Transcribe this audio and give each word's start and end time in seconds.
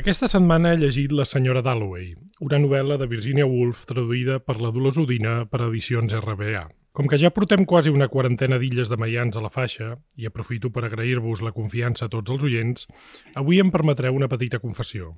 Aquesta 0.00 0.24
setmana 0.24 0.70
he 0.72 0.78
llegit 0.80 1.12
La 1.12 1.26
senyora 1.28 1.60
Dalloway, 1.60 2.14
una 2.40 2.56
novel·la 2.62 2.96
de 2.96 3.04
Virginia 3.10 3.44
Woolf 3.44 3.82
traduïda 3.90 4.38
per 4.40 4.54
la 4.56 4.70
Dolors 4.72 4.96
Udina 5.02 5.34
per 5.44 5.58
edicions 5.66 6.14
RBA. 6.16 6.62
Com 6.96 7.10
que 7.12 7.18
ja 7.20 7.28
portem 7.28 7.66
quasi 7.68 7.92
una 7.92 8.08
quarantena 8.08 8.56
d'illes 8.56 8.88
de 8.88 8.96
maians 8.96 9.36
a 9.36 9.42
la 9.44 9.50
faixa, 9.52 9.90
i 10.16 10.24
aprofito 10.24 10.70
per 10.72 10.86
agrair-vos 10.88 11.44
la 11.44 11.52
confiança 11.52 12.08
a 12.08 12.12
tots 12.16 12.32
els 12.32 12.48
oients, 12.48 12.88
avui 13.36 13.60
em 13.60 13.68
permetreu 13.74 14.16
una 14.16 14.32
petita 14.32 14.62
confessió. 14.64 15.12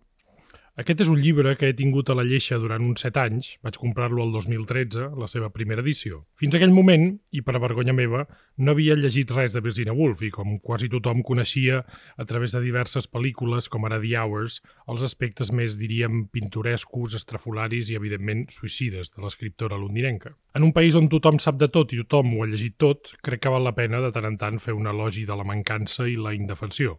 Aquest 0.75 1.05
és 1.05 1.09
un 1.11 1.21
llibre 1.23 1.53
que 1.55 1.69
he 1.71 1.75
tingut 1.79 2.09
a 2.11 2.17
la 2.19 2.25
lleixa 2.27 2.57
durant 2.59 2.83
uns 2.83 3.05
set 3.05 3.15
anys. 3.23 3.53
Vaig 3.63 3.77
comprar-lo 3.79 4.25
el 4.25 4.33
2013, 4.35 5.05
la 5.23 5.29
seva 5.31 5.53
primera 5.55 5.85
edició. 5.85 6.25
Fins 6.35 6.57
aquell 6.59 6.75
moment, 6.75 7.05
i 7.31 7.45
per 7.47 7.55
a 7.55 7.61
vergonya 7.63 7.95
meva, 7.95 8.25
no 8.59 8.75
havia 8.75 8.97
llegit 8.99 9.31
res 9.37 9.55
de 9.55 9.63
Virginia 9.63 9.95
Woolf 9.95 10.25
i 10.27 10.33
com 10.35 10.57
quasi 10.59 10.91
tothom 10.91 11.23
coneixia 11.23 11.85
a 12.19 12.27
través 12.27 12.59
de 12.59 12.65
diverses 12.67 13.07
pel·lícules 13.07 13.71
com 13.71 13.87
ara 13.87 14.03
The 14.03 14.17
Hours, 14.19 14.59
els 14.91 15.07
aspectes 15.07 15.55
més, 15.55 15.79
diríem, 15.79 16.25
pintorescos, 16.35 17.15
estrafolaris 17.23 17.95
i, 17.95 18.01
evidentment, 18.03 18.49
suïcides 18.59 19.15
de 19.15 19.23
l'escriptora 19.23 19.79
londinenca. 19.79 20.35
En 20.59 20.67
un 20.67 20.75
país 20.75 20.99
on 20.99 21.07
tothom 21.07 21.39
sap 21.39 21.63
de 21.63 21.71
tot 21.71 21.95
i 21.95 22.03
tothom 22.03 22.35
ho 22.35 22.43
ha 22.43 22.51
llegit 22.51 22.81
tot, 22.83 23.15
crec 23.23 23.47
que 23.47 23.55
val 23.55 23.63
la 23.63 23.79
pena 23.79 24.03
de 24.03 24.11
tant 24.11 24.27
en 24.27 24.43
tant 24.43 24.59
fer 24.59 24.75
un 24.75 24.91
elogi 24.91 25.23
de 25.23 25.39
la 25.39 25.47
mancança 25.47 26.11
i 26.11 26.19
la 26.19 26.35
indefensió 26.35 26.99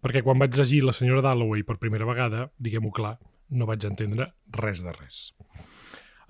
perquè 0.00 0.22
quan 0.24 0.40
vaig 0.40 0.56
llegir 0.56 0.82
La 0.84 0.96
senyora 0.96 1.22
Dalloway 1.24 1.62
per 1.66 1.78
primera 1.78 2.08
vegada, 2.08 2.48
diguem-ho 2.58 2.92
clar, 2.96 3.18
no 3.50 3.66
vaig 3.68 3.84
entendre 3.88 4.32
res 4.56 4.82
de 4.84 4.94
res. 4.96 5.30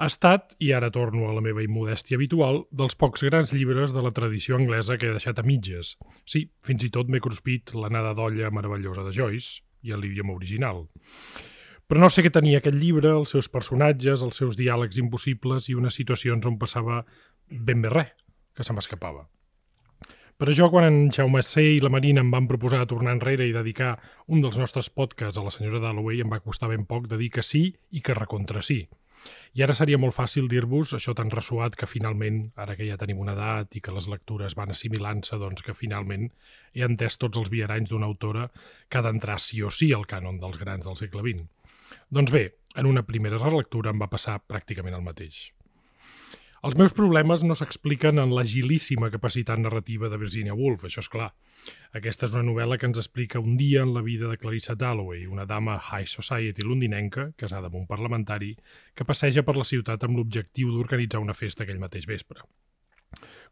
Ha 0.00 0.06
estat, 0.08 0.54
i 0.64 0.70
ara 0.72 0.88
torno 0.88 1.26
a 1.28 1.34
la 1.36 1.42
meva 1.44 1.60
immodèstia 1.60 2.16
habitual, 2.16 2.62
dels 2.72 2.96
pocs 2.96 3.26
grans 3.26 3.50
llibres 3.52 3.92
de 3.92 4.00
la 4.00 4.14
tradició 4.16 4.56
anglesa 4.56 4.96
que 4.96 5.10
he 5.10 5.16
deixat 5.16 5.42
a 5.42 5.44
mitges. 5.44 5.90
Sí, 6.24 6.46
fins 6.64 6.86
i 6.86 6.88
tot 6.94 7.10
m'he 7.12 7.20
cruspit 7.20 7.74
l'anada 7.76 8.14
d'olla 8.16 8.48
meravellosa 8.48 9.04
de 9.04 9.12
Joyce 9.12 9.60
i 9.84 9.92
en 9.92 10.00
l'idioma 10.00 10.32
original. 10.32 10.86
Però 11.84 12.00
no 12.00 12.08
sé 12.08 12.24
què 12.24 12.32
tenia 12.32 12.62
aquest 12.62 12.78
llibre, 12.80 13.12
els 13.12 13.34
seus 13.34 13.50
personatges, 13.52 14.24
els 14.24 14.40
seus 14.40 14.56
diàlegs 14.56 14.96
impossibles 15.02 15.68
i 15.68 15.76
unes 15.76 16.00
situacions 16.00 16.48
on 16.48 16.56
passava 16.56 17.02
ben 17.50 17.84
bé 17.84 17.92
res, 17.92 18.14
que 18.56 18.64
se 18.64 18.72
m'escapava. 18.72 19.26
Per 20.40 20.46
això, 20.48 20.70
quan 20.72 20.86
en 20.86 20.94
Jaume 21.12 21.42
C. 21.44 21.62
i 21.76 21.80
la 21.84 21.90
Marina 21.92 22.22
em 22.24 22.30
van 22.32 22.46
proposar 22.48 22.86
tornar 22.88 23.12
enrere 23.12 23.44
i 23.44 23.52
dedicar 23.52 23.90
un 24.32 24.40
dels 24.40 24.56
nostres 24.56 24.88
podcasts 24.88 25.36
a 25.36 25.44
la 25.44 25.52
senyora 25.52 25.82
Dalloway, 25.82 26.22
em 26.24 26.32
va 26.32 26.38
costar 26.40 26.70
ben 26.70 26.86
poc 26.88 27.10
de 27.10 27.18
dir 27.20 27.28
que 27.34 27.44
sí 27.44 27.60
i 27.92 28.00
que 28.00 28.16
recontra 28.16 28.62
sí. 28.64 28.78
I 29.52 29.66
ara 29.66 29.76
seria 29.76 29.98
molt 30.00 30.16
fàcil 30.16 30.48
dir-vos 30.48 30.94
això 30.96 31.12
tan 31.12 31.28
ressuat 31.28 31.76
que 31.76 31.90
finalment, 31.90 32.40
ara 32.56 32.78
que 32.78 32.88
ja 32.88 32.96
tenim 32.96 33.20
una 33.20 33.36
edat 33.36 33.76
i 33.76 33.84
que 33.84 33.92
les 33.92 34.08
lectures 34.08 34.56
van 34.56 34.72
assimilant-se, 34.72 35.36
doncs 35.44 35.60
que 35.60 35.76
finalment 35.76 36.30
he 36.72 36.88
entès 36.88 37.20
tots 37.20 37.36
els 37.36 37.52
viaranys 37.52 37.92
d'una 37.92 38.08
autora 38.08 38.48
que 38.88 38.96
ha 38.96 39.04
d'entrar 39.04 39.36
sí 39.44 39.60
o 39.60 39.68
sí 39.68 39.92
al 39.92 40.08
cànon 40.08 40.40
dels 40.40 40.56
grans 40.56 40.88
del 40.88 40.96
segle 40.96 41.20
XX. 41.20 41.48
Doncs 42.08 42.32
bé, 42.32 42.46
en 42.80 42.88
una 42.88 43.04
primera 43.04 43.44
relectura 43.44 43.92
em 43.92 44.00
va 44.00 44.08
passar 44.08 44.40
pràcticament 44.40 44.96
el 44.96 45.04
mateix. 45.04 45.50
Els 46.60 46.74
meus 46.76 46.92
problemes 46.92 47.40
no 47.40 47.54
s'expliquen 47.56 48.20
en 48.20 48.34
l'agilíssima 48.36 49.08
capacitat 49.12 49.56
narrativa 49.62 50.10
de 50.12 50.18
Virginia 50.20 50.52
Woolf, 50.52 50.82
això 50.84 51.00
és 51.00 51.08
clar. 51.08 51.30
Aquesta 51.96 52.28
és 52.28 52.34
una 52.36 52.44
novel·la 52.44 52.76
que 52.76 52.84
ens 52.90 53.00
explica 53.00 53.40
un 53.40 53.54
dia 53.56 53.80
en 53.86 53.94
la 53.94 54.02
vida 54.04 54.28
de 54.28 54.36
Clarissa 54.36 54.76
Dalloway, 54.76 55.24
una 55.24 55.46
dama 55.48 55.78
high 55.78 56.10
society 56.12 56.66
londinenca, 56.66 57.30
casada 57.40 57.72
amb 57.72 57.80
un 57.80 57.88
parlamentari, 57.88 58.52
que 58.92 59.08
passeja 59.08 59.40
per 59.40 59.56
la 59.56 59.64
ciutat 59.64 60.04
amb 60.04 60.20
l'objectiu 60.20 60.74
d'organitzar 60.74 61.24
una 61.24 61.38
festa 61.40 61.64
aquell 61.64 61.80
mateix 61.80 62.04
vespre. 62.12 62.44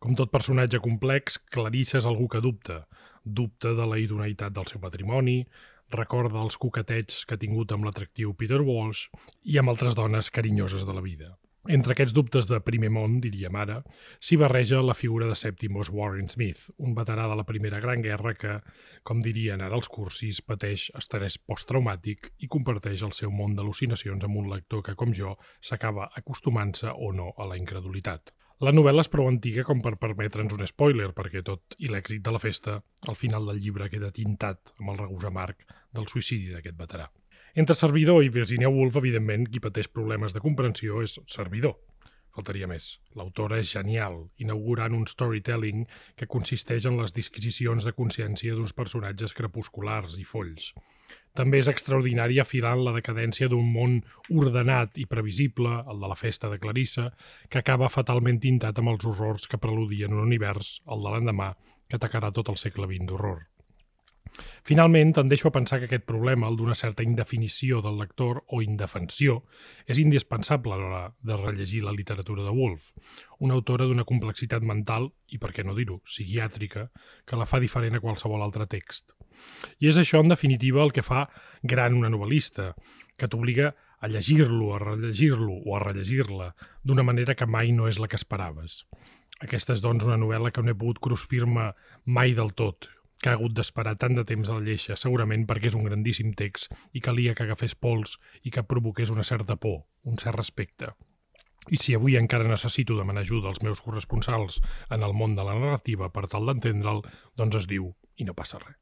Com 0.05 0.13
tot 0.13 0.29
personatge 0.29 0.85
complex, 0.85 1.41
Clarissa 1.49 2.03
és 2.03 2.13
algú 2.13 2.29
que 2.29 2.45
dubta. 2.45 2.83
Dubta 3.25 3.73
de 3.73 3.89
la 3.89 4.05
idoneïtat 4.05 4.53
del 4.53 4.69
seu 4.69 4.85
patrimoni, 4.85 5.41
recorda 5.97 6.45
els 6.45 6.61
coquetets 6.61 7.25
que 7.25 7.41
ha 7.41 7.41
tingut 7.41 7.73
amb 7.73 7.89
l'atractiu 7.89 8.37
Peter 8.37 8.61
Walsh 8.61 9.09
i 9.49 9.57
amb 9.57 9.73
altres 9.73 9.97
dones 9.97 10.29
carinyoses 10.29 10.85
de 10.85 10.93
la 10.93 11.01
vida. 11.01 11.39
Entre 11.67 11.93
aquests 11.93 12.15
dubtes 12.15 12.47
de 12.49 12.61
primer 12.65 12.89
món, 12.95 13.19
diríem 13.21 13.57
ara, 13.59 13.81
s'hi 14.23 14.39
barreja 14.41 14.79
la 14.81 14.95
figura 14.95 15.27
de 15.29 15.35
Septimus 15.37 15.91
Warren 15.93 16.31
Smith, 16.33 16.69
un 16.79 16.95
veterà 16.95 17.27
de 17.29 17.37
la 17.37 17.45
Primera 17.45 17.81
Gran 17.83 18.01
Guerra 18.05 18.33
que, 18.39 18.55
com 19.03 19.21
dirien 19.25 19.61
ara 19.61 19.77
els 19.77 19.91
cursis, 19.91 20.41
pateix 20.41 20.89
estrès 20.97 21.37
posttraumàtic 21.39 22.31
i 22.39 22.49
comparteix 22.49 23.03
el 23.03 23.13
seu 23.13 23.35
món 23.35 23.59
d'al·lucinacions 23.59 24.25
amb 24.25 24.41
un 24.41 24.49
lector 24.55 24.87
que, 24.87 24.95
com 24.95 25.13
jo, 25.13 25.35
s'acaba 25.61 26.09
acostumant-se 26.23 26.95
o 26.95 27.13
no 27.13 27.35
a 27.37 27.51
la 27.51 27.59
incredulitat. 27.61 28.33
La 28.65 28.73
novel·la 28.75 29.05
és 29.05 29.13
prou 29.13 29.29
antiga 29.31 29.63
com 29.67 29.83
per 29.83 29.99
permetre'ns 30.01 30.57
un 30.57 30.67
spoiler, 30.67 31.13
perquè 31.15 31.45
tot 31.47 31.77
i 31.79 31.91
l'èxit 31.93 32.25
de 32.25 32.33
la 32.35 32.41
festa, 32.43 32.81
al 33.07 33.19
final 33.19 33.47
del 33.51 33.61
llibre 33.63 33.91
queda 33.93 34.15
tintat 34.15 34.73
amb 34.79 34.95
el 34.95 34.99
regús 35.05 35.29
amarg 35.29 35.63
del 35.95 36.09
suïcidi 36.11 36.55
d'aquest 36.55 36.79
veterà. 36.81 37.11
Entre 37.59 37.75
servidor 37.75 38.23
i 38.23 38.29
Virginia 38.31 38.69
Woolf, 38.71 38.95
evidentment, 39.01 39.49
qui 39.51 39.59
pateix 39.59 39.89
problemes 39.91 40.31
de 40.31 40.39
comprensió 40.39 41.01
és 41.03 41.17
servidor. 41.27 41.73
Faltaria 42.37 42.69
més. 42.71 43.01
L'autora 43.19 43.59
és 43.59 43.73
genial, 43.75 44.21
inaugurant 44.39 44.95
un 44.95 45.09
storytelling 45.11 45.81
que 46.15 46.29
consisteix 46.31 46.87
en 46.87 47.01
les 47.01 47.17
disquisicions 47.17 47.89
de 47.89 47.95
consciència 47.97 48.55
d'uns 48.55 48.77
personatges 48.79 49.35
crepusculars 49.35 50.15
i 50.23 50.29
folls. 50.29 50.71
També 51.35 51.59
és 51.59 51.73
extraordinari 51.75 52.39
afilant 52.39 52.85
la 52.87 52.95
decadència 52.95 53.51
d'un 53.51 53.67
món 53.75 53.99
ordenat 54.31 55.03
i 55.03 55.11
previsible, 55.11 55.81
el 55.83 56.07
de 56.07 56.15
la 56.15 56.21
festa 56.23 56.55
de 56.55 56.63
Clarissa, 56.63 57.11
que 57.51 57.59
acaba 57.59 57.91
fatalment 57.91 58.39
tintat 58.39 58.79
amb 58.79 58.95
els 58.95 59.11
horrors 59.11 59.51
que 59.51 59.59
preludien 59.59 60.15
un 60.15 60.29
univers, 60.31 60.77
el 60.87 61.03
de 61.03 61.17
l'endemà, 61.17 61.57
que 61.91 61.99
atacarà 61.99 62.31
tot 62.31 62.55
el 62.55 62.67
segle 62.69 62.87
XX 62.87 63.11
d'horror. 63.11 63.49
Finalment, 64.69 65.15
tendeixo 65.17 65.49
a 65.49 65.55
pensar 65.55 65.79
que 65.81 65.89
aquest 65.89 66.05
problema, 66.09 66.49
el 66.49 66.59
d'una 66.59 66.77
certa 66.79 67.05
indefinició 67.07 67.83
del 67.85 67.99
lector 68.01 68.43
o 68.47 68.61
indefensió, 68.63 69.43
és 69.87 70.01
indispensable 70.03 70.75
a 70.75 70.81
l'hora 70.81 71.03
de 71.23 71.39
rellegir 71.39 71.83
la 71.85 71.95
literatura 71.97 72.45
de 72.45 72.55
Woolf, 72.55 72.93
una 73.39 73.55
autora 73.55 73.87
d'una 73.89 74.07
complexitat 74.09 74.63
mental, 74.63 75.11
i 75.29 75.39
per 75.39 75.53
què 75.57 75.65
no 75.65 75.77
dir-ho, 75.77 76.01
psiquiàtrica, 76.05 76.89
que 77.27 77.41
la 77.41 77.49
fa 77.49 77.61
diferent 77.61 77.99
a 77.99 78.05
qualsevol 78.05 78.43
altre 78.45 78.67
text. 78.67 79.15
I 79.81 79.91
és 79.91 79.99
això, 80.01 80.23
en 80.23 80.33
definitiva, 80.33 80.83
el 80.83 80.93
que 80.93 81.07
fa 81.07 81.27
gran 81.63 81.95
una 81.95 82.11
novel·lista, 82.13 82.73
que 83.19 83.29
t'obliga 83.29 83.73
a 83.99 84.09
llegir-lo, 84.09 84.75
a 84.75 84.79
rellegir-lo 84.79 85.59
o 85.65 85.77
a 85.77 85.83
rellegir-la 85.83 86.53
d'una 86.87 87.03
manera 87.03 87.35
que 87.35 87.49
mai 87.51 87.73
no 87.75 87.89
és 87.91 87.99
la 87.99 88.07
que 88.07 88.19
esperaves. 88.19 88.85
Aquesta 89.43 89.75
és, 89.75 89.83
doncs, 89.83 90.07
una 90.07 90.19
novel·la 90.19 90.53
que 90.55 90.63
no 90.63 90.73
he 90.73 90.79
pogut 90.79 91.01
cruspir-me 91.03 91.73
mai 92.07 92.35
del 92.35 92.55
tot, 92.59 92.89
que 93.23 93.31
ha 93.31 93.37
hagut 93.37 93.55
d'esperar 93.55 93.97
tant 93.99 94.15
de 94.15 94.25
temps 94.25 94.49
a 94.49 94.57
la 94.57 94.65
lleixa, 94.65 94.97
segurament 94.97 95.45
perquè 95.49 95.73
és 95.73 95.77
un 95.79 95.87
grandíssim 95.87 96.33
text 96.39 96.75
i 96.95 97.03
calia 97.03 97.35
que 97.35 97.45
agafés 97.47 97.75
pols 97.75 98.17
i 98.47 98.53
que 98.55 98.67
provoqués 98.73 99.11
una 99.15 99.27
certa 99.27 99.57
por, 99.57 99.85
un 100.05 100.19
cert 100.23 100.39
respecte. 100.39 100.93
I 101.69 101.77
si 101.77 101.95
avui 101.95 102.17
encara 102.17 102.49
necessito 102.49 102.97
demanar 102.97 103.27
ajuda 103.27 103.51
als 103.51 103.61
meus 103.63 103.83
corresponsals 103.85 104.61
en 104.95 105.03
el 105.03 105.13
món 105.13 105.35
de 105.37 105.45
la 105.45 105.57
narrativa 105.59 106.09
per 106.15 106.29
tal 106.33 106.47
d'entendre'l, 106.49 107.03
doncs 107.37 107.65
es 107.65 107.67
diu 107.69 107.91
i 108.17 108.25
no 108.29 108.37
passa 108.39 108.63
res. 108.63 108.79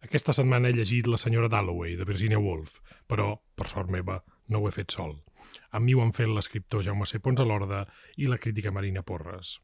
Aquesta 0.00 0.32
setmana 0.32 0.70
he 0.70 0.72
llegit 0.72 1.10
La 1.12 1.18
senyora 1.20 1.50
Dalloway, 1.52 1.92
de 1.98 2.06
Virginia 2.08 2.38
Woolf, 2.40 2.78
però, 3.06 3.34
per 3.54 3.66
sort 3.68 3.90
meva, 3.92 4.22
no 4.48 4.62
ho 4.62 4.68
he 4.68 4.72
fet 4.72 4.94
sol. 4.96 5.18
Amb 5.76 5.84
mi 5.84 5.92
ho 5.92 6.00
han 6.00 6.14
fet 6.16 6.30
l'escriptor 6.30 6.86
Jaume 6.86 7.04
C. 7.04 7.20
Pons 7.20 7.42
a 7.42 7.44
l'Orda 7.44 7.82
i 8.16 8.30
la 8.30 8.38
crítica 8.40 8.72
Marina 8.72 9.02
Porres. 9.04 9.58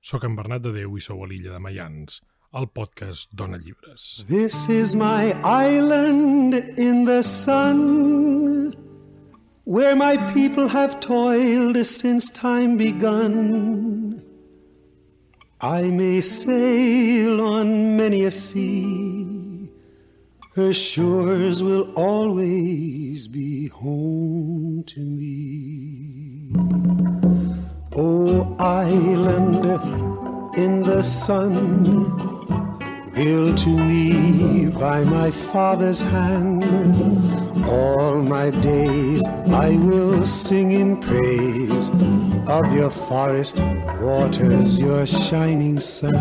Soc 0.00 0.24
en 0.24 0.38
Bernat 0.38 0.64
de 0.64 0.72
Déu 0.78 0.96
i 0.96 1.04
sou 1.04 1.20
a 1.20 1.28
l'illa 1.28 1.52
de 1.52 1.60
Mayans 1.60 2.22
podcast 2.52 3.28
Dona 3.34 3.58
Llibres. 3.58 4.26
This 4.26 4.68
is 4.68 4.94
my 4.94 5.32
island 5.42 6.52
in 6.54 7.06
the 7.06 7.22
sun 7.22 8.74
Where 9.64 9.96
my 9.96 10.18
people 10.34 10.68
have 10.68 11.00
toiled 11.00 11.86
since 11.86 12.28
time 12.28 12.76
begun. 12.76 14.22
I 15.62 15.82
may 15.82 16.20
sail 16.20 17.40
on 17.40 17.96
many 17.96 18.24
a 18.24 18.30
sea. 18.30 19.70
Her 20.54 20.74
shores 20.74 21.62
will 21.62 21.90
always 21.94 23.28
be 23.28 23.68
home 23.68 24.84
to 24.88 25.00
me. 25.00 26.52
Oh, 27.96 28.54
island 28.58 29.64
in 30.58 30.82
the 30.82 31.02
sun 31.02 32.31
Ill 33.14 33.54
to 33.54 33.68
me 33.68 34.68
by 34.68 35.04
my 35.04 35.30
father's 35.30 36.00
hand. 36.00 36.64
All 37.68 38.22
my 38.22 38.50
days 38.50 39.22
I 39.52 39.76
will 39.76 40.24
sing 40.24 40.70
in 40.72 40.96
praise 40.96 41.90
of 42.48 42.72
your 42.72 42.88
forest 42.88 43.58
waters, 44.00 44.80
your 44.80 45.04
shining 45.04 45.78
sun. 45.78 46.12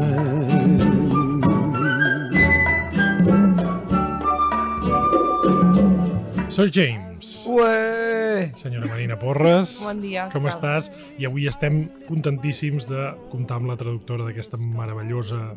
Sir 6.49 6.67
James. 6.67 7.47
Ué! 7.47 8.51
Senyora 8.57 8.87
Marina 8.87 9.15
Porres. 9.15 9.79
Bon 9.85 10.01
dia. 10.03 10.27
Com 10.33 10.43
estàs? 10.51 10.91
I 11.15 11.25
avui 11.29 11.47
estem 11.47 11.85
contentíssims 12.09 12.91
de 12.91 13.13
comptar 13.31 13.61
amb 13.61 13.71
la 13.71 13.77
traductora 13.79 14.27
d'aquesta 14.27 14.59
meravellosa 14.59 15.55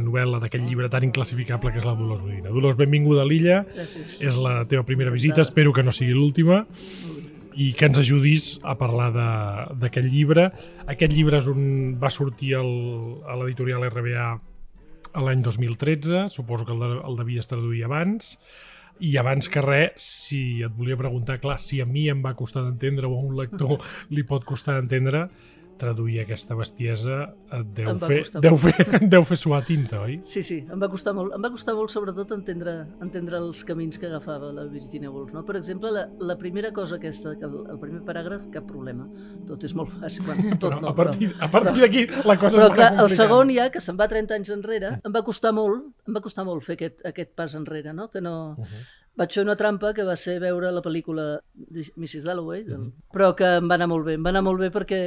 novel·la 0.00 0.40
d'aquest 0.40 0.64
llibre 0.68 0.88
tan 0.92 1.04
inclassificable 1.04 1.70
que 1.72 1.78
és 1.78 1.84
la 1.86 1.94
Dolors 1.94 2.22
Udina. 2.24 2.48
Dolors, 2.50 2.76
benvinguda 2.76 3.22
a 3.22 3.28
l'illa. 3.28 3.62
És 4.20 4.36
la 4.40 4.64
teva 4.68 4.82
primera 4.88 5.10
visita, 5.10 5.42
espero 5.42 5.72
que 5.72 5.82
no 5.84 5.92
sigui 5.92 6.12
l'última. 6.16 6.64
I 7.56 7.70
que 7.72 7.86
ens 7.88 7.96
ajudis 7.98 8.58
a 8.64 8.74
parlar 8.76 9.10
de- 9.14 9.74
d'aquest 9.80 10.08
llibre. 10.12 10.50
Aquest 10.86 11.12
llibre 11.12 11.38
és 11.38 11.46
un, 11.48 11.96
va 12.00 12.10
sortir 12.10 12.54
el, 12.54 12.72
a 13.28 13.36
l'editorial 13.36 13.86
RBA 13.88 14.40
l'any 15.24 15.40
2013, 15.42 16.26
suposo 16.28 16.66
que 16.66 16.72
el, 16.72 16.80
de, 16.80 17.00
el 17.08 17.16
devies 17.16 17.48
traduir 17.48 17.84
abans, 17.86 18.36
i 19.00 19.16
abans 19.20 19.48
que 19.48 19.60
res, 19.64 19.92
si 20.28 20.62
et 20.64 20.72
volia 20.76 20.96
preguntar, 20.96 21.38
clar, 21.40 21.58
si 21.60 21.80
a 21.80 21.86
mi 21.88 22.06
em 22.12 22.20
va 22.24 22.34
costar 22.36 22.62
d'entendre 22.64 23.06
o 23.08 23.14
a 23.16 23.22
un 23.24 23.36
lector 23.36 23.78
li 24.12 24.22
pot 24.28 24.44
costar 24.44 24.76
d'entendre, 24.76 25.26
traduir 25.80 26.20
aquesta 26.22 26.56
bestiesa 26.58 27.18
et 27.56 27.72
deu 27.76 27.90
Em 27.92 28.00
fer, 28.00 28.20
deu 28.42 28.56
fer, 28.60 28.74
deu 29.14 29.24
fer 29.28 29.38
suar 29.38 29.62
tinta, 29.66 30.00
oi? 30.06 30.18
Sí, 30.28 30.42
sí, 30.46 30.58
em 30.72 30.82
va 30.82 30.88
costar 30.92 31.14
molt, 31.16 31.34
em 31.36 31.42
va 31.42 31.50
costar 31.52 31.76
molt 31.76 31.92
sobretot 31.92 32.32
entendre, 32.36 32.76
entendre 33.04 33.40
els 33.42 33.64
camins 33.68 34.00
que 34.00 34.08
agafava 34.08 34.52
la 34.56 34.66
Virginia 34.70 35.12
Woolf. 35.12 35.32
No? 35.36 35.44
Per 35.46 35.58
exemple, 35.60 35.92
la, 35.94 36.06
la 36.18 36.36
primera 36.40 36.72
cosa 36.76 36.98
aquesta, 37.00 37.36
que 37.38 37.48
el, 37.48 37.58
el 37.72 37.80
primer 37.82 38.02
paràgraf, 38.08 38.48
cap 38.54 38.66
problema. 38.68 39.06
Tot 39.48 39.64
és 39.68 39.74
molt 39.76 39.94
fàcil. 40.00 40.26
Bueno, 40.26 40.56
tot 40.56 40.70
Però 40.70 40.82
no, 40.82 40.90
a 40.90 40.96
partir, 40.96 41.30
però, 41.32 41.46
a 41.46 41.50
partir 41.52 41.84
d'aquí 41.84 42.04
la 42.26 42.38
cosa 42.40 42.58
però 42.58 42.68
va 42.68 42.76
clar, 42.76 42.92
el 43.04 43.10
segon 43.14 43.52
ja, 43.54 43.70
que 43.72 43.82
se'n 43.84 43.98
va 43.98 44.08
30 44.10 44.38
anys 44.40 44.52
enrere, 44.56 44.96
em 45.04 45.14
va 45.14 45.24
costar 45.26 45.52
molt, 45.56 45.90
em 46.08 46.16
va 46.16 46.22
costar 46.24 46.46
molt 46.48 46.64
fer 46.66 46.78
aquest, 46.78 47.02
aquest 47.08 47.34
pas 47.38 47.56
enrere, 47.58 47.94
no? 47.96 48.10
Que 48.12 48.24
no... 48.24 48.56
Uh 48.56 48.64
-huh. 48.64 48.86
Vaig 49.16 49.32
fer 49.32 49.42
una 49.42 49.56
trampa 49.56 49.94
que 49.96 50.04
va 50.04 50.14
ser 50.20 50.38
veure 50.40 50.70
la 50.70 50.82
pel·lícula 50.82 51.40
de 51.54 51.84
Mrs. 51.96 52.24
Dalloway, 52.24 52.64
del... 52.64 52.78
Mhm. 52.78 52.92
però 53.12 53.34
que 53.34 53.56
em 53.56 53.68
va 53.70 53.74
anar 53.74 53.88
molt 53.88 54.04
bé. 54.04 54.14
Em 54.14 54.22
va 54.22 54.28
anar 54.28 54.42
molt 54.42 54.60
bé 54.60 54.70
perquè 54.70 55.00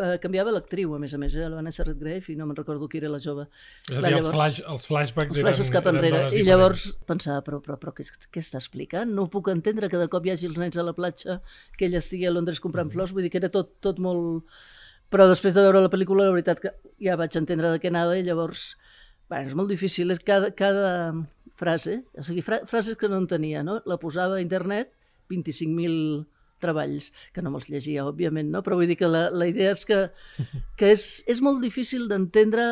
eh, 0.00 0.16
canviava 0.22 0.52
l'actriu, 0.54 0.94
a 0.96 0.98
més 1.02 1.12
a 1.14 1.18
més, 1.20 1.34
eh? 1.36 1.46
la 1.48 1.58
Vanessa 1.58 1.84
Redgrave, 1.86 2.32
i 2.32 2.36
no 2.38 2.46
me'n 2.48 2.56
recordo 2.58 2.88
qui 2.90 2.98
era 3.00 3.10
la 3.12 3.20
jove. 3.22 3.46
És 3.88 3.96
a 3.96 4.00
dir, 4.00 4.14
els, 4.16 4.26
llavors- 4.26 4.34
flash, 4.34 4.60
els 4.74 4.86
flashbacks 4.88 5.36
els 5.36 5.44
eren, 5.44 5.72
cap 5.76 5.86
eren 5.86 6.00
enrere. 6.00 6.16
dones 6.16 6.32
I 6.32 6.40
diferents. 6.40 6.50
llavors 6.50 6.86
pensava, 7.10 7.44
però, 7.46 7.60
però, 7.64 7.78
però 7.82 7.94
què, 7.96 8.06
què 8.32 8.42
està 8.42 8.60
explicant? 8.62 9.12
No 9.16 9.28
puc 9.32 9.50
entendre 9.52 9.90
que 9.92 10.00
de 10.00 10.08
cop 10.12 10.26
hi 10.26 10.34
hagi 10.34 10.48
els 10.50 10.60
nens 10.60 10.80
a 10.80 10.86
la 10.86 10.96
platja, 10.96 11.40
que 11.76 11.86
ella 11.88 12.02
estigui 12.02 12.26
a 12.26 12.34
Londres 12.34 12.60
comprant 12.60 12.90
flors, 12.90 13.12
vull 13.12 13.26
dir 13.26 13.32
que 13.34 13.42
era 13.42 13.52
tot, 13.52 13.76
tot 13.84 14.00
molt... 14.02 14.46
Però 15.10 15.26
després 15.26 15.54
de 15.56 15.62
veure 15.66 15.80
la 15.82 15.90
pel·lícula, 15.90 16.28
la 16.28 16.34
veritat 16.36 16.60
que 16.62 16.70
ja 17.02 17.16
vaig 17.18 17.34
entendre 17.36 17.72
de 17.72 17.80
què 17.82 17.90
anava 17.90 18.16
i 18.18 18.22
llavors... 18.26 18.76
Bueno, 19.30 19.46
és 19.46 19.54
molt 19.54 19.70
difícil, 19.70 20.10
és 20.10 20.18
cada, 20.26 20.50
cada 20.58 21.12
frase, 21.54 22.00
o 22.18 22.22
sigui, 22.26 22.42
fra 22.42 22.64
frases 22.66 22.96
que 22.98 23.08
no 23.10 23.18
entenia, 23.20 23.62
no? 23.62 23.76
La 23.86 23.98
posava 24.02 24.38
a 24.38 24.42
internet, 24.42 24.90
25.000 25.30 26.24
treballs, 26.62 27.10
que 27.34 27.42
no 27.42 27.52
me'ls 27.52 27.68
llegia, 27.70 28.06
òbviament, 28.08 28.50
no? 28.52 28.62
Però 28.66 28.78
vull 28.78 28.90
dir 28.90 28.98
que 29.00 29.08
la, 29.10 29.28
la 29.30 29.48
idea 29.50 29.72
és 29.74 29.84
que, 29.88 30.00
que 30.80 30.92
és, 30.94 31.08
és 31.30 31.42
molt 31.44 31.62
difícil 31.64 32.06
d'entendre 32.10 32.68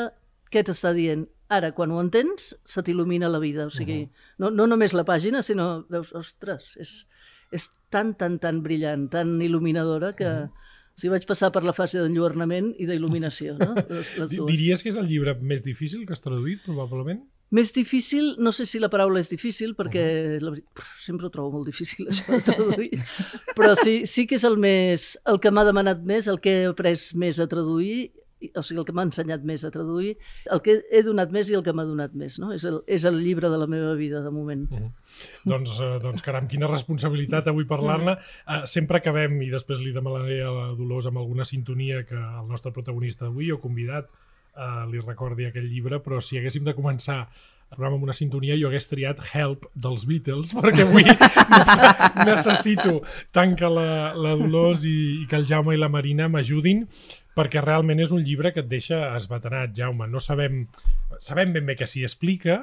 què 0.52 0.64
t'està 0.64 0.94
dient. 0.96 1.26
Ara, 1.48 1.72
quan 1.72 1.92
ho 1.92 2.00
entens, 2.02 2.52
se 2.68 2.84
t'il·lumina 2.84 3.30
la 3.32 3.40
vida. 3.40 3.66
O 3.66 3.72
sigui, 3.72 4.02
uh 4.04 4.08
-huh. 4.08 4.34
no, 4.44 4.50
no 4.50 4.66
només 4.66 4.92
la 4.92 5.04
pàgina, 5.04 5.42
sinó 5.42 5.86
veus, 5.88 6.12
ostres, 6.12 6.76
és, 6.76 7.08
és 7.52 7.70
tan, 7.90 8.14
tan, 8.14 8.38
tan 8.38 8.62
brillant, 8.62 9.08
tan 9.10 9.40
il·luminadora 9.40 10.14
que... 10.14 10.24
Uh 10.24 10.48
-huh. 10.48 10.66
O 10.98 11.00
sigui, 11.00 11.12
vaig 11.14 11.26
passar 11.26 11.52
per 11.52 11.62
la 11.62 11.72
fase 11.72 12.00
d'enlluernament 12.00 12.74
i 12.76 12.84
d'il·luminació, 12.84 13.54
no? 13.56 13.74
Les, 13.88 14.18
les 14.18 14.30
dues. 14.34 14.50
Diries 14.50 14.82
que 14.82 14.88
és 14.88 14.96
el 14.96 15.06
llibre 15.06 15.36
més 15.40 15.62
difícil 15.62 16.04
que 16.04 16.12
has 16.12 16.20
traduït, 16.20 16.58
probablement? 16.64 17.22
Més 17.50 17.72
difícil, 17.72 18.34
no 18.44 18.52
sé 18.52 18.66
si 18.68 18.80
la 18.80 18.90
paraula 18.92 19.22
és 19.22 19.30
difícil, 19.32 19.72
perquè 19.78 20.04
la, 20.42 20.52
veri- 20.52 20.64
sempre 21.00 21.28
ho 21.28 21.32
trobo 21.32 21.54
molt 21.56 21.70
difícil 21.70 22.10
això 22.12 22.28
de 22.34 22.42
traduir, 22.44 22.90
però 23.56 23.72
sí, 23.78 24.02
sí 24.04 24.26
que 24.28 24.36
és 24.36 24.44
el 24.44 24.58
més, 24.60 25.14
el 25.24 25.40
que 25.40 25.52
m'ha 25.52 25.64
demanat 25.64 26.04
més, 26.04 26.28
el 26.28 26.42
que 26.44 26.58
he 26.58 26.66
après 26.68 27.00
més 27.16 27.40
a 27.40 27.48
traduir, 27.48 28.10
o 28.54 28.62
sigui, 28.62 28.78
el 28.82 28.86
que 28.86 28.94
m'ha 28.94 29.06
ensenyat 29.08 29.42
més 29.48 29.64
a 29.66 29.70
traduir, 29.74 30.12
el 30.52 30.60
que 30.62 30.76
he 30.92 31.02
donat 31.02 31.32
més 31.34 31.48
i 31.50 31.56
el 31.58 31.64
que 31.66 31.72
m'ha 31.74 31.86
donat 31.88 32.12
més, 32.14 32.36
no? 32.38 32.52
És 32.54 32.68
el, 32.68 32.82
és 32.86 33.08
el 33.08 33.18
llibre 33.24 33.50
de 33.50 33.58
la 33.58 33.66
meva 33.70 33.96
vida, 33.98 34.20
de 34.22 34.30
moment. 34.30 34.68
Uh 34.70 34.78
-huh. 34.78 34.92
doncs, 35.44 35.80
eh, 35.80 35.98
doncs, 36.04 36.22
caram, 36.22 36.46
quina 36.46 36.68
responsabilitat 36.68 37.48
avui 37.48 37.64
parlar-ne. 37.64 38.18
Uh, 38.46 38.64
sempre 38.64 38.98
acabem, 38.98 39.42
i 39.42 39.50
després 39.50 39.80
li 39.80 39.92
demanaré 39.92 40.42
a 40.42 40.52
la 40.52 40.66
Dolors 40.76 41.06
amb 41.06 41.18
alguna 41.18 41.44
sintonia 41.44 42.04
que 42.04 42.14
el 42.14 42.46
nostre 42.46 42.72
protagonista 42.72 43.24
d'avui 43.24 43.50
o 43.50 43.60
convidat 43.60 44.06
uh, 44.58 44.82
li 44.90 45.00
recordi 45.00 45.46
aquell 45.48 45.70
llibre, 45.70 46.02
però 46.04 46.18
si 46.20 46.38
haguéssim 46.40 46.66
de 46.66 46.74
començar 46.76 47.22
el 47.68 47.76
programa 47.76 47.98
amb 47.98 48.06
una 48.06 48.16
sintonia, 48.16 48.56
jo 48.56 48.70
hagués 48.70 48.88
triat 48.88 49.18
Help 49.32 49.66
dels 49.76 50.06
Beatles, 50.08 50.54
perquè 50.56 50.86
avui 50.86 51.04
nece- 51.52 52.24
necessito 52.24 52.94
tant 53.36 53.52
que 53.60 53.68
la, 53.68 54.14
la 54.16 54.32
Dolors 54.40 54.86
i, 54.88 54.94
i 55.22 55.26
que 55.28 55.36
el 55.36 55.44
Jaume 55.48 55.76
i 55.76 55.80
la 55.80 55.90
Marina 55.92 56.30
m'ajudin, 56.32 56.86
perquè 57.36 57.60
realment 57.62 58.00
és 58.00 58.10
un 58.14 58.24
llibre 58.24 58.54
que 58.56 58.64
et 58.64 58.70
deixa 58.72 59.02
esbatenat, 59.18 59.76
Jaume. 59.76 60.08
No 60.10 60.20
sabem, 60.24 60.64
sabem 61.20 61.52
ben 61.54 61.68
bé 61.68 61.76
què 61.78 61.86
s'hi 61.86 62.06
explica, 62.08 62.62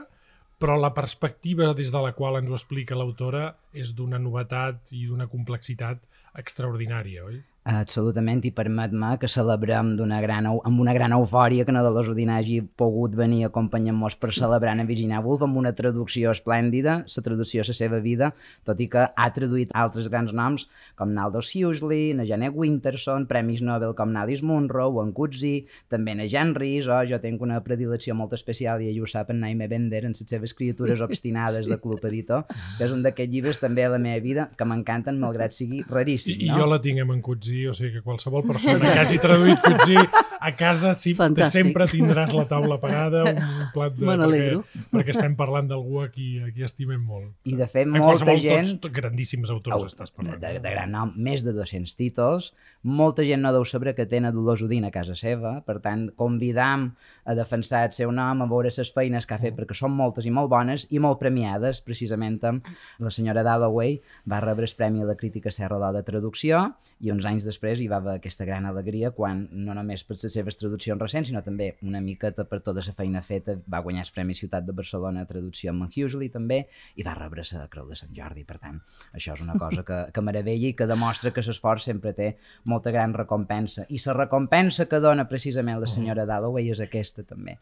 però 0.60 0.76
la 0.80 0.94
perspectiva 0.96 1.74
des 1.78 1.92
de 1.94 2.02
la 2.02 2.14
qual 2.18 2.40
ens 2.40 2.50
ho 2.50 2.58
explica 2.58 2.98
l'autora 2.98 3.52
és 3.78 3.94
d'una 3.96 4.18
novetat 4.20 4.94
i 4.96 5.06
d'una 5.06 5.28
complexitat 5.32 6.02
extraordinària, 6.42 7.26
oi? 7.30 7.44
Absolutament, 7.66 8.44
i 8.46 8.52
permet-me 8.54 9.08
que 9.18 9.26
celebrem 9.26 9.96
d'una 9.98 10.20
gran, 10.22 10.46
amb 10.46 10.82
una 10.84 10.94
gran 10.94 11.16
eufòria 11.16 11.64
que 11.66 11.74
no 11.74 11.82
de 11.82 11.90
les 11.96 12.10
Udina 12.12 12.36
hagi 12.38 12.60
pogut 12.62 13.16
venir 13.18 13.48
acompanyant-nos 13.48 14.14
per 14.22 14.30
celebrar 14.38 14.76
a 14.78 14.84
Virginia 14.86 15.18
Woolf 15.18 15.42
amb 15.42 15.58
una 15.58 15.72
traducció 15.74 16.30
esplèndida, 16.30 17.00
la 17.10 17.24
traducció 17.26 17.64
a 17.64 17.66
la 17.66 17.74
seva 17.74 17.98
vida, 18.04 18.36
tot 18.70 18.84
i 18.86 18.86
que 18.88 19.08
ha 19.10 19.30
traduït 19.34 19.74
altres 19.74 20.12
grans 20.14 20.30
noms 20.30 20.68
com 20.96 21.10
Naldous 21.10 21.56
Huxley, 21.56 22.14
na 22.14 22.28
Janet 22.30 22.54
Winterson, 22.54 23.26
premis 23.26 23.64
Nobel 23.66 23.96
com 23.98 24.14
Alice 24.16 24.46
Munro, 24.46 24.86
o 24.86 25.02
en 25.02 25.10
Coetzee, 25.12 25.66
també 25.90 26.14
na 26.14 26.30
Jan 26.30 26.54
Rhys, 26.54 26.86
o 26.86 27.02
jo 27.10 27.18
tinc 27.18 27.42
una 27.42 27.58
predilecció 27.66 28.14
molt 28.14 28.38
especial, 28.38 28.86
i 28.86 28.92
ell 28.92 29.02
ho 29.02 29.10
sap, 29.10 29.34
en 29.34 29.42
Naime 29.42 29.66
Bender, 29.68 30.04
en 30.06 30.14
les 30.14 30.30
seves 30.30 30.54
criatures 30.54 31.02
obstinades 31.08 31.66
sí. 31.66 31.74
de 31.74 31.82
Club 31.82 32.06
Editor, 32.06 32.46
que 32.78 32.86
és 32.86 32.94
un 32.94 33.02
d'aquests 33.02 33.34
llibres 33.34 33.64
també 33.66 33.90
a 33.90 33.96
la 33.98 34.02
meva 34.06 34.22
vida 34.22 34.48
que 34.54 34.70
m'encanten, 34.70 35.18
malgrat 35.18 35.58
sigui 35.58 35.82
I, 35.82 35.90
raríssim, 35.90 36.38
I 36.38 36.54
no? 36.54 36.62
jo 36.62 36.70
la 36.70 36.82
tinc 36.86 37.02
en 37.02 37.10
Coetzee, 37.56 37.70
o 37.70 37.74
sigui 37.74 37.94
que 37.94 38.02
qualsevol 38.04 38.44
persona 38.46 38.92
que 38.92 39.00
hagi 39.04 39.20
traduït 39.22 39.60
Coetzee 39.64 40.04
a 40.46 40.52
casa 40.56 40.94
sí, 40.94 41.14
Fantàstic. 41.16 41.64
sempre 41.64 41.88
tindràs 41.90 42.34
la 42.36 42.46
taula 42.50 42.78
parada, 42.82 43.24
un 43.32 43.70
plat 43.74 43.96
de... 43.96 44.06
Perquè, 44.06 44.90
perquè 44.92 45.14
estem 45.16 45.36
parlant 45.40 45.70
d'algú 45.70 46.02
a 46.04 46.10
qui, 46.12 46.36
a 46.44 46.52
qui 46.54 46.66
estimem 46.66 47.02
molt. 47.02 47.32
I 47.50 47.56
de 47.58 47.68
fet, 47.68 47.88
En 47.88 47.96
molta 47.96 48.26
qualsevol, 48.26 48.42
gent... 48.44 48.70
tots, 48.76 48.82
tots 48.86 48.98
grandíssims 49.00 49.54
autors 49.54 49.78
Au, 49.80 49.88
estàs 49.90 50.14
parlant. 50.14 50.38
de, 50.42 50.54
de 50.62 50.74
gran 50.76 50.92
nom, 50.94 51.14
més 51.16 51.44
de 51.46 51.54
200 51.56 51.96
títols. 51.98 52.52
Molta 52.86 53.26
gent 53.26 53.42
no 53.42 53.54
deu 53.56 53.66
saber 53.66 53.96
que 53.98 54.06
tenen 54.10 54.36
Dolors 54.36 54.62
Udin 54.66 54.86
a 54.86 54.92
casa 54.94 55.16
seva, 55.18 55.58
per 55.66 55.80
tant, 55.82 56.08
convidam 56.20 56.92
a 57.26 57.38
defensar 57.38 57.86
el 57.88 57.96
seu 57.98 58.12
nom, 58.14 58.44
a 58.44 58.50
veure 58.52 58.70
les 58.76 58.94
feines 58.94 59.26
que 59.26 59.38
ha 59.38 59.42
fet, 59.42 59.56
perquè 59.58 59.78
són 59.78 59.96
moltes 59.96 60.28
i 60.28 60.34
molt 60.36 60.52
bones 60.52 60.86
i 60.94 61.02
molt 61.02 61.18
premiades, 61.22 61.82
precisament 61.86 62.38
amb 62.46 62.66
la 63.00 63.12
senyora 63.14 63.44
Dalloway 63.46 63.96
va 64.30 64.42
rebre 64.44 64.68
el 64.68 64.74
Premi 64.76 65.02
a 65.02 65.06
la 65.08 65.16
Crítica 65.16 65.52
Serra 65.54 65.78
d'Or 65.80 65.94
de 65.96 66.02
Traducció 66.04 66.66
i 67.00 67.12
uns 67.14 67.26
anys 67.30 67.45
després 67.46 67.80
hi 67.82 67.88
va 67.92 68.00
haver 68.02 68.18
aquesta 68.18 68.46
gran 68.48 68.66
alegria 68.66 69.12
quan, 69.16 69.46
no 69.52 69.76
només 69.78 70.04
per 70.04 70.18
les 70.18 70.34
seves 70.34 70.58
traduccions 70.60 71.02
recents, 71.02 71.30
sinó 71.30 71.44
també 71.46 71.72
una 71.86 72.02
miqueta 72.02 72.46
per 72.50 72.62
tota 72.66 72.84
la 72.86 72.96
feina 72.98 73.22
feta, 73.26 73.58
va 73.72 73.82
guanyar 73.86 74.06
el 74.06 74.12
Premi 74.16 74.36
Ciutat 74.38 74.66
de 74.66 74.76
Barcelona 74.76 75.24
a 75.24 75.30
traducció 75.30 75.72
amb 75.72 75.88
Huxley 75.88 76.30
també, 76.34 76.66
i 76.96 77.06
va 77.06 77.16
rebre 77.18 77.46
la 77.52 77.68
Creu 77.72 77.88
de 77.90 77.98
Sant 78.00 78.14
Jordi, 78.16 78.44
per 78.44 78.58
tant, 78.60 78.82
això 79.14 79.36
és 79.36 79.44
una 79.46 79.58
cosa 79.60 79.84
que, 79.88 80.00
que 80.12 80.26
meravella 80.26 80.72
i 80.72 80.76
que 80.78 80.88
demostra 80.90 81.32
que 81.32 81.44
l'esforç 81.46 81.88
sempre 81.90 82.14
té 82.18 82.32
molta 82.66 82.92
gran 82.92 83.14
recompensa. 83.14 83.86
I 83.90 84.02
la 84.06 84.18
recompensa 84.18 84.90
que 84.90 85.00
dona 85.00 85.28
precisament 85.30 85.80
la 85.82 85.90
senyora 85.90 86.26
Dalloway 86.26 86.72
és 86.74 86.82
aquesta 86.84 87.24
també. 87.24 87.58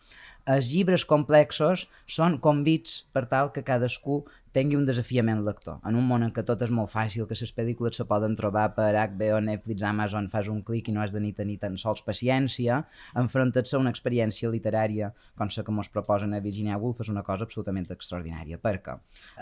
Els 0.51 0.67
llibres 0.73 1.05
complexos 1.07 1.85
són 2.13 2.33
convits 2.43 2.97
per 3.15 3.21
tal 3.31 3.53
que 3.55 3.62
cadascú 3.63 4.17
tingui 4.53 4.75
un 4.75 4.83
desafiament 4.85 5.39
lector. 5.45 5.77
En 5.88 5.95
un 5.95 6.03
món 6.05 6.25
en 6.25 6.33
què 6.35 6.43
tot 6.45 6.62
és 6.65 6.71
molt 6.77 6.91
fàcil, 6.91 7.23
que 7.29 7.38
les 7.39 7.53
pel·lícules 7.55 7.95
se 7.95 8.05
poden 8.09 8.35
trobar 8.35 8.65
per 8.75 8.89
HBO, 8.91 9.39
Netflix, 9.39 9.85
Amazon, 9.88 10.27
fas 10.33 10.50
un 10.51 10.59
clic 10.67 10.89
i 10.89 10.95
no 10.95 11.01
has 11.01 11.13
de 11.13 11.21
ni 11.23 11.31
tenir 11.38 11.55
tan 11.62 11.77
sols 11.79 12.03
paciència, 12.03 12.81
enfrontar-se 13.21 13.77
a 13.77 13.79
una 13.79 13.93
experiència 13.95 14.51
literària 14.51 15.13
com 15.39 15.47
la 15.47 15.63
que 15.63 15.75
ens 15.77 15.93
proposen 15.95 16.35
a 16.35 16.41
Virginia 16.43 16.77
Woolf 16.77 17.00
és 17.01 17.13
una 17.13 17.23
cosa 17.23 17.47
absolutament 17.47 17.88
extraordinària. 17.95 18.59
Per 18.59 18.75
què? 18.83 18.97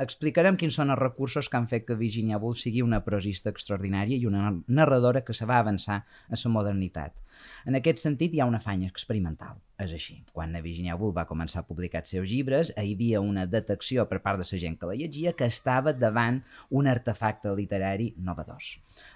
Explicarem 0.06 0.56
quins 0.56 0.78
són 0.78 0.94
els 0.94 1.02
recursos 1.02 1.50
que 1.50 1.58
han 1.58 1.68
fet 1.68 1.90
que 1.90 1.98
Virginia 1.98 2.38
Woolf 2.38 2.62
sigui 2.62 2.86
una 2.86 3.02
prosista 3.02 3.50
extraordinària 3.50 4.22
i 4.22 4.30
una 4.30 4.54
narradora 4.68 5.26
que 5.26 5.34
se 5.34 5.50
va 5.50 5.58
avançar 5.60 6.04
a 6.30 6.40
la 6.46 6.54
modernitat. 6.54 7.18
En 7.66 7.76
aquest 7.76 8.00
sentit, 8.06 8.34
hi 8.34 8.40
ha 8.40 8.48
un 8.48 8.56
afany 8.56 8.86
experimental. 8.86 9.58
És 9.82 9.94
així. 9.96 10.20
Quan 10.36 10.52
la 10.54 10.62
Virginia 10.62 10.96
Woolf 11.00 11.16
va 11.16 11.28
començar 11.30 11.64
a 11.64 11.66
publicar 11.66 12.04
els 12.04 12.12
seus 12.14 12.30
llibres, 12.30 12.72
hi 12.76 12.94
havia 12.94 13.22
una 13.24 13.48
detecció 13.50 14.06
per 14.10 14.20
part 14.22 14.42
de 14.42 14.46
la 14.46 14.60
gent 14.64 14.78
que 14.78 14.90
la 14.90 14.98
llegia 15.00 15.34
que 15.34 15.48
estava 15.50 15.94
davant 15.94 16.42
un 16.70 16.90
artefacte 16.92 17.54
literari 17.58 18.12
novedós. 18.18 18.76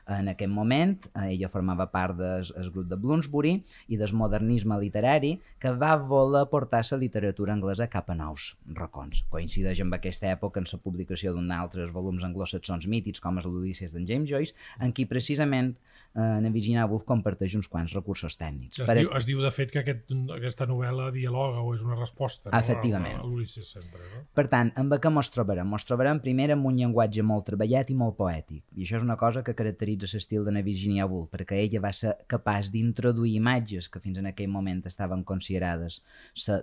En 0.09 0.29
aquest 0.31 0.51
moment, 0.51 0.95
eh, 1.13 1.33
ella 1.33 1.49
formava 1.49 1.87
part 1.91 2.17
del 2.17 2.71
grup 2.73 2.89
de 2.89 2.97
Bloomsbury 2.97 3.55
i 3.89 3.97
del 3.97 4.13
modernisme 4.13 4.77
literari 4.81 5.35
que 5.61 5.73
va 5.73 5.95
voler 5.97 6.45
portar 6.49 6.83
la 6.91 7.01
literatura 7.01 7.53
anglesa 7.53 7.87
cap 7.87 8.09
a 8.09 8.15
nous 8.15 8.55
racons. 8.73 9.23
Coincideix 9.29 9.81
amb 9.81 9.97
aquesta 9.97 10.29
època 10.31 10.61
en 10.61 10.69
la 10.71 10.81
publicació 10.81 11.33
d'un 11.33 11.51
altres 11.51 11.91
volums 11.91 12.23
anglosaxons 12.23 12.87
mítics 12.87 13.21
com 13.21 13.37
és 13.41 13.45
l'Odícies 13.45 13.93
d'en 13.93 14.07
James 14.07 14.29
Joyce, 14.29 14.53
en 14.79 14.93
qui 14.93 15.05
precisament 15.09 15.75
eh, 16.15 16.21
en 16.21 16.51
Virginia 16.53 16.85
Woolf 16.85 17.05
comparteix 17.07 17.55
uns 17.59 17.67
quants 17.71 17.93
recursos 17.95 18.37
tècnics. 18.39 18.79
Es, 18.79 18.91
diu, 18.99 19.11
es 19.17 19.27
diu, 19.27 19.41
de 19.43 19.51
fet, 19.53 19.73
que 19.73 19.81
aquest, 19.83 20.13
aquesta 20.55 20.71
novel·la 20.71 21.09
dialoga 21.11 21.59
o 21.59 21.73
és 21.75 21.81
una 21.83 21.97
resposta 21.99 22.49
no? 22.49 22.57
Efectivament. 22.57 23.19
a, 23.19 23.23
a 23.23 23.27
l'Ulisses 23.27 23.67
sempre. 23.75 23.99
No? 23.99 24.21
Per 24.37 24.45
tant, 24.51 24.71
amb 24.79 24.95
què 25.03 25.11
mos 25.11 25.29
trobarem? 25.33 25.67
Mos 25.67 25.83
trobarem 25.87 26.21
primer 26.23 26.47
amb 26.55 26.69
un 26.69 26.77
llenguatge 26.79 27.25
molt 27.27 27.45
treballat 27.49 27.91
i 27.91 27.97
molt 27.99 28.15
poètic. 28.15 28.63
I 28.75 28.85
això 28.85 29.01
és 29.01 29.03
una 29.03 29.17
cosa 29.19 29.43
que 29.43 29.55
caracteritza 29.57 30.07
l'estil 30.15 30.47
de 30.47 30.63
Virginia 30.63 31.07
Woolf, 31.11 31.33
perquè 31.33 31.59
ella 31.59 31.83
va 31.83 31.91
ser 31.91 32.15
capaç 32.31 32.71
d'introduir 32.71 33.35
imatges 33.35 33.89
que 33.91 33.99
fins 33.99 34.21
en 34.21 34.31
aquell 34.31 34.51
moment 34.51 34.85
estaven 34.87 35.25
considerades 35.27 36.01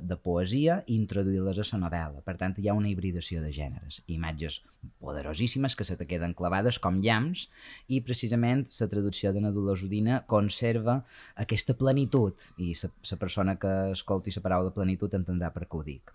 de 0.00 0.16
poesia 0.16 0.80
i 0.86 0.96
introduir-les 0.96 1.60
a 1.60 1.76
la 1.76 1.84
novel·la. 1.84 2.24
Per 2.24 2.38
tant, 2.40 2.56
hi 2.56 2.70
ha 2.70 2.78
una 2.78 2.88
hibridació 2.88 3.44
de 3.44 3.52
gèneres. 3.52 4.00
Imatges 4.08 4.62
poderosíssimes 4.98 5.76
que 5.76 5.84
se 5.84 5.96
te 5.96 6.06
queden 6.06 6.34
clavades 6.34 6.78
com 6.82 7.00
llamps 7.02 7.46
i 7.92 8.00
precisament 8.02 8.64
la 8.80 8.88
traducció 8.90 9.32
de 9.34 9.42
na 9.42 9.52
Dolors 9.54 9.84
Udina 9.86 10.22
conserva 10.30 11.02
aquesta 11.38 11.76
plenitud 11.78 12.48
i 12.58 12.72
la 12.74 13.18
persona 13.20 13.56
que 13.62 13.72
escolti 13.90 14.32
la 14.34 14.42
paraula 14.44 14.74
plenitud 14.74 15.14
entendrà 15.18 15.50
per 15.54 15.66
què 15.66 15.78
ho 15.78 15.82
dic. 15.86 16.12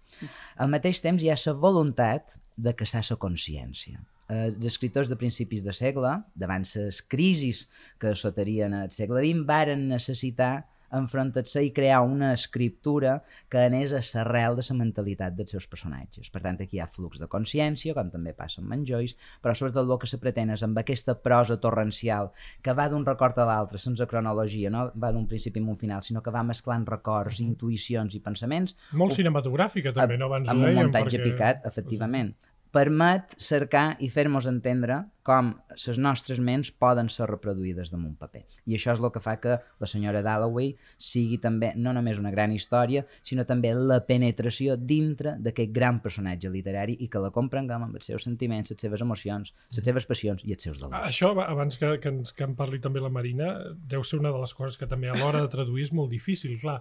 Al 0.58 0.72
mateix 0.72 1.02
temps 1.04 1.24
hi 1.24 1.32
ha 1.32 1.40
la 1.46 1.56
voluntat 1.66 2.38
de 2.58 2.74
caçar 2.74 3.04
la 3.10 3.20
consciència. 3.22 4.00
Els 4.28 4.66
escriptors 4.68 5.08
de 5.08 5.16
principis 5.16 5.64
de 5.64 5.72
segle, 5.72 6.18
davant 6.36 6.66
les 6.76 7.02
crisis 7.02 7.68
que 8.00 8.16
sotarien 8.16 8.74
al 8.74 8.92
segle 8.92 9.24
XX, 9.24 9.46
varen 9.48 9.88
necessitar 9.88 10.68
enfrontar-se 10.94 11.64
i 11.66 11.72
crear 11.76 12.02
una 12.06 12.32
escriptura 12.34 13.22
que 13.50 13.60
anés 13.66 13.94
a 13.94 14.02
l'arrel 14.02 14.58
de 14.60 14.66
la 14.70 14.78
mentalitat 14.78 15.36
dels 15.36 15.52
seus 15.56 15.68
personatges. 15.68 16.30
Per 16.32 16.42
tant, 16.42 16.60
aquí 16.62 16.78
hi 16.78 16.82
ha 16.84 16.88
flux 16.88 17.20
de 17.20 17.28
consciència, 17.28 17.94
com 17.98 18.12
també 18.14 18.34
passa 18.34 18.62
amb 18.62 18.74
en 18.74 18.86
Joyce, 18.88 19.18
però 19.42 19.56
sobretot 19.56 19.88
el 19.88 20.00
que 20.02 20.10
se 20.10 20.20
pretén 20.22 20.52
és 20.56 20.64
amb 20.64 20.78
aquesta 20.80 21.16
prosa 21.16 21.60
torrencial 21.60 22.32
que 22.64 22.76
va 22.78 22.88
d'un 22.90 23.06
record 23.06 23.38
a 23.40 23.48
l'altre, 23.50 23.80
sense 23.80 24.08
cronologia, 24.08 24.72
no 24.74 24.90
va 24.96 25.12
d'un 25.12 25.28
principi 25.28 25.60
a 25.60 25.68
un 25.68 25.78
final, 25.78 26.04
sinó 26.04 26.24
que 26.24 26.34
va 26.34 26.44
mesclant 26.44 26.86
records, 26.88 27.42
intuïcions 27.44 28.16
i 28.16 28.24
pensaments. 28.24 28.78
Molt 28.94 29.18
cinematogràfica, 29.18 29.94
també, 29.94 30.18
no? 30.18 30.32
Abans 30.32 30.50
amb 30.50 30.64
un 30.64 30.76
muntatge 30.84 31.18
perquè... 31.18 31.26
picat, 31.32 31.66
efectivament 31.68 32.36
permet 32.78 33.34
cercar 33.42 33.96
i 34.06 34.10
fer-nos 34.14 34.46
entendre 34.50 35.00
com 35.28 35.50
les 35.74 35.98
nostres 36.00 36.38
ments 36.40 36.70
poden 36.80 37.10
ser 37.12 37.26
reproduïdes 37.28 37.90
damunt 37.92 38.14
paper. 38.20 38.44
I 38.70 38.78
això 38.78 38.94
és 38.94 39.02
el 39.02 39.12
que 39.12 39.22
fa 39.24 39.34
que 39.42 39.56
la 39.58 39.90
senyora 39.90 40.22
Dalloway 40.24 40.70
sigui 41.10 41.40
també 41.44 41.74
no 41.76 41.92
només 41.98 42.22
una 42.22 42.32
gran 42.32 42.54
història, 42.56 43.04
sinó 43.26 43.44
també 43.50 43.74
la 43.76 43.98
penetració 44.08 44.78
dintre 44.78 45.36
d'aquest 45.44 45.74
gran 45.76 46.00
personatge 46.04 46.52
literari 46.54 46.96
i 47.04 47.10
que 47.12 47.24
la 47.24 47.34
comprenguem 47.36 47.88
amb 47.88 47.98
els 48.00 48.08
seus 48.12 48.28
sentiments, 48.30 48.72
les 48.72 48.86
seves 48.86 49.04
emocions, 49.04 49.52
les 49.76 49.90
seves 49.90 50.08
passions 50.08 50.46
i 50.46 50.56
els 50.56 50.70
seus 50.70 50.80
dolors. 50.80 51.10
Això, 51.10 51.34
abans 51.44 51.82
que, 51.82 51.98
que, 52.04 52.14
ens, 52.14 52.32
que 52.38 52.46
en 52.46 52.56
parli 52.60 52.80
també 52.84 53.04
la 53.04 53.12
Marina, 53.12 53.52
deu 53.90 54.06
ser 54.06 54.22
una 54.22 54.32
de 54.36 54.46
les 54.46 54.54
coses 54.54 54.78
que 54.78 54.88
també 54.88 55.10
a 55.12 55.18
l'hora 55.18 55.42
de 55.44 55.52
traduir 55.52 55.90
és 55.90 55.94
molt 55.98 56.14
difícil. 56.14 56.56
Clar, 56.62 56.80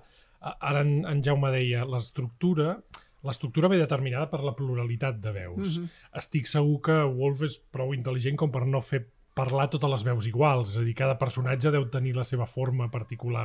ara 0.61 0.85
en, 0.85 1.01
en 1.09 1.25
Jaume 1.25 1.51
deia, 1.57 1.89
l'estructura 1.89 2.77
l'estructura 3.25 3.69
ve 3.69 3.79
determinada 3.81 4.29
per 4.31 4.43
la 4.45 4.55
pluralitat 4.55 5.21
de 5.21 5.33
veus. 5.33 5.79
Mm 5.79 5.85
-hmm. 5.85 6.19
Estic 6.19 6.47
segur 6.47 6.81
que 6.83 7.03
Wolf 7.05 7.43
és 7.43 7.59
prou 7.71 7.95
intel·ligent 7.95 8.37
com 8.37 8.51
per 8.51 8.67
no 8.67 8.81
fer 8.81 9.07
parlar 9.37 9.67
totes 9.69 9.91
les 9.91 10.03
veus 10.07 10.27
iguals, 10.27 10.71
és 10.73 10.79
a 10.81 10.85
dir, 10.87 10.95
cada 10.97 11.19
personatge 11.21 11.71
deu 11.71 11.85
tenir 11.93 12.15
la 12.17 12.25
seva 12.25 12.47
forma 12.49 12.89
particular 12.91 13.45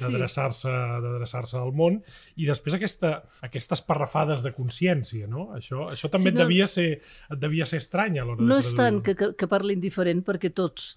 d'adreçar-se 0.00 0.72
d'adreçar-se 1.04 1.58
al 1.60 1.74
món 1.76 1.98
i 2.40 2.48
després 2.48 2.78
aquesta, 2.78 3.10
aquestes 3.44 3.84
parrafades 3.84 4.42
de 4.46 4.54
consciència, 4.56 5.28
no? 5.28 5.50
Això, 5.58 5.90
això 5.92 6.08
també 6.08 6.30
sí, 6.30 6.34
no, 6.34 6.40
et, 6.40 6.46
devia 6.46 6.66
ser, 6.66 6.88
et 7.28 7.42
devia 7.42 7.68
ser 7.68 7.82
estrany 7.84 8.16
a 8.18 8.24
l'hora 8.24 8.40
no 8.40 8.56
de 8.56 8.62
traduir. 8.62 8.64
No 8.64 8.64
és 8.64 8.80
tant 8.80 9.02
que, 9.04 9.16
que, 9.20 9.34
que 9.36 9.50
parlin 9.50 9.82
diferent 9.84 10.24
perquè 10.24 10.54
tots 10.56 10.94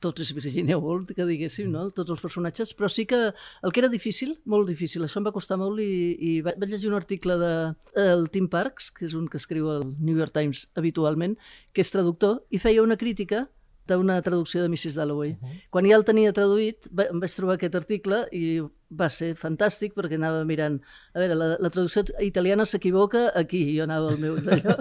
tots 0.00 0.24
és 0.24 0.32
Virginia 0.36 0.78
Woolf, 0.80 1.12
que 1.16 1.26
diguéssim, 1.28 1.70
no? 1.72 1.86
tots 1.94 2.14
els 2.14 2.22
personatges, 2.24 2.72
però 2.76 2.88
sí 2.92 3.06
que 3.08 3.20
el 3.30 3.74
que 3.74 3.82
era 3.82 3.92
difícil, 3.92 4.34
molt 4.48 4.68
difícil, 4.70 5.04
això 5.04 5.20
em 5.20 5.28
va 5.28 5.34
costar 5.36 5.58
molt 5.60 5.82
i, 5.84 5.92
i 6.16 6.32
vaig 6.46 6.66
llegir 6.66 6.90
un 6.90 6.98
article 6.98 7.36
de 7.40 7.52
el 8.00 8.28
Tim 8.32 8.48
Parks, 8.50 8.90
que 8.96 9.06
és 9.08 9.16
un 9.18 9.28
que 9.28 9.40
escriu 9.40 9.70
al 9.72 9.86
New 9.98 10.16
York 10.16 10.34
Times 10.36 10.66
habitualment, 10.80 11.36
que 11.74 11.84
és 11.84 11.92
traductor, 11.92 12.40
i 12.50 12.62
feia 12.62 12.84
una 12.84 12.98
crítica 13.00 13.46
d'una 13.88 14.20
traducció 14.22 14.62
de 14.62 14.68
Mrs. 14.68 14.94
Dalloway. 14.94 15.32
Uh 15.32 15.36
-huh. 15.42 15.62
Quan 15.70 15.86
ja 15.86 15.96
el 15.96 16.04
tenia 16.04 16.32
traduït, 16.32 16.88
va, 16.92 17.04
em 17.04 17.20
vaig 17.20 17.34
trobar 17.34 17.54
aquest 17.54 17.74
article 17.74 18.26
i 18.32 18.60
va 18.90 19.08
ser 19.08 19.34
fantàstic 19.38 19.94
perquè 19.94 20.14
anava 20.14 20.44
mirant, 20.44 20.80
a 21.14 21.18
veure, 21.18 21.34
la, 21.34 21.56
la 21.58 21.70
traducció 21.70 22.02
italiana 22.20 22.64
s'equivoca 22.64 23.30
aquí, 23.34 23.76
jo 23.76 23.84
anava 23.84 24.10
al 24.10 24.18
meu 24.18 24.36
d'allò, 24.36 24.76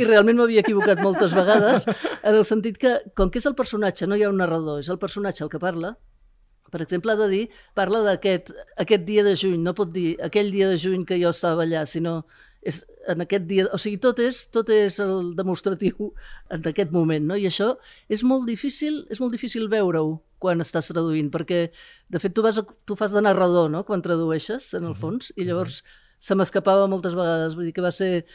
i 0.00 0.04
realment 0.04 0.36
m'havia 0.36 0.60
equivocat 0.60 1.02
moltes 1.02 1.34
vegades, 1.34 1.86
en 2.22 2.34
el 2.34 2.44
sentit 2.44 2.78
que, 2.78 3.00
com 3.14 3.30
que 3.30 3.38
és 3.38 3.46
el 3.46 3.54
personatge, 3.54 4.06
no 4.06 4.16
hi 4.16 4.22
ha 4.22 4.30
un 4.30 4.36
narrador, 4.36 4.78
és 4.80 4.88
el 4.88 4.98
personatge 4.98 5.42
el 5.44 5.50
que 5.50 5.58
parla, 5.58 5.96
per 6.70 6.82
exemple, 6.82 7.12
ha 7.12 7.18
de 7.18 7.28
dir, 7.28 7.48
parla 7.74 8.04
d'aquest 8.06 8.52
aquest 8.78 9.02
dia 9.04 9.24
de 9.26 9.34
juny, 9.34 9.58
no 9.62 9.74
pot 9.74 9.90
dir 9.92 10.14
aquell 10.22 10.52
dia 10.54 10.68
de 10.70 10.78
juny 10.78 11.04
que 11.04 11.18
jo 11.18 11.34
estava 11.34 11.66
allà, 11.66 11.82
sinó 11.86 12.20
és 12.62 12.82
en 13.08 13.24
aquest 13.24 13.46
dia, 13.48 13.66
o 13.72 13.78
sigui, 13.80 13.98
tot 14.02 14.18
és, 14.20 14.42
tot 14.52 14.68
és 14.72 14.98
el 15.00 15.32
demostratiu 15.36 16.10
en 16.52 16.66
aquest 16.68 16.92
moment, 16.92 17.24
no? 17.30 17.38
I 17.38 17.48
això 17.48 17.72
és 18.12 18.24
molt 18.26 18.46
difícil, 18.48 19.02
és 19.10 19.20
molt 19.22 19.32
difícil 19.32 19.68
veure-ho 19.72 20.18
quan 20.40 20.60
estàs 20.64 20.90
traduint, 20.92 21.30
perquè 21.32 21.66
de 22.08 22.20
fet 22.20 22.34
tu, 22.36 22.44
vas, 22.44 22.60
tu 22.88 22.96
fas 22.96 23.12
de 23.16 23.22
narrador, 23.24 23.70
no?, 23.72 23.84
quan 23.88 24.04
tradueixes, 24.04 24.72
en 24.76 24.88
el 24.88 24.96
fons, 24.96 25.32
i 25.36 25.48
llavors 25.48 25.82
se 26.20 26.36
m'escapava 26.36 26.88
moltes 26.88 27.16
vegades, 27.16 27.56
vull 27.56 27.68
dir 27.68 27.76
que 27.76 27.84
va 27.84 27.92
ser... 27.94 28.26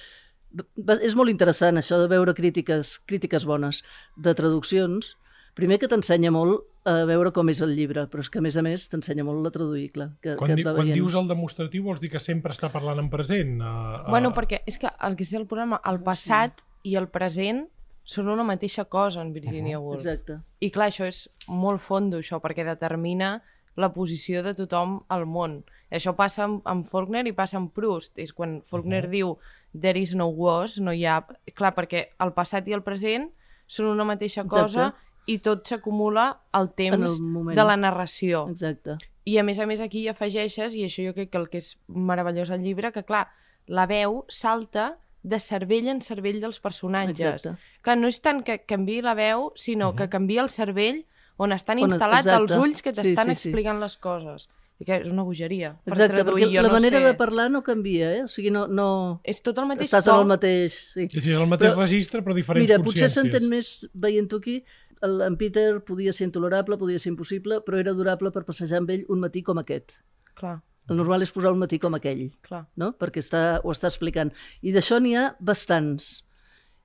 Va, 0.55 0.96
és 1.03 1.17
molt 1.20 1.29
interessant 1.34 1.77
això 1.77 1.98
de 2.00 2.08
veure 2.08 2.34
crítiques, 2.38 2.96
crítiques 3.10 3.46
bones 3.46 3.82
de 4.15 4.34
traduccions, 4.38 5.15
primer 5.55 5.79
que 5.79 5.89
t'ensenya 5.91 6.31
molt 6.35 6.65
a 6.85 7.00
veure 7.09 7.31
com 7.33 7.50
és 7.50 7.62
el 7.65 7.74
llibre, 7.74 8.03
però 8.12 8.21
és 8.21 8.29
que 8.29 8.38
a 8.38 8.43
més 8.45 8.57
a 8.59 8.63
més 8.65 8.83
t'ensenya 8.91 9.24
molt 9.25 9.47
a 9.50 9.51
traduir, 9.53 9.88
clar. 9.95 10.12
Que, 10.21 10.35
quan, 10.38 10.51
que 10.51 10.57
di, 10.59 10.65
quan 10.67 10.91
dius 10.93 11.15
el 11.17 11.29
demostratiu 11.31 11.88
vols 11.88 12.01
dir 12.03 12.12
que 12.13 12.21
sempre 12.21 12.53
està 12.53 12.69
parlant 12.74 13.01
en 13.01 13.07
present? 13.09 13.55
A, 13.63 13.71
a... 14.03 14.09
Bueno, 14.12 14.35
perquè 14.35 14.62
és 14.69 14.77
que 14.81 14.91
el 15.07 15.17
que 15.17 15.25
és 15.25 15.33
el 15.39 15.47
problema, 15.50 15.79
el 15.89 16.03
passat 16.05 16.62
sí. 16.62 16.91
i 16.91 17.00
el 17.00 17.09
present 17.09 17.63
són 18.05 18.29
una 18.29 18.45
mateixa 18.45 18.85
cosa 18.85 19.24
en 19.25 19.31
Virginia 19.33 19.79
Woolf. 19.81 20.03
Exacte. 20.03 20.38
I 20.62 20.69
clar, 20.69 20.91
això 20.91 21.07
és 21.09 21.24
molt 21.50 21.81
fondo, 21.81 22.21
això, 22.21 22.38
perquè 22.43 22.67
determina 22.67 23.39
la 23.81 23.89
posició 23.95 24.43
de 24.45 24.53
tothom 24.55 25.00
al 25.12 25.25
món. 25.25 25.63
Això 25.89 26.13
passa 26.15 26.45
amb, 26.45 26.62
amb 26.69 26.85
Faulkner 26.88 27.25
i 27.25 27.33
passa 27.33 27.57
amb 27.57 27.74
Proust. 27.74 28.13
És 28.21 28.29
quan 28.31 28.59
Faulkner 28.62 29.07
uh 29.07 29.09
-huh. 29.09 29.12
diu 29.12 29.38
there 29.74 30.00
is 30.00 30.13
no 30.13 30.29
was, 30.29 30.77
no 30.77 30.93
hi 30.93 31.03
ha... 31.05 31.25
Clar, 31.55 31.74
perquè 31.74 32.13
el 32.19 32.31
passat 32.33 32.67
i 32.67 32.74
el 32.74 32.83
present 32.83 33.31
són 33.65 33.88
una 33.88 34.05
mateixa 34.05 34.45
cosa 34.45 34.93
Exacte 34.93 35.05
i 35.25 35.39
tot 35.44 35.65
s'acumula 35.67 36.27
al 36.53 36.72
temps 36.77 37.17
el 37.17 37.55
de 37.55 37.65
la 37.65 37.77
narració. 37.77 38.46
Exacte. 38.53 38.98
I 39.25 39.39
a 39.41 39.44
més 39.44 39.60
a 39.60 39.65
més 39.65 39.82
aquí 39.82 40.03
hi 40.03 40.12
afegeixes, 40.12 40.75
i 40.77 40.86
això 40.86 41.08
jo 41.08 41.15
crec 41.15 41.32
que 41.34 41.41
el 41.41 41.50
que 41.50 41.62
és 41.63 41.74
meravellós 41.88 42.51
al 42.53 42.62
llibre, 42.62 42.91
que 42.94 43.03
clar, 43.03 43.27
la 43.65 43.88
veu 43.89 44.24
salta 44.29 44.96
de 45.25 45.39
cervell 45.41 45.89
en 45.89 46.03
cervell 46.05 46.38
dels 46.44 46.62
personatges. 46.62 47.48
Exacte. 47.48 47.82
Clar, 47.82 47.98
no 47.98 48.12
és 48.12 48.22
tant 48.22 48.44
que 48.46 48.60
canvi 48.70 49.00
la 49.01 49.15
veu, 49.17 49.51
sinó 49.55 49.89
uh 49.89 49.94
-huh. 49.94 49.98
que 49.98 50.10
canvia 50.10 50.44
el 50.44 50.50
cervell 50.50 51.05
on 51.38 51.51
estan 51.51 51.79
instal·lats 51.79 52.29
exacte. 52.29 52.44
els 52.44 52.55
ulls 52.55 52.82
que 52.82 52.94
t'estan 52.94 53.25
sí, 53.25 53.36
sí, 53.36 53.50
explicant 53.50 53.77
sí. 53.77 53.84
les 53.84 53.98
coses. 53.98 54.48
I 54.77 54.84
que 54.84 54.96
és 55.05 55.12
una 55.12 55.24
bogeria. 55.24 55.70
Exacte, 55.86 56.17
per 56.17 56.24
traduir, 56.25 56.48
perquè 56.50 56.62
la 56.62 56.67
no 56.67 56.74
manera 56.74 57.00
sé... 57.00 57.05
de 57.05 57.13
parlar 57.15 57.50
no 57.50 57.62
canvia, 57.63 58.10
eh? 58.12 58.24
O 58.25 58.27
sigui, 58.27 58.51
no... 58.51 58.67
no... 58.67 59.22
És 59.24 59.39
tot 59.41 59.58
el 59.58 59.70
mateix 59.70 59.88
Estàs 59.88 60.10
en 60.12 60.20
el 60.20 60.25
mateix... 60.25 60.74
Sí. 60.91 61.08
És 61.08 61.27
el 61.27 61.48
mateix 61.48 61.72
però, 61.72 61.86
registre, 61.86 62.22
però 62.25 62.36
diferents 62.36 62.67
mira, 62.67 62.82
consciències. 62.84 63.24
Mira, 63.24 63.32
potser 63.32 63.39
s'entén 63.39 63.50
més 63.50 63.89
veient-ho 63.94 64.41
aquí 64.44 64.58
en 65.04 65.36
Peter 65.38 65.82
podia 65.86 66.14
ser 66.14 66.30
intolerable, 66.30 66.78
podia 66.78 67.00
ser 67.00 67.12
impossible, 67.14 67.62
però 67.66 67.80
era 67.82 67.94
durable 67.94 68.32
per 68.32 68.46
passejar 68.48 68.80
amb 68.82 68.94
ell 68.96 69.06
un 69.10 69.20
matí 69.24 69.44
com 69.44 69.60
aquest. 69.62 70.00
Clar. 70.36 70.60
El 70.90 71.00
normal 71.00 71.25
és 71.25 71.34
posar 71.34 71.52
un 71.54 71.62
matí 71.62 71.80
com 71.82 71.96
aquell, 71.98 72.28
Clar. 72.46 72.66
no? 72.78 72.92
perquè 73.00 73.24
està, 73.24 73.60
ho 73.64 73.74
està 73.74 73.90
explicant. 73.90 74.30
I 74.62 74.74
d'això 74.75 75.00
n'hi 75.02 75.16
ha 75.18 75.32
bastants. 75.42 76.22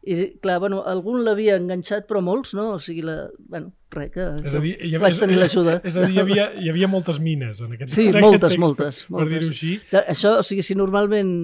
I, 0.00 0.38
clar, 0.40 0.56
bueno, 0.62 0.78
algun 0.88 1.20
l'havia 1.26 1.58
enganxat, 1.60 2.06
però 2.08 2.22
molts 2.24 2.54
no. 2.56 2.70
O 2.78 2.80
sigui, 2.80 3.02
la, 3.04 3.26
bueno, 3.52 3.74
res, 3.92 4.08
que, 4.14 4.28
és 4.48 4.54
a 4.56 4.62
dir, 4.64 4.72
hi 4.78 4.94
havia, 4.94 5.02
vaig 5.02 5.18
tenir 5.20 5.36
l'ajuda. 5.36 5.74
És 5.84 5.98
a 6.00 6.06
dir, 6.06 6.14
hi 6.14 6.22
havia, 6.22 6.46
hi 6.56 6.70
havia 6.72 6.88
moltes 6.88 7.20
mines 7.20 7.60
en 7.60 7.74
aquest, 7.76 7.92
sí, 7.92 8.06
en 8.08 8.16
moltes, 8.16 8.30
aquest 8.30 8.46
text, 8.46 8.62
moltes, 8.64 9.02
per, 9.02 9.12
moltes. 9.12 9.26
per 9.26 9.34
dir-ho 9.34 9.52
així. 9.52 9.74
Això, 10.00 10.32
o 10.40 10.46
sigui, 10.46 10.64
si 10.64 10.78
normalment 10.80 11.34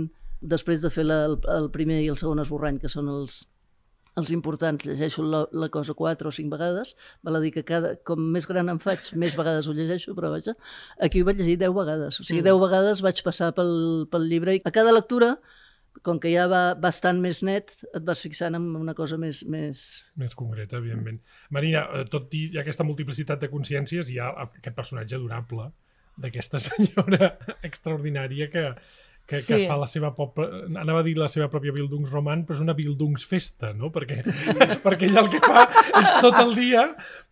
després 0.41 0.81
de 0.81 0.93
fer 0.95 1.05
la, 1.05 1.27
el, 1.29 1.37
el 1.59 1.69
primer 1.75 2.01
i 2.07 2.09
el 2.13 2.17
segon 2.21 2.41
esborrany, 2.41 2.81
que 2.81 2.89
són 2.89 3.13
els, 3.13 3.43
els 4.17 4.33
importants, 4.33 4.87
llegeixo 4.89 5.25
la, 5.27 5.43
la 5.53 5.69
cosa 5.73 5.95
quatre 5.97 6.31
o 6.31 6.33
cinc 6.33 6.49
vegades, 6.53 6.95
val 7.27 7.37
a 7.37 7.43
dir 7.43 7.53
que 7.53 7.65
cada, 7.69 7.95
com 8.09 8.23
més 8.33 8.49
gran 8.49 8.73
em 8.73 8.81
faig, 8.81 9.11
més 9.21 9.37
vegades 9.37 9.69
ho 9.69 9.75
llegeixo, 9.77 10.15
però 10.17 10.33
vaja, 10.33 10.57
aquí 11.05 11.21
ho 11.21 11.29
vaig 11.29 11.43
llegir 11.43 11.59
deu 11.61 11.77
vegades. 11.77 12.23
O 12.23 12.25
sigui, 12.25 12.41
mm. 12.41 12.49
deu 12.49 12.61
vegades 12.63 13.05
vaig 13.05 13.21
passar 13.27 13.53
pel, 13.57 13.71
pel 14.13 14.29
llibre 14.31 14.57
i 14.57 14.65
a 14.65 14.73
cada 14.75 14.95
lectura 14.97 15.37
com 16.05 16.21
que 16.21 16.31
ja 16.33 16.45
va 16.51 16.75
bastant 16.79 17.21
més 17.23 17.43
net, 17.47 17.73
et 17.89 18.05
vas 18.05 18.21
fixant 18.23 18.57
en 18.59 18.69
una 18.79 18.95
cosa 18.97 19.17
més... 19.21 19.43
més... 19.49 19.83
Més 20.21 20.37
concreta, 20.39 20.81
evidentment. 20.81 21.21
Marina, 21.55 21.87
eh, 21.97 22.05
tot 22.13 22.33
i 22.37 22.47
aquesta 22.61 22.85
multiplicitat 22.85 23.41
de 23.43 23.51
consciències, 23.53 24.13
hi 24.13 24.21
ha 24.21 24.29
aquest 24.45 24.77
personatge 24.77 25.17
adorable 25.17 25.71
d'aquesta 26.21 26.61
senyora 26.69 27.33
extraordinària 27.67 28.51
que, 28.53 28.69
que, 29.27 29.41
sí. 29.43 29.53
que 29.53 29.67
fa 29.67 29.77
la 29.81 29.89
seva 29.91 30.13
popa, 30.15 30.47
anava 30.69 31.01
a 31.03 31.07
dir 31.07 31.17
la 31.19 31.29
seva 31.31 31.49
pròpia 31.51 31.75
Bildungsroman, 31.75 32.45
però 32.47 32.57
és 32.57 32.63
una 32.63 32.77
Bildungsfesta, 32.79 33.73
no? 33.77 33.91
Perquè, 33.95 34.21
perquè 34.87 35.09
ella 35.09 35.25
el 35.25 35.31
que 35.33 35.41
fa 35.43 35.67
és 36.01 36.13
tot 36.23 36.39
el 36.43 36.55
dia 36.59 36.87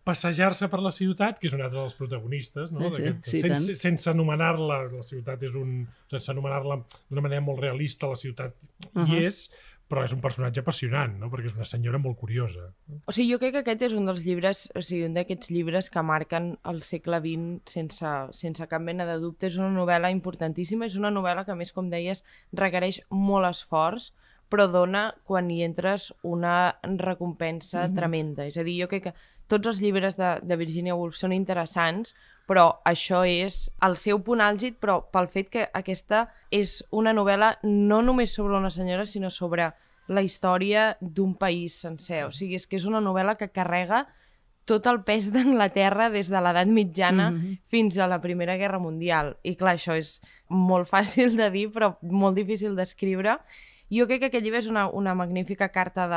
passejar-se 0.05 0.67
per 0.69 0.81
la 0.83 0.91
ciutat, 0.93 1.39
que 1.39 1.47
és 1.49 1.55
un 1.57 1.63
altre 1.65 1.79
dels 1.79 1.95
protagonistes, 1.97 2.73
no? 2.75 2.91
Sí, 2.93 3.13
sí, 3.25 3.41
sense, 3.45 3.77
sense 3.79 4.11
anomenar-la, 4.11 4.81
la 4.91 5.05
ciutat 5.05 5.47
és 5.47 5.55
un... 5.59 5.79
sense 6.11 6.33
anomenar-la 6.35 6.81
d'una 6.83 7.23
manera 7.25 7.45
molt 7.45 7.63
realista, 7.63 8.11
la 8.11 8.19
ciutat 8.19 8.53
uh 8.91 9.01
-huh. 9.01 9.07
hi 9.07 9.25
és, 9.25 9.47
però 9.91 10.01
és 10.05 10.13
un 10.15 10.21
personatge 10.21 10.63
apassionant, 10.63 11.13
no? 11.21 11.29
perquè 11.29 11.51
és 11.51 11.57
una 11.59 11.67
senyora 11.69 11.99
molt 12.01 12.17
curiosa. 12.17 12.71
O 13.05 13.13
sigui, 13.13 13.29
jo 13.33 13.39
crec 13.41 13.53
que 13.53 13.61
aquest 13.61 13.85
és 13.89 13.95
un 13.97 14.09
dels 14.09 14.23
llibres, 14.25 14.65
o 14.73 14.81
sigui, 14.81 15.05
un 15.05 15.17
d'aquests 15.17 15.51
llibres 15.53 15.91
que 15.93 16.01
marquen 16.05 16.55
el 16.71 16.81
segle 16.87 17.21
XX 17.21 17.75
sense, 17.77 18.13
sense 18.33 18.67
cap 18.71 18.81
mena 18.81 19.05
de 19.05 19.19
dubte. 19.21 19.51
És 19.51 19.59
una 19.61 19.69
novel·la 19.75 20.09
importantíssima, 20.15 20.89
és 20.89 20.97
una 20.97 21.13
novel·la 21.13 21.45
que, 21.45 21.57
més, 21.59 21.73
com 21.75 21.91
deies, 21.93 22.25
requereix 22.57 23.03
molt 23.13 23.51
esforç, 23.51 24.09
però 24.49 24.65
dona, 24.69 25.07
quan 25.25 25.49
hi 25.51 25.61
entres, 25.65 26.11
una 26.23 26.77
recompensa 26.83 27.85
mm 27.85 27.91
-hmm. 27.91 27.95
tremenda. 27.95 28.45
És 28.45 28.57
a 28.57 28.63
dir, 28.63 28.81
jo 28.81 28.87
crec 28.87 29.03
que 29.03 29.13
tots 29.47 29.67
els 29.67 29.81
llibres 29.81 30.17
de, 30.17 30.39
de 30.41 30.57
Virginia 30.57 30.95
Woolf 30.95 31.17
són 31.17 31.33
interessants, 31.33 32.15
però 32.45 32.67
això 32.85 33.23
és 33.25 33.69
el 33.85 33.97
seu 33.97 34.19
punt 34.25 34.41
àlgid, 34.41 34.77
però 34.81 34.99
pel 35.11 35.27
fet 35.31 35.49
que 35.53 35.65
aquesta 35.73 36.27
és 36.53 36.81
una 36.91 37.13
novel·la 37.13 37.55
no 37.63 38.01
només 38.05 38.35
sobre 38.37 38.57
una 38.57 38.71
senyora, 38.73 39.05
sinó 39.05 39.31
sobre 39.33 39.71
la 40.07 40.21
història 40.21 40.91
d'un 41.01 41.33
país 41.37 41.79
sencer. 41.81 42.25
O 42.27 42.31
sigui, 42.31 42.59
és 42.59 42.67
que 42.69 42.77
és 42.77 42.85
una 42.85 43.01
novel·la 43.01 43.35
que 43.39 43.49
carrega 43.49 44.05
tot 44.65 44.87
el 44.89 45.03
pes 45.05 45.29
d'Anglaterra 45.33 46.09
des 46.13 46.29
de 46.33 46.41
l'edat 46.41 46.67
mitjana 46.67 47.29
mm 47.31 47.37
-hmm. 47.37 47.57
fins 47.69 47.97
a 47.97 48.07
la 48.07 48.21
Primera 48.21 48.57
Guerra 48.57 48.79
Mundial. 48.79 49.37
I 49.43 49.55
clar, 49.55 49.75
això 49.75 49.95
és 49.95 50.21
molt 50.49 50.89
fàcil 50.89 51.35
de 51.37 51.49
dir, 51.49 51.71
però 51.71 51.97
molt 52.01 52.35
difícil 52.35 52.75
d'escriure. 52.75 53.39
Jo 53.93 54.07
crec 54.09 54.23
que 54.23 54.29
aquest 54.31 54.43
llibre 54.45 54.59
és 54.63 54.69
una, 54.69 54.87
una 54.89 55.13
magnífica 55.17 55.69
carta 55.69 56.07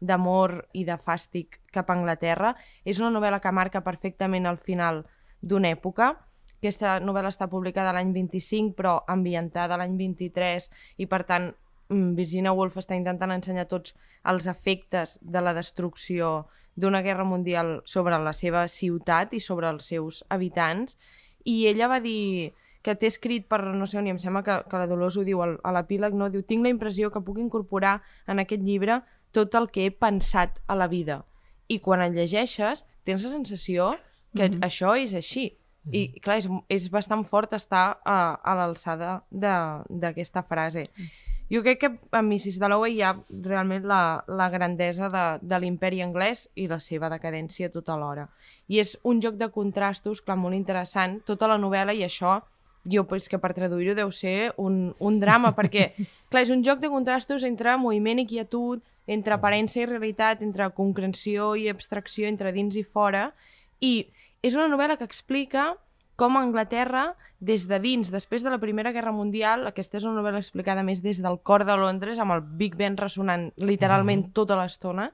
d'amor 0.00 0.54
i 0.72 0.86
de 0.88 0.96
fàstic 0.96 1.60
cap 1.74 1.90
a 1.90 1.96
Anglaterra. 1.98 2.54
És 2.84 3.00
una 3.00 3.12
novel·la 3.12 3.40
que 3.44 3.52
marca 3.52 3.84
perfectament 3.84 4.48
el 4.48 4.58
final 4.58 5.04
d'una 5.40 5.72
època. 5.76 6.14
Aquesta 6.60 6.98
novel·la 7.00 7.32
està 7.32 7.48
publicada 7.48 7.92
l'any 7.96 8.12
25, 8.12 8.74
però 8.76 8.98
ambientada 9.08 9.78
l'any 9.80 9.96
23, 9.96 10.68
i 11.00 11.06
per 11.08 11.22
tant 11.28 11.50
mm, 11.88 12.14
Virginia 12.16 12.52
Woolf 12.56 12.76
està 12.80 12.96
intentant 12.96 13.32
ensenyar 13.36 13.68
tots 13.68 13.94
els 14.28 14.48
efectes 14.48 15.18
de 15.20 15.40
la 15.40 15.54
destrucció 15.56 16.48
d'una 16.80 17.02
guerra 17.04 17.24
mundial 17.24 17.80
sobre 17.84 18.18
la 18.20 18.32
seva 18.36 18.66
ciutat 18.68 19.34
i 19.36 19.40
sobre 19.40 19.68
els 19.68 19.88
seus 19.88 20.24
habitants. 20.28 20.96
I 21.44 21.66
ella 21.68 21.88
va 21.88 22.00
dir 22.00 22.52
que 22.82 22.94
té 22.96 23.08
escrit 23.10 23.46
per, 23.48 23.60
no 23.76 23.86
sé 23.86 23.98
on, 24.00 24.08
i 24.08 24.14
em 24.14 24.18
sembla 24.18 24.42
que, 24.42 24.56
que 24.70 24.80
la 24.80 24.88
Dolors 24.88 25.18
ho 25.20 25.24
diu 25.26 25.42
a 25.42 25.72
l'epíleg, 25.76 26.16
no? 26.16 26.30
diu, 26.32 26.42
tinc 26.46 26.64
la 26.64 26.72
impressió 26.72 27.10
que 27.12 27.22
puc 27.24 27.40
incorporar 27.42 28.00
en 28.26 28.40
aquest 28.40 28.64
llibre 28.64 29.02
tot 29.36 29.54
el 29.54 29.68
que 29.70 29.86
he 29.86 29.90
pensat 29.92 30.62
a 30.66 30.76
la 30.78 30.88
vida. 30.88 31.22
I 31.68 31.78
quan 31.84 32.02
el 32.02 32.16
llegeixes, 32.16 32.84
tens 33.04 33.24
la 33.24 33.32
sensació 33.36 33.96
que 34.34 34.48
mm 34.48 34.54
-hmm. 34.54 34.66
això 34.66 34.96
és 34.96 35.14
així. 35.14 35.56
Mm 35.84 35.90
-hmm. 35.90 35.96
I, 35.96 36.20
clar, 36.20 36.36
és, 36.38 36.48
és 36.68 36.90
bastant 36.90 37.24
fort 37.24 37.52
estar 37.52 38.00
a, 38.04 38.40
a 38.42 38.54
l'alçada 38.54 39.22
d'aquesta 39.30 40.42
frase. 40.42 40.90
Mm. 40.96 41.04
Jo 41.50 41.62
crec 41.62 41.80
que 41.80 41.98
a 42.12 42.22
Mrs. 42.22 42.60
Dalloway 42.60 42.92
hi 42.94 43.02
ha 43.02 43.16
realment 43.42 43.84
la, 43.84 44.24
la 44.28 44.48
grandesa 44.50 45.08
de, 45.08 45.38
de 45.42 45.58
l'imperi 45.58 46.00
anglès 46.00 46.48
i 46.54 46.68
la 46.68 46.78
seva 46.78 47.08
decadència 47.10 47.72
tota 47.74 47.96
l'hora. 47.96 48.28
I 48.68 48.78
és 48.78 48.98
un 49.02 49.20
joc 49.20 49.34
de 49.34 49.48
contrastos, 49.50 50.20
clar, 50.22 50.36
molt 50.36 50.54
interessant, 50.54 51.20
tota 51.26 51.48
la 51.48 51.58
novel·la 51.58 51.92
i 51.92 52.04
això 52.06 52.40
jo 52.84 53.04
pues, 53.06 53.28
que 53.28 53.38
per 53.38 53.52
traduir-ho 53.54 53.94
deu 53.94 54.10
ser 54.12 54.52
un, 54.56 54.94
un 54.98 55.20
drama, 55.20 55.54
perquè 55.58 55.92
clar, 56.28 56.44
és 56.44 56.52
un 56.54 56.64
joc 56.64 56.80
de 56.80 56.92
contrastos 56.92 57.44
entre 57.44 57.76
moviment 57.76 58.22
i 58.22 58.26
quietud, 58.26 58.82
entre 59.10 59.34
aparença 59.34 59.80
i 59.80 59.86
realitat, 59.86 60.42
entre 60.42 60.70
concreció 60.76 61.54
i 61.58 61.68
abstracció, 61.68 62.28
entre 62.28 62.52
dins 62.52 62.76
i 62.78 62.84
fora, 62.84 63.30
i 63.80 64.10
és 64.42 64.54
una 64.56 64.68
novel·la 64.70 64.96
que 64.96 65.08
explica 65.08 65.74
com 66.20 66.36
a 66.36 66.44
Anglaterra, 66.44 67.14
des 67.40 67.64
de 67.64 67.78
dins, 67.80 68.10
després 68.12 68.44
de 68.44 68.50
la 68.52 68.60
Primera 68.60 68.92
Guerra 68.92 69.12
Mundial, 69.16 69.64
aquesta 69.66 69.96
és 69.96 70.04
una 70.04 70.18
novel·la 70.20 70.42
explicada 70.42 70.84
més 70.84 71.00
des 71.00 71.22
del 71.24 71.38
cor 71.40 71.64
de 71.64 71.76
Londres, 71.80 72.20
amb 72.20 72.34
el 72.34 72.42
Big 72.60 72.76
Ben 72.76 72.98
ressonant 73.00 73.48
literalment 73.56 74.20
mm 74.20 74.28
-hmm. 74.28 74.34
tota 74.36 74.56
l'estona, 74.60 75.12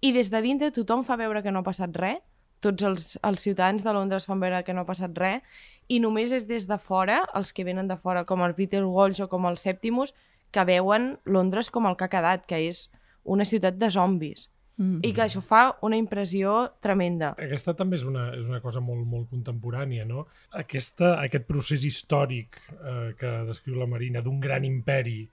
i 0.00 0.12
des 0.12 0.30
de 0.30 0.40
dintre 0.40 0.70
tothom 0.70 1.04
fa 1.04 1.16
veure 1.16 1.42
que 1.42 1.52
no 1.52 1.60
ha 1.60 1.68
passat 1.68 1.94
res, 1.94 2.22
tots 2.64 2.84
els, 2.84 3.08
els 3.22 3.44
ciutadans 3.44 3.84
de 3.84 3.94
Londres 3.94 4.26
fan 4.26 4.40
veure 4.42 4.62
que 4.66 4.74
no 4.74 4.84
ha 4.84 4.88
passat 4.88 5.16
res, 5.18 5.64
i 5.88 6.00
només 6.04 6.32
és 6.36 6.46
des 6.48 6.66
de 6.68 6.78
fora, 6.78 7.22
els 7.38 7.52
que 7.54 7.64
venen 7.64 7.88
de 7.88 7.96
fora, 7.96 8.24
com 8.28 8.42
el 8.44 8.54
Peter 8.58 8.84
Walsh 8.84 9.24
o 9.24 9.28
com 9.28 9.46
el 9.48 9.58
Septimus, 9.58 10.14
que 10.50 10.64
veuen 10.64 11.16
Londres 11.24 11.70
com 11.70 11.86
el 11.86 11.96
que 11.96 12.08
ha 12.08 12.12
quedat, 12.12 12.46
que 12.48 12.60
és 12.68 12.86
una 13.24 13.44
ciutat 13.48 13.76
de 13.78 13.90
zombis. 13.92 14.48
Mm. 14.78 15.00
I 15.02 15.10
que 15.10 15.24
això 15.24 15.40
fa 15.42 15.62
una 15.82 15.98
impressió 15.98 16.52
tremenda. 16.84 17.32
Aquesta 17.42 17.74
també 17.74 17.98
és 17.98 18.04
una, 18.06 18.28
és 18.36 18.46
una 18.46 18.60
cosa 18.62 18.78
molt, 18.80 19.02
molt 19.10 19.26
contemporània, 19.32 20.04
no? 20.06 20.28
Aquesta, 20.60 21.16
aquest 21.18 21.48
procés 21.48 21.86
històric 21.88 22.60
eh, 22.76 23.08
que 23.18 23.32
descriu 23.48 23.80
la 23.80 23.88
Marina 23.90 24.22
d'un 24.22 24.38
gran 24.40 24.64
imperi 24.68 25.24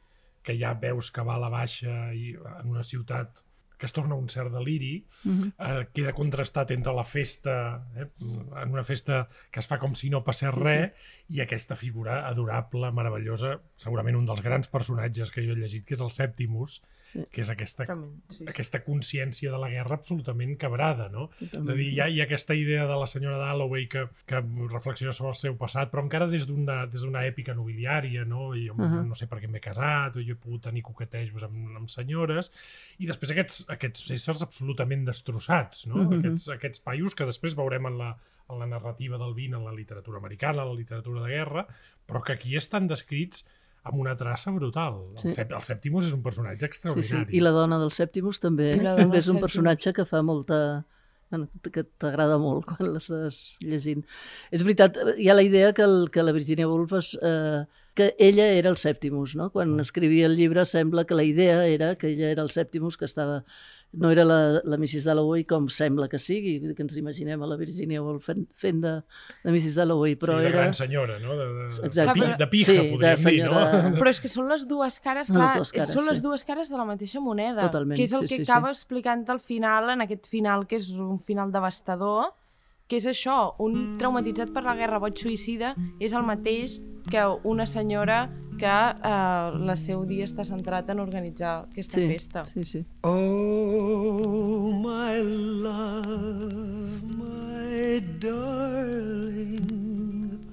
que 0.45 0.57
ja 0.57 0.73
veus 0.81 1.11
que 1.13 1.25
va 1.25 1.38
a 1.38 1.43
la 1.43 1.51
baixa 1.53 2.09
i 2.13 2.33
en 2.33 2.73
una 2.73 2.83
ciutat 2.85 3.43
que 3.86 3.88
es 3.88 3.93
torna 3.93 4.15
un 4.17 4.30
cert 4.30 4.50
deliri, 4.50 5.06
uh 5.26 5.32
-huh. 5.32 5.52
eh, 5.60 5.88
queda 5.93 6.13
contrastat 6.13 6.71
entre 6.71 6.93
la 6.93 7.04
festa, 7.04 7.86
eh, 7.95 8.08
en 8.63 8.71
una 8.71 8.84
festa 8.84 9.30
que 9.52 9.60
es 9.60 9.67
fa 9.67 9.78
com 9.78 9.93
si 9.93 10.10
no 10.10 10.24
passés 10.24 10.52
res, 10.54 10.89
uh 10.89 10.95
-huh. 10.95 11.36
i 11.36 11.41
aquesta 11.41 11.76
figura 11.76 12.28
adorable, 12.28 12.91
meravellosa, 12.91 13.60
segurament 13.76 14.17
un 14.17 14.26
dels 14.26 14.41
grans 14.41 14.67
personatges 14.67 15.32
que 15.32 15.45
jo 15.45 15.54
he 15.54 15.56
llegit, 15.56 15.86
que 15.86 15.93
és 15.93 16.02
el 16.02 16.12
Septimus, 16.12 16.82
sí. 17.12 17.24
que 17.32 17.41
és 17.41 17.50
aquesta, 17.50 17.86
sí, 17.86 18.38
sí. 18.38 18.45
aquesta 18.48 18.82
consciència 18.84 19.52
de 19.52 19.60
la 19.62 19.69
guerra 19.69 19.95
absolutament 19.95 20.58
quebrada, 20.58 21.10
no? 21.10 21.30
Totalment. 21.39 21.69
És 21.69 21.74
a 21.74 21.78
dir, 21.78 21.88
hi 21.93 22.00
ha, 22.00 22.08
hi 22.10 22.21
ha 22.21 22.26
aquesta 22.26 22.56
idea 22.56 22.86
de 22.89 22.98
la 23.00 23.08
senyora 23.08 23.38
Dalloway 23.38 23.88
que, 23.88 24.08
que 24.26 24.41
reflexiona 24.71 25.13
sobre 25.13 25.32
el 25.32 25.39
seu 25.39 25.58
passat, 25.58 25.91
però 25.91 26.04
encara 26.04 26.28
des 26.28 26.48
d'una 26.48 26.86
des 26.91 27.04
èpica 27.06 27.54
nobiliària, 27.54 28.26
no? 28.26 28.54
I 28.56 28.67
jo 28.67 28.74
uh 28.74 28.80
-huh. 28.80 29.06
no 29.06 29.15
sé 29.15 29.28
per 29.28 29.39
què 29.39 29.48
m'he 29.48 29.60
casat, 29.60 30.15
o 30.15 30.21
jo 30.21 30.34
he 30.34 30.36
pogut 30.36 30.63
tenir 30.63 30.82
coquetejos 30.82 31.43
amb, 31.43 31.78
amb 31.78 31.89
senyores, 31.89 32.52
i 32.98 33.06
després 33.06 33.32
aquests, 33.32 33.65
aquests 33.75 34.09
éssers 34.15 34.41
absolutament 34.45 35.05
destrossats, 35.07 35.85
no? 35.88 35.95
Uh 36.01 36.07
-huh. 36.07 36.19
aquests, 36.19 36.49
aquests 36.55 36.79
paios 36.79 37.15
que 37.15 37.27
després 37.27 37.55
veurem 37.55 37.85
en 37.91 37.97
la, 37.97 38.15
en 38.49 38.59
la 38.59 38.65
narrativa 38.65 39.17
del 39.17 39.33
vin, 39.33 39.53
en 39.53 39.65
la 39.65 39.73
literatura 39.73 40.17
americana, 40.17 40.63
en 40.63 40.69
la 40.69 40.79
literatura 40.79 41.21
de 41.23 41.29
guerra, 41.29 41.67
però 42.07 42.23
que 42.23 42.33
aquí 42.33 42.55
estan 42.55 42.88
descrits 42.88 43.45
amb 43.85 43.99
una 44.01 44.15
traça 44.17 44.51
brutal. 44.51 44.99
Sí. 45.21 45.29
El, 45.29 45.53
el 45.53 45.63
Septimus 45.63 46.07
és 46.07 46.13
un 46.13 46.23
personatge 46.25 46.65
extraordinari. 46.65 47.25
Sí, 47.27 47.31
sí. 47.31 47.38
I 47.38 47.43
la 47.43 47.53
dona 47.53 47.77
del 47.77 47.91
Septimus 47.91 48.39
també, 48.41 48.71
també 48.81 49.21
és 49.21 49.29
un 49.29 49.39
personatge 49.39 49.93
que 49.93 50.05
fa 50.09 50.23
molta 50.25 50.83
que 51.73 51.83
t'agrada 51.99 52.38
molt 52.39 52.67
quan 52.69 52.93
l'estàs 52.93 53.57
llegint. 53.59 54.03
És 54.53 54.63
veritat, 54.63 54.97
hi 55.17 55.29
ha 55.29 55.35
la 55.35 55.43
idea 55.43 55.73
que, 55.73 55.83
el, 55.83 56.09
que 56.13 56.23
la 56.23 56.33
Virginia 56.35 56.69
Woolf 56.69 56.93
és, 56.99 57.15
eh, 57.21 57.65
que 57.95 58.13
ella 58.19 58.47
era 58.51 58.69
el 58.69 58.77
Septimus, 58.77 59.36
no? 59.36 59.49
Quan 59.51 59.73
mm. 59.73 59.79
escrivia 59.79 60.27
el 60.27 60.36
llibre 60.38 60.65
sembla 60.65 61.05
que 61.05 61.15
la 61.15 61.23
idea 61.23 61.65
era 61.65 61.95
que 61.95 62.10
ella 62.10 62.29
era 62.29 62.43
el 62.43 62.51
Septimus 62.51 62.97
que 62.97 63.05
estava 63.05 63.45
no 63.95 64.12
era 64.12 64.25
la, 64.25 64.62
la 64.63 64.77
Mrs. 64.77 65.05
Dalloway 65.05 65.45
com 65.45 65.69
sembla 65.71 66.08
que 66.12 66.19
sigui, 66.19 66.58
que 66.75 66.84
ens 66.84 66.97
imaginem 66.99 67.41
a 67.41 67.47
la 67.47 67.55
Virginia 67.55 68.01
Woolf 68.03 68.27
fent, 68.27 68.43
fent 68.60 68.81
de, 68.84 68.93
de 69.43 69.53
Mrs. 69.53 69.77
Dalloway, 69.79 70.15
però 70.19 70.36
sí, 70.36 70.43
de 70.43 70.49
era... 70.49 70.58
gran 70.60 70.75
senyora, 70.75 71.17
no? 71.19 71.38
De, 71.39 71.47
de, 71.47 71.67
Exacte. 71.88 72.19
de, 72.19 72.36
de 72.41 72.47
pija, 72.51 72.73
sí, 72.73 72.77
podríem 72.91 73.15
de 73.15 73.23
senyora... 73.23 73.65
dir, 73.71 73.84
no? 73.91 73.97
Però 74.01 74.12
és 74.12 74.21
que 74.21 74.31
són 74.31 74.49
les 74.51 74.67
dues 74.67 74.99
cares, 74.99 75.31
clar, 75.31 75.51
les 75.62 75.71
cares, 75.75 75.93
són 75.95 76.10
les 76.10 76.23
dues 76.23 76.43
cares 76.47 76.71
de 76.71 76.79
la 76.79 76.88
mateixa 76.88 77.23
moneda, 77.23 77.69
Totalment, 77.69 77.97
que 77.97 78.08
és 78.08 78.15
el 78.15 78.27
sí, 78.27 78.34
que 78.34 78.41
sí, 78.43 78.49
acaba 78.49 78.73
sí. 78.73 78.81
explicant 78.81 79.23
al 79.31 79.39
final, 79.39 79.93
en 79.95 80.03
aquest 80.05 80.27
final, 80.31 80.67
que 80.67 80.79
és 80.81 80.91
un 80.99 81.19
final 81.23 81.55
devastador, 81.55 82.34
que 82.88 83.00
és 83.00 83.06
això, 83.10 83.56
un 83.60 83.95
traumatitzat 84.00 84.52
per 84.54 84.63
la 84.65 84.76
guerra 84.78 85.00
boig 85.02 85.17
suïcida 85.17 85.74
és 86.00 86.13
el 86.13 86.26
mateix 86.26 86.80
que 87.10 87.24
una 87.43 87.65
senyora 87.65 88.30
que 88.60 88.67
eh, 88.67 89.52
el 89.56 89.78
seu 89.78 90.06
dia 90.08 90.26
està 90.30 90.45
centrat 90.48 90.89
en 90.93 91.00
organitzar 91.04 91.65
aquesta 91.65 92.00
sí, 92.00 92.08
festa. 92.08 92.45
Sí, 92.48 92.63
sí. 92.63 92.86
Oh, 93.04 94.71
my 94.80 95.19
love, 95.65 97.02
my 97.17 98.00
darling, 98.21 99.67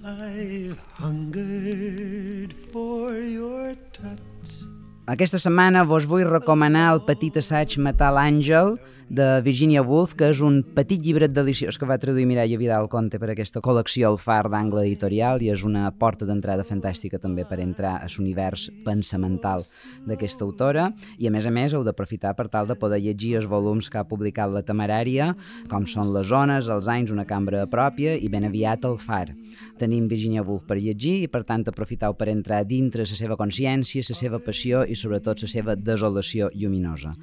I've 0.02 0.80
hungered 0.98 2.54
for 2.72 3.14
your 3.14 3.76
touch. 3.92 4.22
Aquesta 5.12 5.38
setmana 5.42 5.84
vos 5.84 6.06
vull 6.08 6.24
recomanar 6.28 6.92
el 6.94 7.00
petit 7.06 7.36
assaig 7.38 7.76
Matar 7.82 8.12
l'àngel, 8.16 8.76
de 9.08 9.40
Virginia 9.42 9.82
Woolf, 9.82 10.14
que 10.14 10.28
és 10.32 10.40
un 10.44 10.60
petit 10.76 11.02
llibret 11.02 11.32
deliciós 11.34 11.78
que 11.78 11.86
va 11.88 11.98
traduir 12.00 12.26
Mireia 12.28 12.58
Vidal 12.60 12.88
Conte 12.92 13.18
per 13.20 13.32
aquesta 13.32 13.60
col·lecció 13.64 14.12
El 14.12 14.18
Far 14.20 14.46
d'Angle 14.52 14.84
Editorial 14.86 15.42
i 15.42 15.50
és 15.52 15.64
una 15.66 15.88
porta 15.90 16.28
d'entrada 16.28 16.64
fantàstica 16.64 17.18
també 17.18 17.44
per 17.48 17.58
entrar 17.60 17.96
a 17.98 18.10
l'univers 18.12 18.68
pensamental 18.86 19.64
d'aquesta 20.06 20.46
autora 20.46 20.90
i 21.18 21.28
a 21.28 21.32
més 21.34 21.46
a 21.46 21.52
més 21.54 21.74
heu 21.74 21.84
d'aprofitar 21.84 22.34
per 22.38 22.48
tal 22.52 22.68
de 22.70 22.76
poder 22.78 23.00
llegir 23.02 23.34
els 23.40 23.48
volums 23.50 23.90
que 23.90 23.98
ha 23.98 24.06
publicat 24.08 24.52
la 24.52 24.62
Temerària, 24.62 25.32
com 25.68 25.86
són 25.86 26.12
Les 26.12 26.28
zones, 26.28 26.68
Els 26.68 26.88
anys, 26.88 27.10
una 27.10 27.26
cambra 27.26 27.66
pròpia 27.66 28.14
i 28.16 28.28
ben 28.28 28.44
aviat 28.44 28.84
El 28.84 28.98
Far. 28.98 29.32
Tenim 29.78 30.06
Virginia 30.08 30.44
Woolf 30.46 30.68
per 30.68 30.78
llegir 30.78 31.22
i 31.24 31.28
per 31.28 31.42
tant 31.48 31.64
aprofiteu 31.66 32.14
per 32.14 32.30
entrar 32.30 32.62
dintre 32.68 33.06
la 33.08 33.18
seva 33.18 33.36
consciència, 33.36 34.04
la 34.08 34.18
seva 34.18 34.38
passió 34.38 34.84
i 34.84 34.96
sobretot 34.96 35.42
la 35.42 35.48
seva 35.48 35.76
desolació 35.76 36.50
lluminosa. 36.54 37.16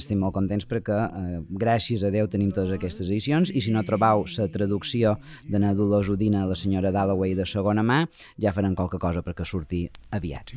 Estem 0.00 0.20
molt 0.22 0.34
contents 0.34 0.66
perquè 0.66 1.09
eh, 1.10 1.40
gràcies 1.50 2.04
a 2.06 2.10
Déu 2.14 2.28
tenim 2.30 2.50
totes 2.54 2.72
aquestes 2.76 3.08
edicions 3.08 3.50
i 3.50 3.60
si 3.60 3.72
no 3.74 3.82
trobau 3.86 4.24
la 4.38 4.48
traducció 4.48 5.16
de 5.48 5.58
na 5.58 5.74
Dolors 5.74 6.08
Udina 6.08 6.44
a 6.44 6.50
la 6.50 6.56
senyora 6.56 6.92
Dalloway 6.94 7.34
de 7.34 7.46
segona 7.46 7.82
mà, 7.82 8.04
ja 8.40 8.52
farem 8.56 8.74
qualque 8.74 8.98
cosa 8.98 9.22
perquè 9.22 9.44
surti 9.44 9.86
aviat. 10.10 10.54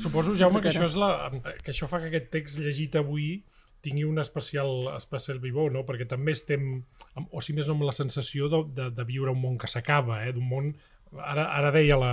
Suposo, 0.00 0.32
Jaume, 0.38 0.62
que 0.64 0.70
això, 0.70 0.86
és 0.86 0.94
la, 0.96 1.10
que 1.60 1.72
això 1.74 1.88
fa 1.90 1.98
que 2.00 2.08
aquest 2.08 2.30
text 2.32 2.60
llegit 2.62 2.94
avui 2.96 3.42
tingui 3.84 4.04
un 4.08 4.20
especial, 4.20 4.88
especial 4.96 5.40
vivó, 5.42 5.66
no? 5.72 5.82
perquè 5.88 6.06
també 6.08 6.32
estem, 6.36 6.66
amb- 7.16 7.32
o 7.36 7.42
si 7.44 7.52
més 7.56 7.68
no 7.68 7.74
amb 7.76 7.84
la 7.88 7.92
sensació 7.96 8.48
de, 8.52 8.62
de, 8.76 8.88
de 8.96 9.06
viure 9.08 9.32
un 9.34 9.40
món 9.42 9.58
que 9.60 9.68
s'acaba, 9.68 10.22
eh? 10.26 10.32
d'un 10.36 10.46
món 10.48 10.70
Ara, 11.18 11.48
ara 11.58 11.70
deia 11.74 11.96
la, 11.98 12.12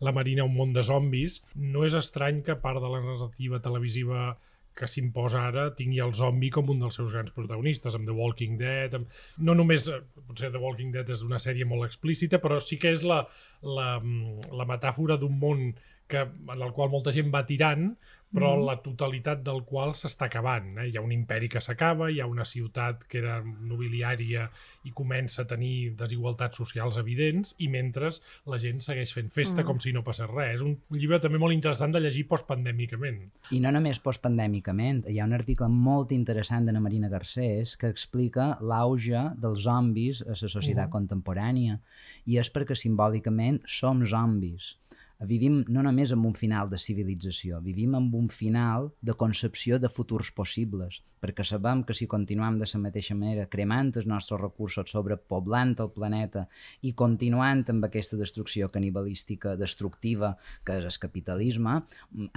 la 0.00 0.12
Marina 0.14 0.46
un 0.46 0.54
món 0.54 0.74
de 0.76 0.84
zombis. 0.86 1.40
No 1.54 1.86
és 1.86 1.96
estrany 1.98 2.42
que 2.46 2.58
part 2.62 2.82
de 2.82 2.92
la 2.92 3.02
narrativa 3.02 3.62
televisiva 3.64 4.36
que 4.78 4.86
s'imposa 4.86 5.40
ara 5.48 5.64
tingui 5.74 5.98
el 6.04 6.12
zombi 6.14 6.52
com 6.54 6.68
un 6.70 6.84
dels 6.84 6.98
seus 7.00 7.10
grans 7.14 7.34
protagonistes, 7.34 7.96
amb 7.98 8.06
The 8.06 8.14
Walking 8.14 8.58
Dead. 8.60 8.94
Amb... 8.94 9.20
No 9.42 9.56
només, 9.58 9.88
eh, 9.90 10.00
potser 10.28 10.52
The 10.54 10.62
Walking 10.62 10.92
Dead 10.94 11.10
és 11.14 11.24
una 11.26 11.40
sèrie 11.42 11.66
molt 11.66 11.88
explícita, 11.88 12.38
però 12.42 12.60
sí 12.62 12.78
que 12.78 12.92
és 12.94 13.02
la, 13.06 13.24
la, 13.66 13.88
mm, 13.98 14.52
la 14.60 14.68
metàfora 14.68 15.18
d'un 15.18 15.34
món 15.42 15.72
que, 16.08 16.22
en 16.24 16.62
el 16.62 16.72
qual 16.76 16.92
molta 16.94 17.12
gent 17.12 17.34
va 17.34 17.44
tirant, 17.48 17.90
però 18.34 18.54
mm. 18.56 18.64
la 18.66 18.76
totalitat 18.84 19.42
del 19.44 19.62
qual 19.68 19.94
s'està 19.96 20.28
acabant. 20.28 20.74
Eh? 20.78 20.88
Hi 20.90 20.98
ha 20.98 21.04
un 21.04 21.12
imperi 21.14 21.48
que 21.48 21.62
s'acaba, 21.64 22.10
hi 22.12 22.20
ha 22.20 22.26
una 22.28 22.44
ciutat 22.48 23.06
que 23.08 23.20
era 23.22 23.38
nobiliària 23.42 24.48
i 24.84 24.92
comença 24.96 25.42
a 25.42 25.48
tenir 25.48 25.94
desigualtats 25.98 26.60
socials 26.60 26.98
evidents, 27.00 27.54
i 27.58 27.68
mentre 27.72 28.10
la 28.48 28.58
gent 28.60 28.82
segueix 28.84 29.12
fent 29.16 29.30
festa 29.32 29.62
mm. 29.62 29.66
com 29.68 29.80
si 29.82 29.92
no 29.96 30.04
passés 30.06 30.28
res. 30.30 30.58
És 30.58 30.64
un, 30.64 30.76
un 30.90 31.00
llibre 31.00 31.20
també 31.24 31.40
molt 31.40 31.56
interessant 31.56 31.94
de 31.94 32.02
llegir 32.04 32.26
postpandèmicament. 32.28 33.22
I 33.54 33.62
no 33.64 33.72
només 33.74 34.00
postpandèmicament, 34.04 35.04
hi 35.08 35.20
ha 35.20 35.28
un 35.28 35.36
article 35.36 35.70
molt 35.72 36.12
interessant 36.16 36.68
de 36.68 36.74
na 36.76 36.82
Marina 36.84 37.10
Garcés 37.12 37.76
que 37.80 37.90
explica 37.92 38.54
l'auge 38.60 39.24
dels 39.40 39.64
zombis 39.64 40.22
a 40.26 40.34
la 40.34 40.40
societat 40.40 40.88
Mhm. 40.88 40.92
contemporània 40.92 41.80
i 42.26 42.38
és 42.38 42.52
perquè 42.52 42.76
simbòlicament 42.76 43.62
som 43.66 44.04
zombis. 44.06 44.76
Vivim 45.26 45.64
no 45.66 45.82
només 45.82 46.12
amb 46.14 46.28
un 46.28 46.34
final 46.38 46.68
de 46.70 46.78
civilització, 46.78 47.58
vivim 47.58 47.96
amb 47.98 48.12
un 48.14 48.28
final 48.30 48.92
de 49.02 49.16
concepció 49.18 49.80
de 49.82 49.88
futurs 49.90 50.30
possibles, 50.30 51.00
perquè 51.18 51.42
sabem 51.42 51.82
que 51.82 51.94
si 51.94 52.06
continuem 52.06 52.60
de 52.60 52.68
la 52.70 52.80
mateixa 52.84 53.16
manera 53.18 53.48
cremant 53.50 53.90
els 53.96 54.06
nostres 54.06 54.40
recursos, 54.40 54.86
sobrepoblant 54.86 55.74
el 55.82 55.90
planeta 55.90 56.44
i 56.86 56.92
continuant 56.92 57.64
amb 57.68 57.88
aquesta 57.88 58.16
destrucció 58.16 58.68
canibalística 58.70 59.56
destructiva 59.56 60.36
que 60.62 60.78
és 60.78 60.86
el 60.86 61.00
capitalisme, 61.02 61.80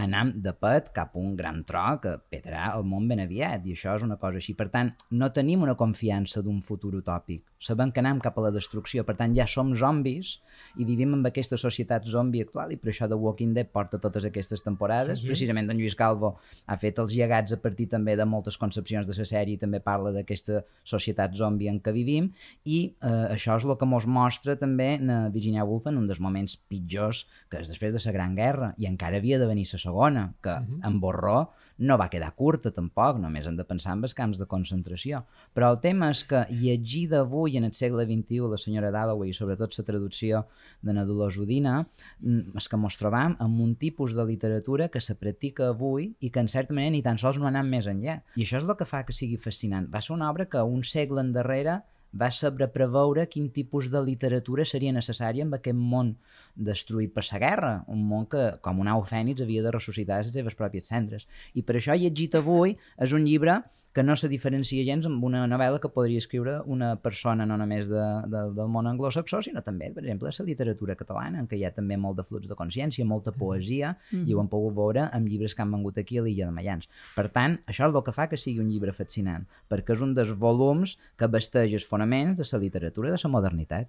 anam 0.02 0.34
de 0.41 0.54
pet 0.54 0.89
cap 0.96 1.13
a 1.13 1.22
un 1.22 1.36
gran 1.38 1.62
tro 1.63 2.00
que 2.02 2.15
petarà 2.34 2.72
el 2.80 2.88
món 2.89 3.06
ben 3.08 3.22
aviat 3.22 3.65
i 3.65 3.76
això 3.78 3.94
és 4.00 4.08
una 4.08 4.17
cosa 4.17 4.41
així. 4.41 4.58
Per 4.58 4.72
tant, 4.74 4.89
no 5.12 5.30
tenim 5.30 5.62
una 5.62 5.78
confiança 5.78 6.41
d'un 6.41 6.62
futur 6.65 6.96
utòpic. 6.98 7.46
Sabem 7.62 7.94
que 7.94 8.02
anem 8.02 8.20
cap 8.20 8.38
a 8.39 8.48
la 8.48 8.52
destrucció, 8.52 9.06
per 9.06 9.20
tant 9.22 9.38
ja 9.38 9.46
som 9.46 9.76
zombis 9.78 10.39
i 10.82 10.86
vivim 10.86 11.13
amb 11.13 11.30
aquesta 11.30 11.62
societat 11.62 12.10
zombi 12.10 12.41
actual 12.41 12.71
i 12.72 12.78
per 12.80 12.92
això 12.92 13.08
The 13.10 13.18
Walking 13.20 13.54
Dead 13.56 13.70
porta 13.72 14.00
totes 14.02 14.26
aquestes 14.28 14.64
temporades. 14.66 15.20
Sí, 15.20 15.26
sí. 15.26 15.32
Precisament 15.32 15.70
en 15.72 15.80
Lluís 15.80 15.96
Calvo 16.00 16.36
ha 16.66 16.78
fet 16.82 17.00
els 17.04 17.14
llegats 17.16 17.54
a 17.56 17.60
partir 17.62 17.88
també 17.92 18.16
de 18.20 18.26
moltes 18.26 18.58
concepcions 18.62 19.08
de 19.08 19.18
la 19.18 19.28
sèrie 19.28 19.58
i 19.58 19.62
també 19.62 19.82
parla 19.84 20.14
d'aquesta 20.16 20.64
societat 20.84 21.36
zombi 21.38 21.70
en 21.72 21.80
què 21.84 21.94
vivim 21.96 22.32
i 22.66 22.82
eh, 23.02 23.34
això 23.36 23.58
és 23.60 23.68
el 23.68 23.78
que 23.78 23.90
mos 23.90 24.08
mostra 24.08 24.56
també 24.60 24.96
na 25.02 25.24
Virginia 25.34 25.66
Woolf 25.68 25.90
en 25.92 26.00
un 26.02 26.08
dels 26.10 26.22
moments 26.24 26.58
pitjors 26.72 27.26
que 27.50 27.62
és 27.62 27.72
després 27.72 27.94
de 27.96 28.02
la 28.06 28.16
Gran 28.16 28.36
Guerra 28.36 28.74
i 28.78 28.88
encara 28.90 29.22
havia 29.22 29.40
de 29.40 29.50
venir 29.50 29.68
la 29.72 29.80
segona, 29.80 30.34
que 30.42 30.50
uh 30.50 30.62
-huh. 30.62 30.88
en 30.88 31.00
Borró 31.00 31.50
no 31.82 31.98
va 31.98 32.10
quedar 32.14 32.34
curta 32.38 32.72
tampoc, 32.72 33.18
només 33.18 33.48
hem 33.48 33.56
de 33.58 33.66
pensar 33.66 33.96
en 33.96 34.04
els 34.04 34.14
camps 34.14 34.38
de 34.38 34.46
concentració. 34.46 35.24
Però 35.56 35.72
el 35.74 35.80
tema 35.82 36.12
és 36.14 36.24
que 36.24 36.46
llegir 36.50 37.08
d'avui 37.10 37.58
en 37.58 37.66
el 37.66 37.74
segle 37.74 38.06
XXI 38.06 38.52
la 38.52 38.60
senyora 38.62 38.92
Dalloway 38.94 39.30
i 39.30 39.34
sobretot 39.34 39.78
la 39.78 39.86
traducció 39.88 40.46
de 40.82 40.94
na 40.94 41.06
Dolors 41.06 41.40
Udina 41.42 41.80
mm, 42.20 42.61
és 42.62 42.69
que 42.69 42.80
mos 42.80 42.97
trobam 43.00 43.36
amb 43.43 43.62
un 43.63 43.76
tipus 43.76 44.13
de 44.17 44.26
literatura 44.28 44.89
que 44.93 45.02
se 45.02 45.17
practica 45.17 45.71
avui 45.71 46.12
i 46.21 46.30
que 46.30 46.43
en 46.43 46.50
certa 46.52 46.76
manera 46.78 46.95
ni 46.95 47.02
tan 47.06 47.17
sols 47.21 47.39
no 47.41 47.50
anant 47.50 47.69
més 47.69 47.89
enllà. 47.89 48.21
I 48.38 48.45
això 48.45 48.62
és 48.62 48.67
el 48.67 48.78
que 48.78 48.88
fa 48.88 49.04
que 49.08 49.15
sigui 49.17 49.41
fascinant. 49.41 49.89
Va 49.91 50.02
ser 50.02 50.13
una 50.15 50.30
obra 50.30 50.47
que 50.50 50.62
un 50.62 50.86
segle 50.86 51.26
endarrere 51.26 51.82
va 52.12 52.28
saber 52.32 52.67
preveure 52.74 53.26
quin 53.32 53.50
tipus 53.56 53.88
de 53.91 54.02
literatura 54.04 54.65
seria 54.67 54.91
necessària 54.91 55.45
en 55.45 55.54
aquest 55.56 55.78
món 55.78 56.15
destruït 56.56 57.13
per 57.15 57.24
la 57.32 57.39
guerra, 57.39 57.71
un 57.88 58.04
món 58.08 58.26
que, 58.32 58.43
com 58.62 58.82
un 58.84 58.89
au 58.91 59.06
fènix, 59.08 59.41
havia 59.41 59.63
de 59.63 59.71
ressuscitar 59.71 60.19
les 60.21 60.34
seves 60.36 60.58
pròpies 60.60 60.91
cendres. 60.91 61.28
I 61.56 61.63
per 61.63 61.78
això 61.80 61.95
llegit 61.95 62.36
avui 62.36 62.76
és 63.00 63.15
un 63.15 63.24
llibre 63.28 63.62
que 63.94 64.04
no 64.04 64.16
se 64.16 64.30
diferencia 64.32 64.84
gens 64.88 65.06
amb 65.06 65.24
una 65.24 65.46
novel·la 65.48 65.80
que 65.84 65.90
podria 65.92 66.18
escriure 66.18 66.62
una 66.66 66.96
persona 66.96 67.46
no 67.46 67.58
només 67.60 67.90
de, 67.90 68.04
de, 68.32 68.42
del 68.56 68.70
món 68.72 68.88
anglosaxó, 68.88 69.42
sinó 69.44 69.62
també, 69.62 69.90
per 69.92 70.04
exemple, 70.06 70.30
la 70.38 70.46
literatura 70.46 70.96
catalana, 70.96 71.40
en 71.40 71.48
què 71.48 71.58
hi 71.60 71.66
ha 71.66 71.72
també 71.76 71.98
molt 71.98 72.18
de 72.18 72.24
flux 72.24 72.48
de 72.48 72.56
consciència, 72.56 73.04
molta 73.06 73.32
poesia, 73.32 73.98
mm 74.12 74.18
-hmm. 74.18 74.28
i 74.30 74.34
ho 74.34 74.40
hem 74.42 74.48
pogut 74.48 74.76
veure 74.76 75.10
amb 75.12 75.28
llibres 75.28 75.54
que 75.56 75.62
han 75.62 75.72
vengut 75.72 75.98
aquí 75.98 76.18
a 76.18 76.22
l'illa 76.22 76.46
de 76.46 76.52
Mayans. 76.52 76.88
Per 77.16 77.28
tant, 77.30 77.60
això 77.68 77.90
és 77.90 77.96
el 77.96 78.04
que 78.04 78.12
fa 78.14 78.28
que 78.30 78.38
sigui 78.38 78.60
un 78.60 78.70
llibre 78.70 78.94
fascinant, 78.94 79.46
perquè 79.70 79.94
és 79.94 80.02
un 80.02 80.14
dels 80.14 80.32
volums 80.38 80.98
que 81.18 81.28
vesteix 81.28 81.74
els 81.74 81.86
fonaments 81.86 82.38
de 82.38 82.46
la 82.52 82.60
literatura 82.64 83.12
de 83.12 83.18
la 83.24 83.30
modernitat. 83.30 83.88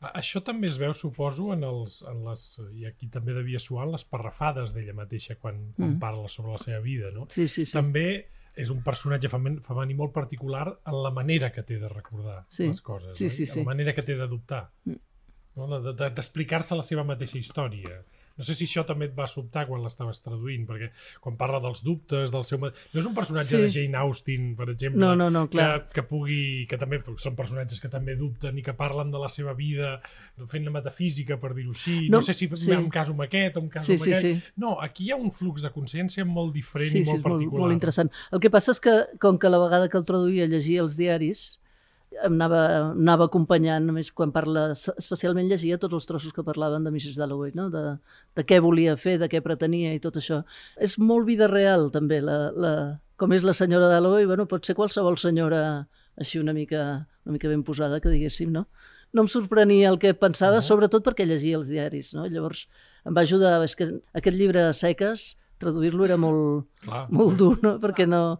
A- 0.00 0.12
Això 0.20 0.42
també 0.42 0.66
es 0.68 0.78
veu, 0.78 0.92
suposo, 0.94 1.52
en, 1.52 1.64
els, 1.64 2.02
en 2.08 2.24
les, 2.24 2.60
i 2.74 2.86
aquí 2.86 3.08
també 3.08 3.32
devia 3.34 3.58
suar, 3.58 3.84
en 3.86 3.92
les 3.92 4.04
parrafades 4.04 4.72
d'ella 4.74 4.92
mateixa 4.94 5.36
quan, 5.36 5.72
quan 5.76 5.90
Mm. 5.96 5.98
parla 5.98 6.28
sobre 6.28 6.52
la 6.52 6.58
seva 6.58 6.80
vida, 6.80 7.10
no? 7.12 7.26
Sí, 7.28 7.46
sí, 7.48 7.64
sí. 7.66 7.72
També 7.72 8.26
és 8.58 8.70
un 8.74 8.80
personatge 8.82 9.28
femen- 9.30 9.60
femení 9.62 9.94
molt 9.94 10.12
particular 10.12 10.64
en 10.90 10.96
la 11.04 11.10
manera 11.14 11.52
que 11.54 11.62
té 11.62 11.78
de 11.78 11.88
recordar 11.88 12.40
Sí. 12.50 12.66
les 12.66 12.80
coses, 12.82 13.16
Sí, 13.16 13.24
oi? 13.28 13.30
sí, 13.30 13.46
sí. 13.46 13.60
la 13.60 13.64
manera 13.70 13.94
que 13.94 14.02
té 14.02 14.16
d'adoptar, 14.18 14.64
Mm. 14.84 14.96
no? 15.56 15.80
De- 15.80 15.92
de- 15.94 16.10
d'explicar-se 16.10 16.74
la 16.74 16.82
seva 16.82 17.04
mateixa 17.04 17.38
història. 17.38 18.02
No 18.38 18.44
sé 18.46 18.54
si 18.54 18.64
això 18.68 18.84
també 18.86 19.08
et 19.10 19.14
va 19.18 19.26
sobtar 19.26 19.66
quan 19.66 19.82
l'estaves 19.82 20.20
traduint, 20.22 20.64
perquè 20.68 20.92
quan 21.20 21.36
parla 21.36 21.58
dels 21.60 21.82
dubtes, 21.84 22.30
del 22.30 22.44
seu... 22.46 22.58
No 22.62 22.70
és 23.02 23.06
un 23.06 23.14
personatge 23.16 23.56
Sí. 23.56 23.62
de 23.64 23.68
Jane 23.74 23.98
Austen, 23.98 24.54
per 24.56 24.68
exemple, 24.70 25.00
No, 25.00 25.16
no, 25.18 25.28
no, 25.30 25.48
clar. 25.50 25.88
que, 25.88 25.94
que 25.98 26.02
pugui... 26.06 26.66
que 26.70 26.78
també 26.78 27.00
són 27.18 27.34
personatges 27.36 27.80
que 27.82 27.88
també 27.90 28.14
dubten 28.16 28.56
i 28.58 28.62
que 28.62 28.72
parlen 28.78 29.10
de 29.10 29.18
la 29.18 29.28
seva 29.28 29.54
vida 29.58 29.96
fent 30.46 30.64
la 30.64 30.70
metafísica, 30.70 31.36
per 31.42 31.52
dir-ho 31.54 31.74
així. 31.74 32.08
No, 32.08 32.18
No, 32.18 32.22
sé 32.22 32.32
si 32.32 32.48
sí. 32.54 32.70
em 32.72 32.88
caso 32.88 33.12
amb 33.12 33.22
aquest 33.26 33.56
o 33.56 33.60
em 33.60 33.68
caso 33.68 33.86
Sí, 33.86 33.92
amb 33.98 34.04
sí, 34.04 34.12
aquest. 34.12 34.44
sí. 34.46 34.52
No, 34.56 34.76
aquí 34.80 35.04
hi 35.08 35.10
ha 35.12 35.16
un 35.16 35.32
flux 35.32 35.62
de 35.62 35.70
consciència 35.74 36.24
molt 36.24 36.54
diferent 36.54 36.90
Sí, 36.92 37.00
i 37.00 37.04
sí, 37.04 37.10
molt 37.10 37.22
molt, 37.24 37.32
particular. 37.34 37.60
molt 37.66 37.72
interessant. 37.72 38.10
El 38.30 38.40
que 38.40 38.50
passa 38.50 38.70
és 38.70 38.80
que, 38.80 38.94
com 39.18 39.38
que 39.38 39.48
la 39.50 39.58
vegada 39.58 39.88
que 39.88 39.98
el 39.98 40.04
traduïa 40.04 40.46
llegia 40.46 40.80
els 40.82 40.96
diaris, 40.96 41.60
em 42.10 42.32
anava, 42.32 42.60
anava 42.94 43.26
acompanyant, 43.28 43.84
només 43.86 44.10
quan 44.16 44.32
parla, 44.32 44.72
especialment 44.72 45.48
llegia 45.50 45.78
tots 45.78 45.94
els 45.94 46.08
trossos 46.08 46.32
que 46.34 46.44
parlaven 46.46 46.84
de 46.84 46.90
Mrs. 46.90 47.18
Dalloway, 47.20 47.52
no? 47.54 47.68
de, 47.70 47.82
de 48.36 48.44
què 48.48 48.60
volia 48.64 48.96
fer, 48.96 49.18
de 49.20 49.28
què 49.28 49.42
pretenia 49.44 49.92
i 49.94 50.00
tot 50.00 50.16
això. 50.20 50.42
És 50.80 50.98
molt 50.98 51.28
vida 51.28 51.46
real, 51.50 51.90
també, 51.94 52.20
la, 52.24 52.50
la, 52.56 52.74
com 53.20 53.32
és 53.36 53.44
la 53.46 53.54
senyora 53.54 53.90
Dalloway, 53.92 54.26
bueno, 54.26 54.48
pot 54.50 54.64
ser 54.66 54.76
qualsevol 54.78 55.18
senyora 55.20 55.86
així 56.18 56.40
una 56.40 56.54
mica, 56.56 57.06
una 57.26 57.36
mica 57.36 57.48
ben 57.48 57.62
posada, 57.62 58.00
que 58.00 58.10
diguéssim, 58.10 58.50
no? 58.50 58.66
No 59.14 59.22
em 59.24 59.28
sorprenia 59.32 59.88
el 59.88 59.98
que 59.98 60.12
pensava, 60.12 60.58
No. 60.58 60.64
sobretot 60.64 61.04
perquè 61.06 61.24
llegia 61.24 61.56
els 61.56 61.68
diaris, 61.68 62.12
no? 62.16 62.26
Llavors 62.26 62.66
em 63.06 63.14
va 63.16 63.22
ajudar, 63.22 63.62
és 63.64 63.76
que 63.76 63.86
aquest 64.12 64.36
llibre 64.36 64.66
a 64.66 64.72
seques, 64.76 65.38
traduir-lo 65.58 66.04
era 66.04 66.16
molt, 66.20 66.66
Clar. 66.84 67.06
molt 67.10 67.38
dur, 67.38 67.58
no? 67.62 67.78
perquè 67.82 68.06
no, 68.06 68.38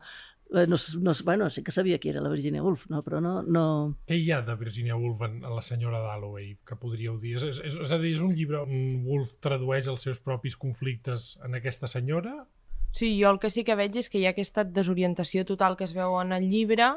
no, 0.51 0.77
no, 1.01 1.13
bueno, 1.25 1.51
sí 1.51 1.63
que 1.63 1.73
sabia 1.73 1.99
qui 1.99 2.09
era 2.09 2.21
la 2.21 2.31
Virginia 2.31 2.63
Woolf, 2.63 2.87
no? 2.89 3.03
però 3.05 3.21
no, 3.21 3.43
no... 3.43 3.65
Què 4.09 4.17
hi 4.17 4.31
ha 4.33 4.41
de 4.43 4.55
Virginia 4.57 4.97
Woolf 4.97 5.21
en, 5.27 5.43
en 5.45 5.55
la 5.55 5.63
senyora 5.63 6.01
Dalloway, 6.01 6.55
que 6.65 6.79
podríeu 6.81 7.19
dir? 7.21 7.37
És, 7.37 7.45
és, 7.45 7.61
és, 7.69 7.81
és 7.85 7.93
a 7.93 7.99
dir, 8.01 8.15
és 8.17 8.23
un 8.25 8.33
llibre 8.37 8.63
on 8.65 9.03
Woolf 9.05 9.37
tradueix 9.45 9.91
els 9.93 10.07
seus 10.09 10.23
propis 10.25 10.57
conflictes 10.57 11.35
en 11.45 11.59
aquesta 11.61 11.91
senyora? 11.91 12.47
Sí, 12.97 13.13
jo 13.21 13.29
el 13.31 13.39
que 13.39 13.51
sí 13.53 13.63
que 13.69 13.77
veig 13.77 13.97
és 14.01 14.09
que 14.09 14.19
hi 14.19 14.25
ha 14.27 14.33
aquesta 14.33 14.65
desorientació 14.65 15.45
total 15.45 15.77
que 15.77 15.85
es 15.85 15.93
veu 15.93 16.17
en 16.23 16.33
el 16.33 16.49
llibre 16.49 16.95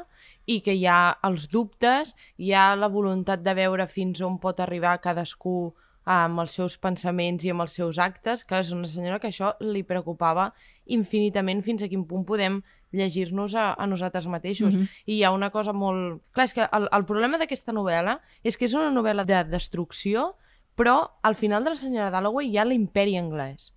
i 0.48 0.62
que 0.64 0.72
hi 0.72 0.86
ha 0.88 1.18
els 1.28 1.50
dubtes, 1.52 2.14
hi 2.40 2.54
ha 2.56 2.72
la 2.74 2.88
voluntat 2.88 3.44
de 3.44 3.54
veure 3.54 3.86
fins 3.86 4.24
on 4.24 4.40
pot 4.40 4.60
arribar 4.64 4.96
cadascú 5.04 5.74
amb 6.08 6.40
els 6.42 6.56
seus 6.58 6.78
pensaments 6.82 7.44
i 7.44 7.52
amb 7.52 7.62
els 7.62 7.76
seus 7.78 8.00
actes, 8.02 8.42
que 8.42 8.58
és 8.58 8.72
una 8.74 8.88
senyora 8.90 9.20
que 9.22 9.28
això 9.30 9.52
li 9.60 9.84
preocupava 9.86 10.50
infinitament 10.86 11.62
fins 11.62 11.84
a 11.84 11.90
quin 11.92 12.08
punt 12.08 12.24
podem 12.26 12.62
llegir-nos 12.92 13.56
a, 13.56 13.72
a 13.74 13.86
nosaltres 13.86 14.28
mateixos. 14.30 14.76
Mhm. 14.76 14.88
I 15.06 15.18
hi 15.18 15.22
ha 15.24 15.32
una 15.32 15.50
cosa 15.50 15.72
molt... 15.72 16.22
Clar, 16.32 16.46
és 16.48 16.54
que 16.56 16.68
el, 16.68 16.88
el 16.92 17.04
problema 17.08 17.40
d'aquesta 17.40 17.74
novel·la 17.74 18.20
és 18.44 18.56
que 18.56 18.68
és 18.68 18.74
una 18.78 18.92
novel·la 18.94 19.26
de 19.28 19.44
destrucció, 19.50 20.34
però 20.76 21.18
al 21.22 21.36
final 21.36 21.64
de 21.64 21.74
la 21.74 21.80
senyora 21.80 22.10
Dalloway 22.10 22.50
hi 22.50 22.58
ha 22.58 22.68
l'imperi 22.68 23.18
anglès. 23.20 23.72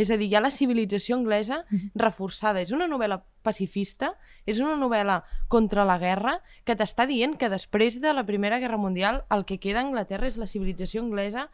És 0.00 0.08
a 0.10 0.16
dir, 0.16 0.30
hi 0.30 0.36
ha 0.38 0.40
la 0.40 0.50
civilització 0.50 1.18
anglesa 1.18 1.58
reforçada. 1.94 2.62
És 2.64 2.72
una 2.72 2.86
novel·la 2.88 3.20
pacifista, 3.44 4.14
és 4.48 4.60
una 4.62 4.76
novel·la 4.80 5.20
contra 5.52 5.84
la 5.84 5.98
guerra 6.00 6.38
que 6.64 6.76
t'està 6.78 7.06
dient 7.06 7.36
que 7.36 7.50
després 7.52 8.00
de 8.00 8.14
la 8.16 8.24
Primera 8.24 8.58
Guerra 8.62 8.80
Mundial 8.80 9.24
el 9.34 9.44
que 9.44 9.58
queda 9.60 9.82
a 9.82 9.86
Anglaterra 9.86 10.30
és 10.30 10.38
la 10.40 10.48
civilització 10.48 11.02
anglesa 11.04 11.50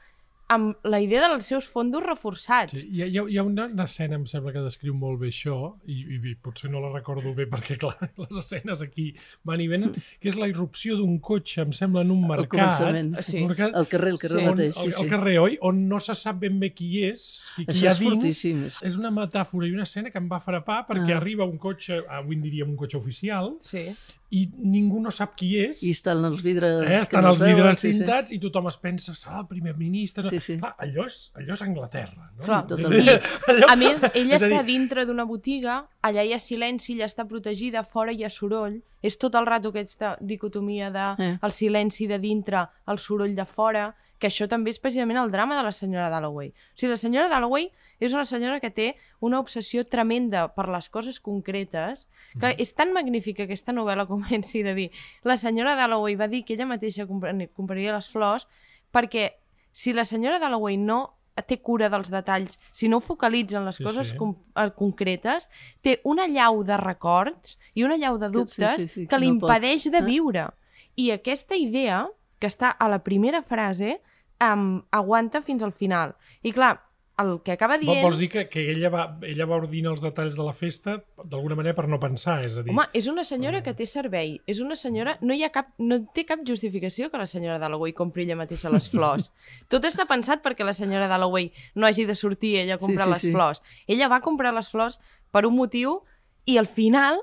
amb 0.52 0.84
la 0.84 0.98
idea 1.00 1.28
dels 1.30 1.46
seus 1.48 1.66
fondos 1.70 2.02
reforçats. 2.04 2.74
Sí, 2.82 2.88
hi, 2.92 3.02
ha, 3.02 3.24
hi 3.28 3.38
ha- 3.38 3.42
una, 3.46 3.66
una 3.72 3.84
escena, 3.88 4.16
em 4.18 4.26
sembla, 4.28 4.52
que 4.52 4.60
descriu 4.64 4.94
molt 4.94 5.20
bé 5.22 5.30
això, 5.32 5.56
i, 5.88 5.96
i, 6.16 6.18
i 6.30 6.34
potser 6.36 6.70
no 6.70 6.80
la 6.84 6.90
recordo 6.92 7.32
bé 7.34 7.46
perquè, 7.50 7.78
clar, 7.80 7.94
les 8.22 8.36
escenes 8.42 8.82
aquí 8.84 9.08
van 9.48 9.60
i 9.64 9.68
venen, 9.70 9.94
que 10.20 10.28
és 10.32 10.36
la 10.40 10.48
irrupció 10.50 10.96
d'un 10.98 11.18
cotxe, 11.24 11.62
em 11.64 11.72
sembla, 11.72 12.02
en 12.06 12.10
un 12.14 12.24
Al 12.26 12.34
mercat. 12.36 12.52
començament. 12.76 13.14
Sí. 13.24 13.40
Un 13.42 13.48
mercat 13.54 13.76
El 13.80 13.88
carrer, 13.88 14.12
el 14.12 14.18
carrer 14.18 14.40
Sí. 14.42 14.46
on, 14.46 14.50
mateix. 14.56 14.76
el, 14.76 14.92
Sí, 14.92 14.98
el 15.02 15.04
sí. 15.06 15.10
carrer, 15.14 15.38
oi? 15.40 15.58
On 15.62 15.82
no 15.88 16.00
se 16.00 16.14
sap 16.14 16.38
ben 16.44 16.58
bé 16.60 16.72
qui 16.74 17.04
és, 17.08 17.26
qui, 17.56 17.66
qui 17.66 17.78
hi 17.82 17.86
ha 17.86 17.92
és 17.92 17.98
dins. 18.02 18.12
fortíssim. 18.14 18.64
És 18.82 18.98
una 18.98 19.10
metàfora 19.10 19.66
i 19.68 19.72
una 19.72 19.84
escena 19.88 20.10
que 20.10 20.18
em 20.18 20.28
va 20.30 20.40
frapar 20.40 20.82
perquè 20.86 21.14
Ah. 21.14 21.20
arriba 21.22 21.44
un 21.48 21.56
cotxe, 21.58 22.02
avui 22.08 22.36
en 22.36 22.42
diríem 22.42 22.68
un 22.70 22.76
cotxe 22.76 22.96
oficial, 22.98 23.56
Sí. 23.60 23.88
I 24.32 24.46
ningú 24.64 25.00
no 25.04 25.10
sap 25.12 25.34
qui 25.36 25.50
és. 25.60 25.82
I 25.84 25.90
estan 25.92 26.24
els 26.24 26.40
vidres... 26.42 26.86
Eh, 26.88 27.00
estan 27.02 27.20
no 27.26 27.34
els 27.34 27.40
veuen, 27.42 27.54
vidres 27.58 27.78
sí, 27.82 27.90
sí. 27.92 27.98
tintats 28.00 28.32
i 28.32 28.38
tothom 28.40 28.70
es 28.70 28.78
pensa, 28.80 29.12
serà 29.18 29.42
el 29.42 29.46
primer 29.50 29.74
ministre. 29.76 30.24
Sí, 30.24 30.40
sí. 30.40 30.56
Clar, 30.62 30.70
allò, 30.80 31.04
és, 31.10 31.18
allò 31.36 31.52
és 31.52 31.62
Anglaterra. 31.66 32.30
No? 32.38 32.44
Clar, 32.46 32.62
És 32.64 32.72
a 32.72 32.76
totalment. 32.76 33.04
dir, 33.04 33.18
allò, 33.52 33.68
A 33.68 33.76
més, 33.76 34.06
ella 34.14 34.38
és 34.38 34.42
a 34.42 34.48
dir, 34.48 34.54
està 34.56 34.62
dintre 34.64 35.04
d'una 35.04 35.26
botiga, 35.28 35.82
allà 36.00 36.24
hi 36.24 36.32
ha 36.32 36.40
silenci, 36.40 36.94
ella 36.96 37.10
està 37.12 37.26
protegida, 37.28 37.84
fora 37.84 38.12
hi 38.16 38.24
ha 38.24 38.30
soroll. 38.32 38.80
És 39.02 39.18
tot 39.18 39.34
el 39.34 39.44
rato 39.46 39.68
aquesta 39.74 40.16
dicotomia 40.20 40.88
de 40.94 41.06
Eh. 41.18 41.38
el 41.42 41.52
silenci 41.52 42.06
de 42.06 42.18
dintre, 42.22 42.64
el 42.88 42.98
soroll 42.98 43.34
de 43.36 43.44
fora, 43.44 43.90
que 44.22 44.28
això 44.30 44.46
també 44.46 44.70
és 44.70 44.78
precisament 44.78 45.18
el 45.18 45.32
drama 45.35 45.56
de 45.58 45.64
la 45.66 45.72
senyora 45.74 46.06
Dalloway. 46.12 46.52
O 46.54 46.76
sigui, 46.78 46.90
la 46.92 46.96
senyora 47.00 47.28
Dalloway 47.28 47.72
és 47.98 48.12
una 48.14 48.22
senyora 48.24 48.61
que 48.62 48.70
té 48.70 48.92
una 49.20 49.40
obsessió 49.42 49.82
tremenda 49.85 50.46
per 50.54 50.68
les 50.70 50.87
coses 50.88 51.18
concretes, 51.20 52.06
que 52.38 52.54
Mm. 52.54 52.61
és 52.62 52.74
tan 52.74 52.92
magnífica 52.94 53.42
aquesta 53.44 53.72
novel·la 53.74 54.06
comenci 54.14 54.62
de 54.62 54.74
dir 54.74 54.90
la 55.24 55.37
senyora 55.37 55.74
Dalloway 55.74 56.14
va 56.14 56.28
dir 56.28 56.44
que 56.44 56.54
ella 56.54 56.66
mateixa 56.66 57.06
compra- 57.06 57.35
compraria 57.52 57.92
les 57.92 58.08
flors 58.08 58.46
perquè 58.94 59.32
si 59.72 59.92
la 59.92 60.04
senyora 60.04 60.38
Dalloway 60.38 60.76
no 60.76 61.14
té 61.48 61.58
cura 61.64 61.88
dels 61.88 62.11
detalls, 62.12 62.58
si 62.72 62.88
no 62.88 63.00
focalitza 63.00 63.56
en 63.58 63.64
les 63.64 63.76
Sí, 63.76 63.85
coses 63.85 64.08
sí. 64.11 64.16
com, 64.16 64.37
eh, 64.54 64.70
concretes, 64.76 65.48
té 65.80 66.00
una 66.04 66.26
llau 66.28 66.62
de 66.62 66.76
records 66.76 67.58
i 67.74 67.82
una 67.85 67.96
llau 67.96 68.18
de 68.18 68.26
Que- 68.28 68.32
dubtes 68.38 68.74
sí, 68.76 68.80
sí, 68.82 68.88
sí, 68.88 69.00
que 69.06 69.08
que 69.08 69.18
no 69.26 69.40
pot. 69.40 69.48
impedeix 69.50 69.90
de 69.90 69.96
Ah. 69.98 70.02
viure. 70.04 70.46
I 70.94 71.11
aquesta 71.11 71.56
idea, 71.56 72.06
que 72.38 72.46
està 72.48 72.68
a 72.78 72.87
la 72.88 72.98
primera 73.02 73.40
frase, 73.42 74.02
um, 74.42 74.83
aguanta 74.90 75.42
fins 75.42 75.62
al 75.62 75.72
final. 75.72 76.16
I 76.42 76.52
clar, 76.52 76.76
el 77.18 77.40
que 77.44 77.52
acaba 77.52 77.76
dient... 77.78 78.00
Vols 78.02 78.18
dir 78.18 78.28
que, 78.33 78.46
que 78.48 78.62
ella, 78.72 78.88
va, 78.90 79.02
ella 79.28 79.46
va 79.48 79.59
ordinar 79.61 79.92
els 79.92 80.02
detalls 80.05 80.37
de 80.38 80.44
la 80.44 80.55
festa 80.57 80.96
d'alguna 81.22 81.57
manera 81.59 81.76
per 81.76 81.85
no 81.90 81.98
pensar, 82.00 82.38
és 82.46 82.57
a 82.57 82.64
dir... 82.64 82.72
Home, 82.72 82.87
és 82.96 83.09
una 83.12 83.24
senyora 83.28 83.62
que 83.64 83.74
té 83.76 83.87
servei. 83.88 84.38
És 84.48 84.62
una 84.64 84.76
senyora... 84.78 85.16
No, 85.20 85.37
hi 85.37 85.44
ha 85.44 85.52
cap, 85.55 85.72
no 85.78 86.00
té 86.16 86.24
cap 86.28 86.44
justificació 86.48 87.11
que 87.12 87.20
la 87.20 87.28
senyora 87.28 87.61
Dalloway 87.62 87.94
compri 87.96 88.24
ella 88.26 88.38
mateixa 88.40 88.72
les 88.72 88.88
flors. 88.92 89.28
Tot 89.72 89.85
està 89.88 90.09
pensat 90.11 90.44
perquè 90.44 90.66
la 90.66 90.76
senyora 90.76 91.11
Dalloway 91.11 91.50
no 91.76 91.88
hagi 91.88 92.09
de 92.09 92.16
sortir 92.18 92.57
ella 92.62 92.78
a 92.78 92.83
comprar 92.83 93.11
sí, 93.11 93.14
les 93.14 93.26
sí. 93.26 93.35
flors. 93.35 93.62
Ella 93.87 94.09
va 94.12 94.22
comprar 94.24 94.55
les 94.57 94.72
flors 94.72 94.98
per 95.33 95.44
un 95.48 95.57
motiu 95.59 96.00
i 96.48 96.59
al 96.59 96.66
final 96.66 97.20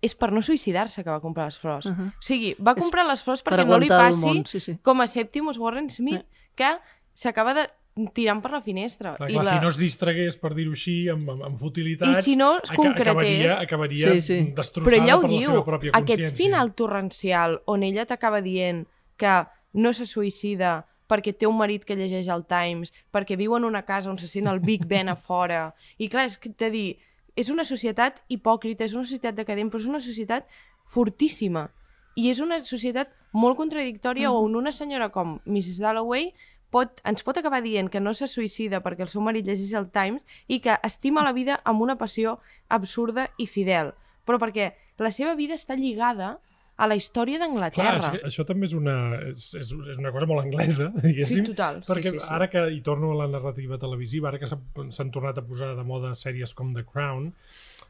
és 0.00 0.14
per 0.16 0.30
no 0.32 0.40
suïcidar-se 0.42 1.04
que 1.04 1.12
va 1.12 1.20
comprar 1.20 1.46
les 1.50 1.58
flors. 1.60 1.86
Uh 1.86 1.92
-huh. 1.92 2.08
O 2.08 2.22
sigui, 2.24 2.54
va 2.58 2.72
És 2.72 2.82
comprar 2.82 3.06
les 3.06 3.22
flors 3.22 3.42
per 3.42 3.52
perquè 3.52 3.66
no 3.66 3.78
li 3.78 3.88
passi 3.88 4.26
món, 4.26 4.46
sí, 4.46 4.60
sí. 4.60 4.78
com 4.82 5.00
a 5.00 5.06
Septimus 5.06 5.58
Warren 5.58 5.90
Smith, 5.90 6.24
que 6.60 6.70
s'acaba 7.16 7.54
de 7.56 7.64
tirant 8.14 8.38
per 8.40 8.52
la 8.54 8.60
finestra. 8.64 9.14
Clar, 9.18 9.28
I 9.28 9.34
clar, 9.34 9.44
la... 9.44 9.50
Si 9.56 9.62
no 9.64 9.68
es 9.72 9.78
distragués, 9.80 10.36
per 10.40 10.52
dir-ho 10.56 10.72
així, 10.76 10.94
amb, 11.12 11.32
amb, 11.34 11.42
amb 11.48 11.58
futilitats... 11.60 12.20
I 12.20 12.22
si 12.22 12.36
no 12.38 12.52
es 12.60 12.70
concretés- 12.70 13.10
Acabaria, 13.10 13.56
acabaria 13.64 14.12
Sí, 14.12 14.20
sí. 14.28 14.38
destrossada 14.56 14.86
Però 14.92 15.00
ella 15.02 15.16
ho 15.18 15.24
per 15.24 15.30
la 15.30 15.34
diu, 15.36 15.48
seva 15.50 15.64
pròpia 15.66 15.90
aquest 15.98 16.06
consciència. 16.22 16.36
final 16.38 16.70
torrencial 16.78 17.58
on 17.66 17.82
ella 17.88 18.06
t'acaba 18.08 18.40
dient 18.46 18.86
que 19.20 19.34
no 19.74 19.92
se 19.92 20.06
suïcida 20.06 20.86
perquè 21.10 21.34
té 21.36 21.48
un 21.50 21.58
marit 21.58 21.82
que 21.84 21.96
llegeix 21.98 22.28
el 22.30 22.44
Times, 22.46 22.92
perquè 23.10 23.34
viu 23.36 23.56
en 23.58 23.64
una 23.66 23.82
casa 23.82 24.08
on 24.12 24.16
se 24.22 24.28
sent 24.30 24.46
el 24.46 24.60
Big 24.62 24.86
Ben 24.86 25.10
a 25.10 25.16
fora. 25.18 25.74
I 25.98 26.06
clar, 26.08 26.28
és 26.30 26.38
que 26.38 26.54
de 26.54 26.70
dir, 26.70 26.88
és 27.34 27.50
una 27.50 27.64
societat 27.66 28.22
hipòcrita, 28.30 28.86
és 28.86 28.94
una 28.94 29.02
societat 29.04 29.34
decadent, 29.34 29.68
però 29.72 29.82
és 29.82 29.90
una 29.90 29.98
societat 30.00 30.46
fortíssima. 30.86 31.68
I 32.18 32.30
és 32.30 32.40
una 32.42 32.58
societat 32.66 33.10
molt 33.32 33.56
contradictòria 33.58 34.30
on 34.34 34.56
una 34.58 34.72
senyora 34.74 35.10
com 35.14 35.38
Mrs. 35.46 35.78
Dalloway 35.82 36.32
pot, 36.70 37.00
ens 37.04 37.22
pot 37.26 37.36
acabar 37.40 37.62
dient 37.62 37.88
que 37.90 38.00
no 38.00 38.12
se 38.14 38.26
suïcida 38.30 38.80
perquè 38.84 39.02
el 39.06 39.10
seu 39.12 39.22
marit 39.22 39.46
llegeix 39.46 39.72
el 39.74 39.88
Times 39.90 40.24
i 40.48 40.60
que 40.64 40.76
estima 40.86 41.24
la 41.26 41.32
vida 41.36 41.60
amb 41.64 41.82
una 41.82 41.96
passió 41.98 42.38
absurda 42.68 43.28
i 43.38 43.46
fidel, 43.50 43.92
però 44.26 44.38
perquè 44.38 44.72
la 45.00 45.10
seva 45.10 45.34
vida 45.34 45.54
està 45.58 45.74
lligada 45.76 46.38
a 46.80 46.86
la 46.88 46.96
història 46.96 47.36
Clar, 47.36 47.46
d'Anglaterra. 47.48 48.10
que 48.14 48.20
això 48.24 48.44
també 48.48 48.64
és 48.64 48.72
una, 48.72 48.94
és, 49.28 49.42
és, 49.58 49.72
una 49.98 50.12
cosa 50.14 50.24
molt 50.30 50.46
anglesa, 50.46 50.86
diguéssim. 51.04 51.42
Sí, 51.44 51.50
total. 51.50 51.82
Sí, 51.82 51.90
Perquè 51.92 52.12
sí, 52.14 52.20
sí. 52.22 52.28
ara 52.32 52.48
que, 52.48 52.62
i 52.72 52.80
torno 52.80 53.10
a 53.12 53.18
la 53.18 53.26
narrativa 53.28 53.76
televisiva, 53.76 54.30
ara 54.30 54.38
que 54.40 54.48
s'ha- 54.48 54.60
s'han 54.88 55.10
tornat 55.12 55.36
a 55.36 55.44
posar 55.44 55.74
de 55.76 55.84
moda 55.84 56.14
sèries 56.16 56.54
com 56.56 56.72
The 56.72 56.86
Crown, 56.88 57.34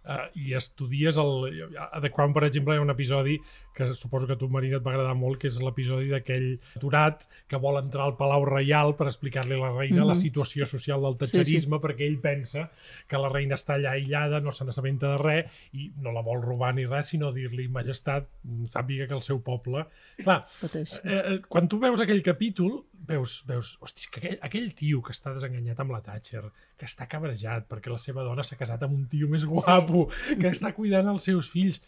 uh, 0.05 0.29
i 0.35 0.55
estudies 0.55 1.17
el... 1.21 1.73
A 1.91 2.01
The 2.01 2.11
Crown, 2.11 2.33
per 2.37 2.45
exemple, 2.45 2.75
hi 2.75 2.79
ha 2.79 2.83
un 2.85 2.91
episodi 2.91 3.39
que 3.75 3.95
suposo 3.95 4.27
que 4.27 4.35
a 4.35 4.37
tu, 4.37 4.49
Marina, 4.51 4.77
et 4.77 4.85
va 4.85 4.91
agradar 4.93 5.15
molt, 5.17 5.39
que 5.41 5.49
és 5.49 5.57
l'episodi 5.63 6.11
d'aquell 6.11 6.59
aturat 6.77 7.23
que 7.49 7.57
vol 7.63 7.79
entrar 7.81 8.05
al 8.05 8.17
Palau 8.19 8.45
Reial 8.45 8.93
per 8.99 9.07
explicar-li 9.09 9.55
a 9.57 9.61
la 9.63 9.71
reina 9.79 10.05
la 10.05 10.13
Mhm. 10.13 10.21
situació 10.21 10.67
social 10.67 11.01
del 11.01 11.15
Sí, 11.15 11.27
sí. 11.27 11.39
tatxerisme, 11.39 11.79
perquè 11.81 12.05
ell 12.07 12.19
pensa 12.21 12.71
que 13.09 13.17
la 13.19 13.31
reina 13.31 13.55
està 13.55 13.75
allà 13.79 13.93
aïllada, 13.93 14.41
no 14.41 14.51
se 14.53 14.65
n'assabenta 14.65 15.13
de 15.13 15.19
res, 15.19 15.47
i 15.73 15.91
no 15.97 16.13
la 16.13 16.21
vol 16.21 16.43
robar 16.43 16.75
ni 16.75 16.85
res, 16.85 17.09
sinó 17.09 17.33
dir-li, 17.33 17.69
majestat, 17.69 18.29
mm, 18.45 18.67
sàpiga 18.75 19.07
que 19.09 19.15
el 19.15 19.23
seu 19.23 19.41
poble... 19.43 19.87
Clar, 20.23 20.45
eh, 20.75 20.85
eh, 21.05 21.41
quan 21.49 21.69
tu 21.69 21.79
veus 21.79 22.01
aquell 22.01 22.23
capítol, 22.23 22.85
veus, 23.09 23.43
veus 23.49 23.77
hosti, 23.81 24.07
que 24.11 24.21
aquell, 24.21 24.39
aquell 24.43 24.71
tio 24.75 25.01
que 25.03 25.13
està 25.13 25.33
desenganyat 25.35 25.81
amb 25.81 25.93
la 25.93 26.01
Thatcher, 26.05 26.43
que 26.77 26.87
està 26.87 27.07
cabrejat 27.09 27.67
perquè 27.69 27.91
la 27.91 27.99
seva 27.99 28.23
dona 28.23 28.43
s'ha 28.45 28.57
casat 28.61 28.83
amb 28.83 28.95
un 28.95 29.07
tio 29.09 29.29
més 29.29 29.45
guapo, 29.49 30.09
que 30.39 30.49
està 30.53 30.73
cuidant 30.77 31.09
els 31.09 31.23
seus 31.25 31.49
fills, 31.51 31.81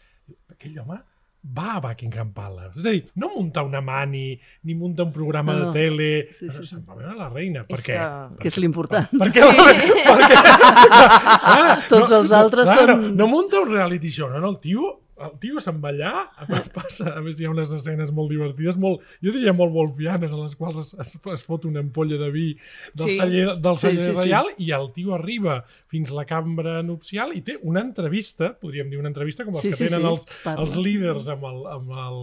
aquell 0.51 0.79
home 0.79 0.99
va 1.43 1.73
a 1.75 1.79
Buckingham 1.83 2.29
Palace. 2.31 2.79
És 2.79 2.85
a 2.87 2.91
dir, 2.95 3.01
no 3.19 3.27
munta 3.35 3.63
una 3.67 3.81
mani, 3.83 4.39
ni 4.63 4.75
munta 4.79 5.03
un 5.03 5.11
programa 5.11 5.51
No, 5.51 5.59
de 5.59 5.65
no. 5.65 5.71
tele, 5.73 6.27
Sí, 6.31 6.45
no, 6.45 6.51
sí, 6.53 6.57
no, 6.57 6.63
sí. 6.63 6.69
se'n 6.69 6.85
va 6.87 6.95
veure 6.95 7.15
la 7.19 7.27
reina. 7.29 7.65
Per 7.67 7.79
què? 7.81 7.97
que- 7.97 8.37
Que 8.39 8.47
és 8.47 8.57
l'important. 8.63 9.09
Perquè, 9.11 9.43
perquè, 10.07 10.37
ah, 11.43 11.81
Tots 11.89 12.11
els 12.11 12.31
altres 12.31 12.69
clar, 12.69 12.77
són- 12.87 13.01
No, 13.09 13.11
no 13.25 13.27
munta 13.27 13.59
un 13.59 13.71
reality 13.71 14.09
show, 14.09 14.29
no, 14.31 14.39
no, 14.39 14.49
el 14.55 14.59
tio, 14.63 15.02
el 15.21 15.33
tio 15.39 15.59
se'n 15.61 15.77
va 15.83 15.91
allà, 15.93 16.11
a 16.41 16.45
passa, 16.73 17.11
a 17.17 17.21
més 17.21 17.37
hi 17.39 17.45
ha 17.45 17.51
unes 17.51 17.69
escenes 17.75 18.09
molt 18.11 18.31
divertides, 18.33 18.77
molt, 18.81 19.03
jo 19.21 19.31
diria 19.35 19.53
molt 19.53 19.71
wolfianes, 19.75 20.33
a 20.33 20.39
les 20.41 20.55
quals 20.57 20.79
es, 20.81 20.93
es, 20.99 21.11
es 21.35 21.43
fot 21.45 21.67
una 21.69 21.83
ampolla 21.83 22.17
de 22.17 22.29
vi 22.33 22.45
del 22.95 23.11
Sí. 23.11 23.17
celler, 23.19 23.57
del 23.61 23.77
Sí, 23.77 23.87
celler 23.87 24.05
sí, 24.07 24.11
sí. 24.11 24.17
reial 24.23 24.49
i 24.57 24.71
el 24.73 24.89
tio 24.95 25.13
arriba 25.13 25.59
fins 25.91 26.09
la 26.11 26.25
cambra 26.25 26.81
nupcial 26.83 27.35
i 27.37 27.41
té 27.45 27.59
una 27.61 27.81
entrevista, 27.85 28.53
podríem 28.59 28.89
dir 28.89 28.97
una 28.99 29.11
entrevista 29.13 29.45
com 29.45 29.53
les 29.53 29.61
Sí, 29.61 29.69
que 29.69 29.75
sí, 29.83 29.85
tenen 29.91 30.01
sí, 30.01 30.11
els, 30.13 30.27
parla. 30.43 30.63
els 30.65 30.77
líders 30.81 31.29
amb 31.29 31.45
el, 31.51 31.61
amb, 31.77 31.91
el, 32.07 32.19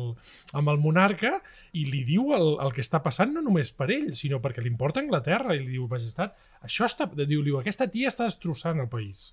amb 0.58 0.74
el 0.74 0.78
monarca 0.82 1.36
i 1.72 1.84
li 1.86 2.02
diu 2.08 2.32
el, 2.34 2.56
el 2.66 2.72
que 2.74 2.82
està 2.82 3.00
passant 3.04 3.32
no 3.34 3.42
només 3.46 3.70
per 3.72 3.90
ell, 3.94 4.10
sinó 4.18 4.40
perquè 4.42 4.62
li 4.64 4.68
importa 4.72 5.00
Anglaterra 5.00 5.54
i 5.54 5.60
li 5.62 5.76
diu, 5.78 5.86
majestat, 5.90 6.34
això 6.66 6.84
està... 6.90 7.06
Diu, 7.20 7.42
diu, 7.46 7.58
aquesta 7.60 7.86
tia 7.86 8.08
està 8.10 8.24
destrossant 8.26 8.80
el 8.82 8.88
país. 8.90 9.30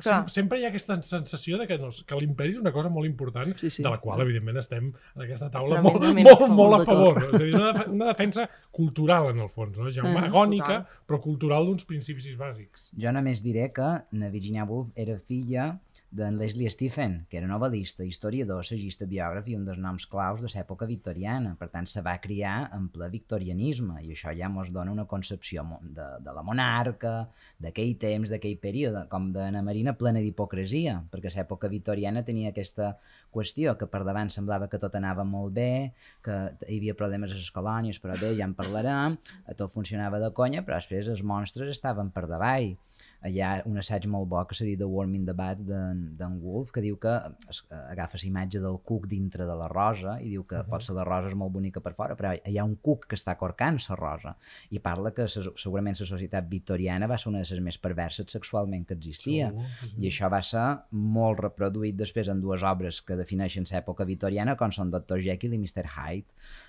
Clar. 0.00 0.28
sempre 0.30 0.58
hi 0.60 0.64
ha 0.64 0.68
aquesta 0.68 0.96
sensació 1.02 1.58
de 1.58 1.66
que, 1.66 1.78
no, 1.78 1.88
que 2.06 2.18
l'imperi 2.20 2.52
és 2.54 2.60
una 2.60 2.72
cosa 2.72 2.88
molt 2.90 3.06
important, 3.06 3.54
Sí, 3.56 3.70
sí. 3.70 3.82
de 3.82 3.90
la 3.90 3.98
qual, 4.00 4.20
evidentment, 4.20 4.56
estem 4.58 4.92
en 5.16 5.22
aquesta 5.22 5.50
taula 5.50 5.80
molt, 5.82 6.00
molt, 6.02 6.28
a 6.28 6.36
favor, 6.36 6.54
molt 6.56 6.74
a 6.80 6.84
favor. 6.84 7.22
És 7.24 7.34
a 7.34 7.38
dir, 7.44 7.48
és 7.48 7.54
una, 7.54 7.86
una 7.92 8.06
defensa 8.12 8.48
cultural, 8.70 9.30
en 9.30 9.40
el 9.40 9.48
fons, 9.48 9.78
no? 9.78 9.90
Jaume, 9.90 10.16
Ah, 10.18 10.26
agònica, 10.28 10.82
total. 10.84 11.02
però 11.08 11.20
cultural 11.20 11.66
d'uns 11.66 11.84
principis 11.84 12.26
bàsics. 12.36 12.90
Jo 12.96 13.12
només 13.12 13.42
diré 13.42 13.70
que 13.72 13.90
na 14.12 14.28
Virginia 14.28 14.64
Woolf 14.64 14.88
era 14.96 15.18
filla 15.18 15.78
d'en 16.10 16.36
Leslie 16.38 16.70
Stephen, 16.70 17.16
que 17.28 17.40
era 17.40 17.48
novel·lista, 17.50 18.04
historiador, 18.06 18.62
assagista, 18.62 19.08
biògraf 19.10 19.48
i 19.50 19.56
un 19.58 19.64
dels 19.66 19.80
noms 19.82 20.06
claus 20.10 20.40
de 20.42 20.50
l'època 20.52 20.86
victoriana. 20.86 21.54
Per 21.58 21.68
tant, 21.72 21.88
se 21.90 22.02
va 22.04 22.14
criar 22.22 22.70
en 22.76 22.86
ple 22.94 23.08
victorianisme 23.12 23.98
i 24.04 24.12
això 24.14 24.32
ja 24.36 24.46
ens 24.48 24.72
dona 24.72 24.94
una 24.94 25.06
concepció 25.10 25.64
de, 25.82 26.06
de 26.22 26.36
la 26.36 26.44
monarca, 26.46 27.14
d'aquell 27.62 27.96
temps, 27.98 28.30
d'aquell 28.30 28.56
període, 28.62 29.06
com 29.10 29.28
d'Anna 29.34 29.64
Marina 29.66 29.96
plena 29.98 30.22
d'hipocresia, 30.22 31.00
perquè 31.10 31.34
l'època 31.34 31.70
victoriana 31.72 32.24
tenia 32.24 32.54
aquesta 32.54 32.94
qüestió, 33.34 33.76
que 33.76 33.90
per 33.90 34.04
davant 34.06 34.30
semblava 34.32 34.70
que 34.72 34.80
tot 34.80 34.94
anava 34.94 35.26
molt 35.26 35.52
bé, 35.58 35.92
que 36.24 36.38
hi 36.68 36.78
havia 36.78 36.96
problemes 36.96 37.34
a 37.34 37.40
les 37.40 37.52
colònies, 37.52 38.00
però 38.00 38.16
bé, 38.20 38.32
ja 38.38 38.46
en 38.46 38.54
parlarem, 38.56 39.18
tot 39.58 39.74
funcionava 39.74 40.22
de 40.22 40.30
conya, 40.32 40.62
però 40.62 40.78
després 40.78 41.10
els 41.12 41.24
monstres 41.26 41.74
estaven 41.74 42.14
per 42.14 42.28
davall 42.30 42.76
hi 43.24 43.40
ha 43.40 43.62
un 43.66 43.78
assaig 43.80 44.06
molt 44.10 44.28
bo 44.30 44.42
que 44.46 44.54
s'ha 44.54 44.66
dit 44.66 44.78
The 44.78 44.88
Worm 44.90 45.14
in 45.16 45.24
the 45.26 45.34
Bat 45.36 45.62
d'en 45.66 46.38
Wolf 46.42 46.72
que 46.74 46.82
diu 46.84 46.98
que 47.00 47.14
es, 47.50 47.62
agafa 47.70 48.20
la 48.20 48.28
imatge 48.28 48.60
del 48.62 48.78
cuc 48.84 49.08
dintre 49.10 49.46
de 49.48 49.56
la 49.56 49.68
rosa 49.72 50.18
i 50.20 50.28
diu 50.30 50.44
que 50.44 50.56
uh 50.56 50.62
-huh. 50.62 50.70
pot 50.70 50.82
ser 50.82 50.94
la 50.94 51.04
rosa 51.04 51.28
és 51.28 51.34
molt 51.34 51.52
bonica 51.52 51.80
per 51.80 51.94
fora 51.94 52.16
però 52.16 52.34
hi 52.44 52.58
ha 52.58 52.64
un 52.64 52.76
cuc 52.76 53.06
que 53.06 53.16
està 53.16 53.36
corcant 53.36 53.78
la 53.88 53.96
rosa 53.96 54.36
i 54.70 54.78
parla 54.78 55.12
que 55.12 55.28
se, 55.28 55.42
segurament 55.56 55.96
la 55.98 56.06
societat 56.06 56.48
victoriana 56.48 57.06
va 57.06 57.18
ser 57.18 57.28
una 57.30 57.40
de 57.42 57.48
les 57.50 57.60
més 57.60 57.78
perverses 57.78 58.26
sexualment 58.30 58.86
que 58.86 58.94
existia 58.94 59.50
sí, 59.50 59.88
sí. 59.88 59.94
i 59.98 60.08
això 60.08 60.30
va 60.30 60.42
ser 60.42 60.78
molt 60.90 61.40
reproduït 61.40 61.96
després 61.96 62.28
en 62.28 62.40
dues 62.40 62.62
obres 62.62 63.02
que 63.02 63.16
defineixen 63.16 63.64
l'època 63.70 64.04
victoriana 64.04 64.56
com 64.56 64.70
són 64.70 64.90
Dr. 64.90 65.20
Jekyll 65.20 65.54
i 65.54 65.58
Mr. 65.58 65.86
Hyde 65.96 66.26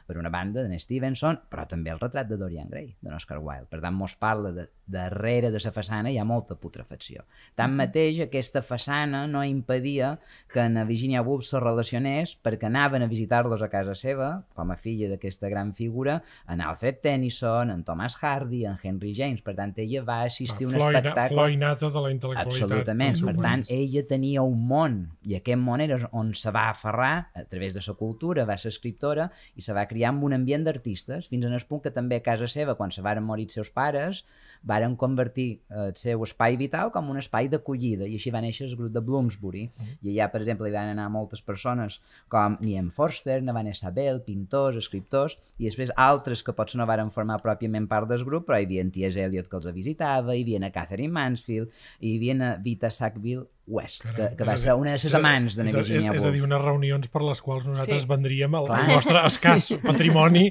per 0.07 0.17
una 0.17 0.29
banda 0.29 0.63
d'en 0.63 0.79
Stevenson 0.79 1.39
però 1.49 1.67
també 1.67 1.91
el 1.91 1.99
retrat 1.99 2.27
de 2.27 2.37
Dorian 2.37 2.69
Gray 2.69 2.95
d'en 3.01 3.13
Oscar 3.13 3.39
Wilde 3.39 3.67
per 3.69 3.81
tant 3.81 3.95
mos 3.95 4.15
parla 4.15 4.51
de 4.51 4.69
darrere 4.87 5.51
de 5.51 5.59
la 5.63 5.71
façana 5.71 6.11
hi 6.11 6.17
ha 6.17 6.23
molta 6.37 6.55
putrefacció 6.61 7.25
tanmateix 7.59 8.21
aquesta 8.27 8.61
façana 8.61 9.25
no 9.27 9.43
impedia 9.43 10.15
que 10.53 10.61
en 10.63 10.77
Virginia 10.87 11.25
Woolf 11.25 11.49
se 11.49 11.59
relacionés 11.63 12.37
perquè 12.37 12.69
anaven 12.69 13.03
a 13.03 13.11
visitar-los 13.11 13.65
a 13.65 13.71
casa 13.73 13.97
seva 13.97 14.31
com 14.57 14.71
a 14.71 14.77
filla 14.77 15.09
d'aquesta 15.11 15.49
gran 15.49 15.73
figura 15.73 16.21
en 16.47 16.61
Alfred 16.61 17.01
Tennyson, 17.01 17.71
en 17.73 17.83
Thomas 17.83 18.17
Hardy 18.21 18.65
en 18.65 18.77
Henry 18.81 19.13
James, 19.17 19.41
per 19.41 19.55
tant 19.57 19.73
ella 19.77 20.03
va 20.05 20.21
assistir 20.27 20.67
a 20.67 20.69
un 20.69 20.75
Flor, 20.77 20.95
espectacle 20.95 21.37
flor 21.37 21.53
innata 21.53 21.89
de 21.89 22.03
la 22.03 22.11
intel·lectualitat. 22.13 22.47
Absolutament. 22.47 23.19
Per 23.27 23.35
tant, 23.39 23.63
ella 23.73 24.03
tenia 24.09 24.43
un 24.45 24.63
món 24.69 24.97
i 25.27 25.37
aquest 25.37 25.61
món 25.61 25.83
era 25.83 25.99
on 26.17 26.33
se 26.37 26.51
va 26.53 26.67
aferrar 26.71 27.29
a 27.35 27.45
través 27.49 27.75
de 27.75 27.83
la 27.85 27.95
cultura, 27.99 28.45
va 28.49 28.57
ser 28.57 28.71
escriptora 28.73 29.29
i 29.55 29.65
se 29.65 29.75
va 29.75 29.87
criar 29.89 30.13
en 30.13 30.23
un 30.27 30.35
ambient 30.37 30.65
d'artistes, 30.67 31.29
fins 31.31 31.47
en 31.47 31.55
el 31.55 31.65
punt 31.69 31.83
que 31.85 31.93
també 31.93 32.19
a 32.19 32.25
casa 32.25 32.49
seva, 32.51 32.77
quan 32.79 32.93
se 32.93 33.03
varen 33.05 33.25
morir 33.27 33.47
els 33.47 33.57
seus 33.59 33.71
pares, 33.73 34.23
varen 34.67 34.95
convertir 34.99 35.49
eh, 35.69 35.87
el 35.87 35.95
seu 35.95 36.23
espai 36.27 36.57
vital 36.59 36.91
com 36.93 37.09
un 37.09 37.17
espai 37.21 37.47
d'acollida 37.49 38.05
i 38.05 38.19
així 38.19 38.31
va 38.35 38.41
néixer 38.43 38.67
el 38.67 38.75
grup 38.77 38.91
de 38.93 39.01
Bloomsbury. 39.01 39.63
I 40.03 40.11
allà, 40.13 40.29
per 40.33 40.43
exemple, 40.43 40.69
hi 40.69 40.75
van 40.75 40.91
anar 40.93 41.07
moltes 41.13 41.41
persones 41.41 41.99
com 42.29 42.59
Niam 42.61 42.91
Forster, 42.91 43.39
na 43.43 43.55
Vanessa 43.55 43.89
Bell, 43.95 44.21
pintors, 44.27 44.77
escriptors, 44.83 45.37
i 45.57 45.65
després 45.69 45.91
altres 45.95 46.43
que 46.43 46.53
potser 46.53 46.77
no 46.81 46.85
varen 46.89 47.09
formar 47.15 47.39
pròpiament 47.43 47.87
part 47.87 48.07
del 48.11 48.25
grup, 48.27 48.45
però 48.47 48.59
hi 48.59 48.67
havia 48.67 48.83
en 48.85 48.91
T.S. 48.91 49.17
Eliot 49.23 49.47
que 49.49 49.57
els 49.61 49.71
visitava, 49.73 50.35
hi 50.35 50.43
havia 50.45 50.61
a 50.67 50.71
Catherine 50.75 51.13
Mansfield, 51.13 51.71
i 52.01 52.11
hi 52.13 52.17
havia 52.17 52.37
a 52.51 52.55
Vita 52.61 52.91
Sackville 52.91 53.45
West, 53.67 54.05
que, 54.05 54.13
Carai, 54.15 54.35
que 54.37 54.43
és 54.43 54.47
va 54.47 54.53
a 54.53 54.57
ser 54.57 54.71
dir- 54.71 54.79
una 54.79 54.91
de 54.91 54.95
és 54.95 55.03
les 55.09 55.15
amants 55.17 55.55
de 55.57 55.63
és, 55.63 55.73
na 55.73 55.79
a- 55.79 55.81
és, 55.81 55.89
Virginia 55.89 56.13
és 56.15 56.23
a 56.25 56.31
dir, 56.31 56.39
Woolf. 56.41 56.45
unes 56.53 56.61
reunions 56.63 57.07
per 57.11 57.21
les 57.21 57.41
quals 57.43 57.65
nosaltres 57.67 58.01
Sí. 58.05 58.07
vendríem 58.07 58.55
el, 58.55 58.65
Clar. 58.69 58.79
el 58.87 58.93
nostre 58.95 59.23
escàs 59.27 59.65
patrimoni 59.89 60.45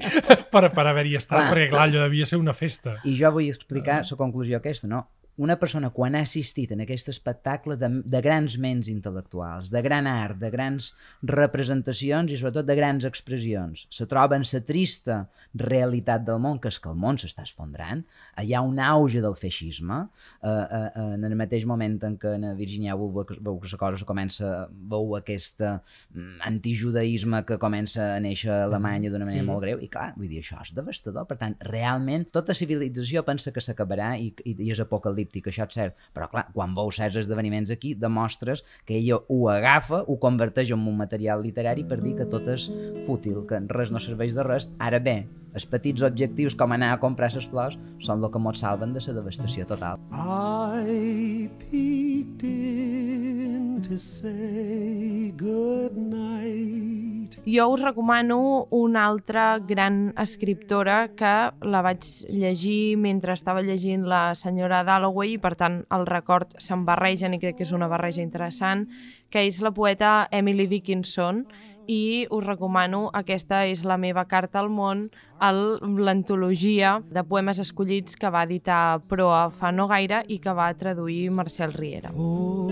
per, 0.52 0.68
per 0.74 0.86
haver-hi 0.86 1.16
estat, 1.16 1.38
Clar. 1.38 1.54
perquè 1.54 1.68
clar, 1.70 1.86
allò 1.88 2.02
devia 2.04 2.26
ser 2.28 2.38
una 2.38 2.52
festa. 2.52 2.98
I 3.08 3.16
jo 3.16 3.30
vull 3.32 3.48
explicar 3.48 4.02
la 4.04 4.16
conclusió 4.20 4.58
aquesta, 4.58 4.86
no? 4.86 5.06
Una 5.36 5.58
persona 5.60 5.90
quan 5.92 6.14
ha 6.16 6.22
assistit 6.24 6.70
en 6.72 6.80
aquest 6.80 7.10
espectacle 7.12 7.76
de, 7.76 7.90
de 8.08 8.20
grans 8.24 8.54
ments 8.56 8.88
intel·lectuals, 8.88 9.68
de 9.68 9.82
gran 9.84 10.06
art, 10.08 10.38
de 10.40 10.48
grans 10.50 10.94
representacions 11.22 12.32
i 12.32 12.38
sobretot 12.40 12.64
de 12.66 12.76
grans 12.78 13.04
expressions, 13.04 13.82
se 13.92 14.06
troba 14.08 14.38
en 14.38 14.46
la 14.48 14.60
trista 14.64 15.18
realitat 15.56 16.24
del 16.24 16.40
món, 16.40 16.56
que 16.60 16.70
és 16.72 16.78
que 16.80 16.88
el 16.88 16.96
món 17.00 17.18
s'està 17.20 17.44
esfondrant, 17.44 18.02
hi 18.42 18.54
ha 18.56 18.62
un 18.64 18.80
auge 18.80 19.20
del 19.24 19.36
feixisme, 19.36 19.98
eh, 20.40 20.48
eh, 20.48 20.80
eh, 20.94 21.04
en 21.18 21.24
el 21.28 21.36
mateix 21.36 21.66
moment 21.68 21.98
en 22.08 22.16
què 22.20 22.32
en 22.38 22.48
Virginia 22.56 22.96
Woolf 22.96 23.14
veu 23.16 23.24
que- 23.28 23.38
veu 23.40 23.58
que 23.60 23.68
la 23.72 23.78
cosa 23.78 23.98
se 24.00 24.08
comença, 24.08 24.68
veu 24.72 25.16
aquest 25.16 25.60
mm, 25.60 26.40
antijudaïsme 26.48 27.42
que 27.44 27.58
comença 27.58 28.14
a 28.16 28.20
néixer 28.20 28.50
a 28.52 28.64
Alemanya 28.70 29.10
d'una 29.10 29.24
manera 29.28 29.44
molt 29.44 29.62
greu, 29.64 29.80
i 29.84 29.88
clar, 29.92 30.14
vull 30.16 30.28
dir, 30.32 30.40
això 30.40 30.62
és 30.64 30.72
devastador, 30.76 31.26
per 31.28 31.36
tant, 31.40 31.56
realment, 31.60 32.24
tota 32.32 32.54
civilització 32.54 33.22
pensa 33.24 33.52
que 33.52 33.60
s'acabarà 33.60 34.14
i, 34.20 34.32
i, 34.44 34.56
i 34.64 34.70
és 34.72 34.80
apocalíptic, 34.80 35.25
això 35.34 35.66
és 35.66 35.78
cert, 35.78 35.96
però 36.14 36.28
clar, 36.32 36.46
quan 36.54 36.74
veus 36.76 36.98
certs 37.00 37.16
esdeveniments 37.22 37.72
aquí, 37.74 37.94
demostres 37.94 38.64
que 38.86 38.98
ella 38.98 39.18
ho 39.28 39.48
agafa, 39.52 40.02
ho 40.06 40.18
converteix 40.22 40.72
en 40.72 40.86
un 40.86 40.96
material 40.96 41.42
literari 41.42 41.84
per 41.84 42.00
dir 42.02 42.16
que 42.18 42.28
tot 42.30 42.46
és 42.52 42.68
fútil, 43.06 43.44
que 43.48 43.60
res 43.72 43.90
no 43.90 44.02
serveix 44.02 44.34
de 44.36 44.46
res. 44.46 44.68
Ara 44.78 45.00
bé, 45.02 45.18
els 45.56 45.64
petits 45.64 46.04
objectius 46.04 46.54
com 46.54 46.74
anar 46.76 46.92
a 46.92 47.00
comprar 47.00 47.30
les 47.32 47.48
flors 47.48 47.78
són 48.04 48.22
el 48.22 48.30
que 48.32 48.42
ens 48.42 48.60
salven 48.60 48.92
de 48.92 49.00
la 49.06 49.18
devastació 49.20 49.66
total. 49.66 50.00
I 50.12 51.48
peeked 51.64 52.44
in 52.44 53.82
to 53.88 53.98
say 53.98 55.32
good 55.36 55.96
night. 55.96 57.15
Jo 57.46 57.68
us 57.70 57.80
recomano 57.80 58.66
una 58.70 59.06
altra 59.06 59.60
gran 59.60 60.12
escriptora 60.18 61.14
que 61.14 61.52
la 61.62 61.80
vaig 61.80 62.02
llegir 62.26 62.96
mentre 62.98 63.36
estava 63.38 63.62
llegint 63.62 64.02
la 64.02 64.34
senyora 64.34 64.82
Dalloway 64.82 65.36
i 65.36 65.38
per 65.38 65.54
tant 65.54 65.84
el 65.94 66.06
record 66.10 66.56
se'n 66.58 66.82
barregen 66.88 67.36
i 67.36 67.38
crec 67.38 67.60
que 67.60 67.62
és 67.62 67.70
una 67.70 67.86
barreja 67.86 68.18
interessant, 68.24 68.88
que 69.30 69.46
és 69.46 69.62
la 69.62 69.70
poeta 69.70 70.26
Emily 70.34 70.66
Dickinson 70.66 71.46
i 71.86 72.26
us 72.34 72.42
recomano, 72.42 73.14
aquesta 73.14 73.62
és 73.70 73.84
la 73.86 73.94
meva 73.94 74.26
carta 74.26 74.58
al 74.58 74.66
món, 74.66 75.06
l'antologia 75.38 76.98
de 77.06 77.22
poemes 77.22 77.62
escollits 77.62 78.18
que 78.18 78.26
va 78.26 78.42
editar 78.42 78.98
Proa 79.06 79.54
fa 79.54 79.70
no 79.70 79.86
gaire 79.86 80.24
i 80.26 80.40
que 80.42 80.50
va 80.50 80.74
traduir 80.74 81.30
Marcel 81.30 81.78
Riera. 81.78 82.10
For 82.10 82.66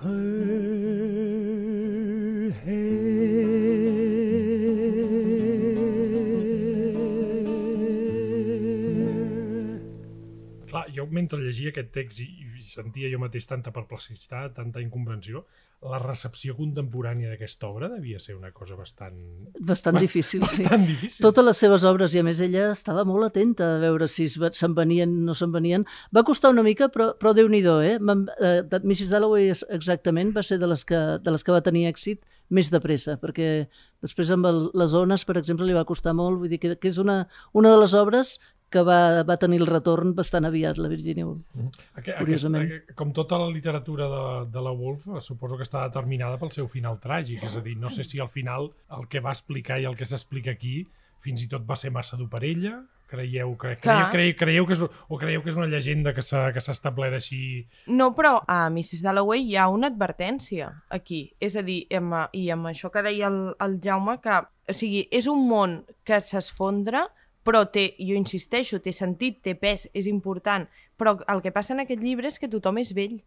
her 0.00 0.54
hair. 2.64 3.33
Mentre 11.14 11.38
llegia 11.42 11.70
aquest 11.72 11.92
text 11.94 12.20
i, 12.24 12.26
i 12.58 12.62
sentia 12.64 13.10
jo 13.12 13.20
mateix 13.22 13.46
tanta 13.50 13.70
perplexitat, 13.74 14.56
tanta 14.58 14.82
incomprensió, 14.82 15.44
la 15.84 15.98
recepció 16.00 16.54
contemporània 16.56 17.28
d'aquesta 17.28 17.66
obra 17.68 17.90
devia 17.92 18.16
ser 18.22 18.34
una 18.38 18.48
cosa 18.56 18.72
bastant... 18.78 19.18
Bastant 19.68 19.98
bast- 19.98 20.06
difícil. 20.06 20.40
Bastant 20.40 20.86
difícil. 20.88 21.20
Totes 21.26 21.44
les 21.44 21.58
seves 21.60 21.84
obres, 21.84 22.14
i 22.16 22.22
a 22.22 22.24
més 22.24 22.40
ella 22.40 22.70
estava 22.72 23.04
molt 23.04 23.26
atenta 23.28 23.74
a 23.74 23.82
veure 23.82 24.08
si 24.08 24.24
se'n 24.32 24.76
venien 24.78 25.12
o 25.12 25.26
no 25.28 25.34
se'n 25.36 25.52
venien. 25.52 25.84
Va 26.14 26.24
costar 26.24 26.54
una 26.54 26.64
mica, 26.64 26.88
però, 26.88 27.10
però 27.20 27.34
déu-n'hi-do, 27.36 27.76
eh? 27.84 27.98
Vam- 28.00 28.24
eh, 28.40 28.62
Mrs. 28.80 29.10
Dalloway 29.12 29.50
exactament 29.76 30.32
va 30.32 30.42
ser 30.46 30.56
de 30.62 30.70
les, 30.72 30.86
que, 30.88 31.02
de 31.20 31.36
les 31.36 31.44
que 31.44 31.52
va 31.52 31.60
tenir 31.66 31.84
èxit 31.92 32.24
més 32.54 32.68
de 32.72 32.80
pressa, 32.80 33.18
perquè 33.20 33.66
després 34.04 34.30
amb 34.32 34.46
el, 34.48 34.58
les 34.76 34.92
ones, 34.96 35.22
per 35.24 35.36
exemple, 35.40 35.64
li 35.68 35.76
va 35.76 35.84
costar 35.88 36.12
molt, 36.16 36.40
vull 36.40 36.48
dir 36.52 36.60
que, 36.60 36.74
que 36.80 36.88
és 36.92 36.98
una, 37.00 37.22
una 37.56 37.72
de 37.72 37.78
les 37.84 37.94
obres 37.96 38.38
que 38.74 38.82
va, 38.86 39.22
va 39.26 39.38
tenir 39.40 39.60
el 39.62 39.68
retorn 39.70 40.14
bastant 40.18 40.48
aviat, 40.48 40.80
la 40.82 40.90
Virginia 40.90 41.28
Woolf. 41.28 41.70
Aqu 42.00 42.16
curiosament. 42.18 42.66
Aquesta, 42.66 42.98
com 42.98 43.14
tota 43.16 43.38
la 43.40 43.48
literatura 43.52 44.10
de, 44.10 44.24
de 44.54 44.64
la 44.66 44.74
Woolf, 44.74 45.06
suposo 45.24 45.60
que 45.60 45.66
està 45.66 45.84
determinada 45.86 46.40
pel 46.40 46.52
seu 46.54 46.68
final 46.70 46.98
tràgic, 47.02 47.44
és 47.46 47.56
a 47.56 47.62
dir, 47.64 47.78
no 47.80 47.92
sé 47.94 48.06
si 48.06 48.22
al 48.22 48.32
final 48.32 48.72
el 48.98 49.08
que 49.10 49.22
va 49.24 49.34
explicar 49.34 49.80
i 49.80 49.88
el 49.90 49.96
que 49.98 50.08
s'explica 50.10 50.54
aquí 50.54 50.82
fins 51.24 51.44
i 51.44 51.48
tot 51.48 51.64
va 51.64 51.76
ser 51.80 51.92
massa 51.94 52.18
dur 52.20 52.28
per 52.28 52.42
ella, 52.44 52.82
creieu 53.08 53.54
que, 53.60 53.74
creieu, 53.80 54.08
creieu, 54.12 54.34
creieu 54.38 54.66
que 54.68 54.74
és, 54.76 54.82
o 54.84 55.18
creieu 55.20 55.42
que 55.44 55.52
és 55.52 55.58
una 55.60 55.68
llegenda 55.70 56.12
que 56.16 56.24
s'ha 56.24 56.48
que 56.54 56.62
s'ha 56.64 56.74
establert 56.76 57.16
així... 57.18 57.40
No, 57.86 58.10
però 58.16 58.36
a 58.50 58.66
Mrs. 58.68 59.04
Dalloway 59.06 59.44
hi 59.48 59.56
ha 59.60 59.68
una 59.72 59.90
advertència 59.92 60.70
aquí. 60.92 61.26
És 61.40 61.56
a 61.56 61.64
dir, 61.66 61.84
amb, 61.94 62.16
i 62.36 62.48
amb 62.54 62.72
això 62.72 62.90
que 62.92 63.04
deia 63.06 63.30
el, 63.30 63.40
el 63.64 63.78
Jaume, 63.84 64.18
que 64.24 64.40
o 64.42 64.76
sigui, 64.76 65.04
és 65.12 65.28
un 65.30 65.44
món 65.48 65.82
que 66.08 66.20
s'esfondra, 66.24 67.06
però 67.44 67.66
té, 67.70 67.90
jo 68.00 68.16
insisteixo, 68.16 68.80
té 68.80 68.92
sentit, 68.96 69.42
té 69.44 69.54
pes, 69.58 69.86
és 69.92 70.08
important. 70.10 70.66
Però 70.96 71.18
el 71.28 71.42
que 71.44 71.52
passa 71.52 71.74
en 71.74 71.84
aquest 71.84 72.02
llibre 72.02 72.30
és 72.30 72.40
que 72.40 72.50
tothom 72.50 72.80
és 72.80 72.94
vell. 72.96 73.20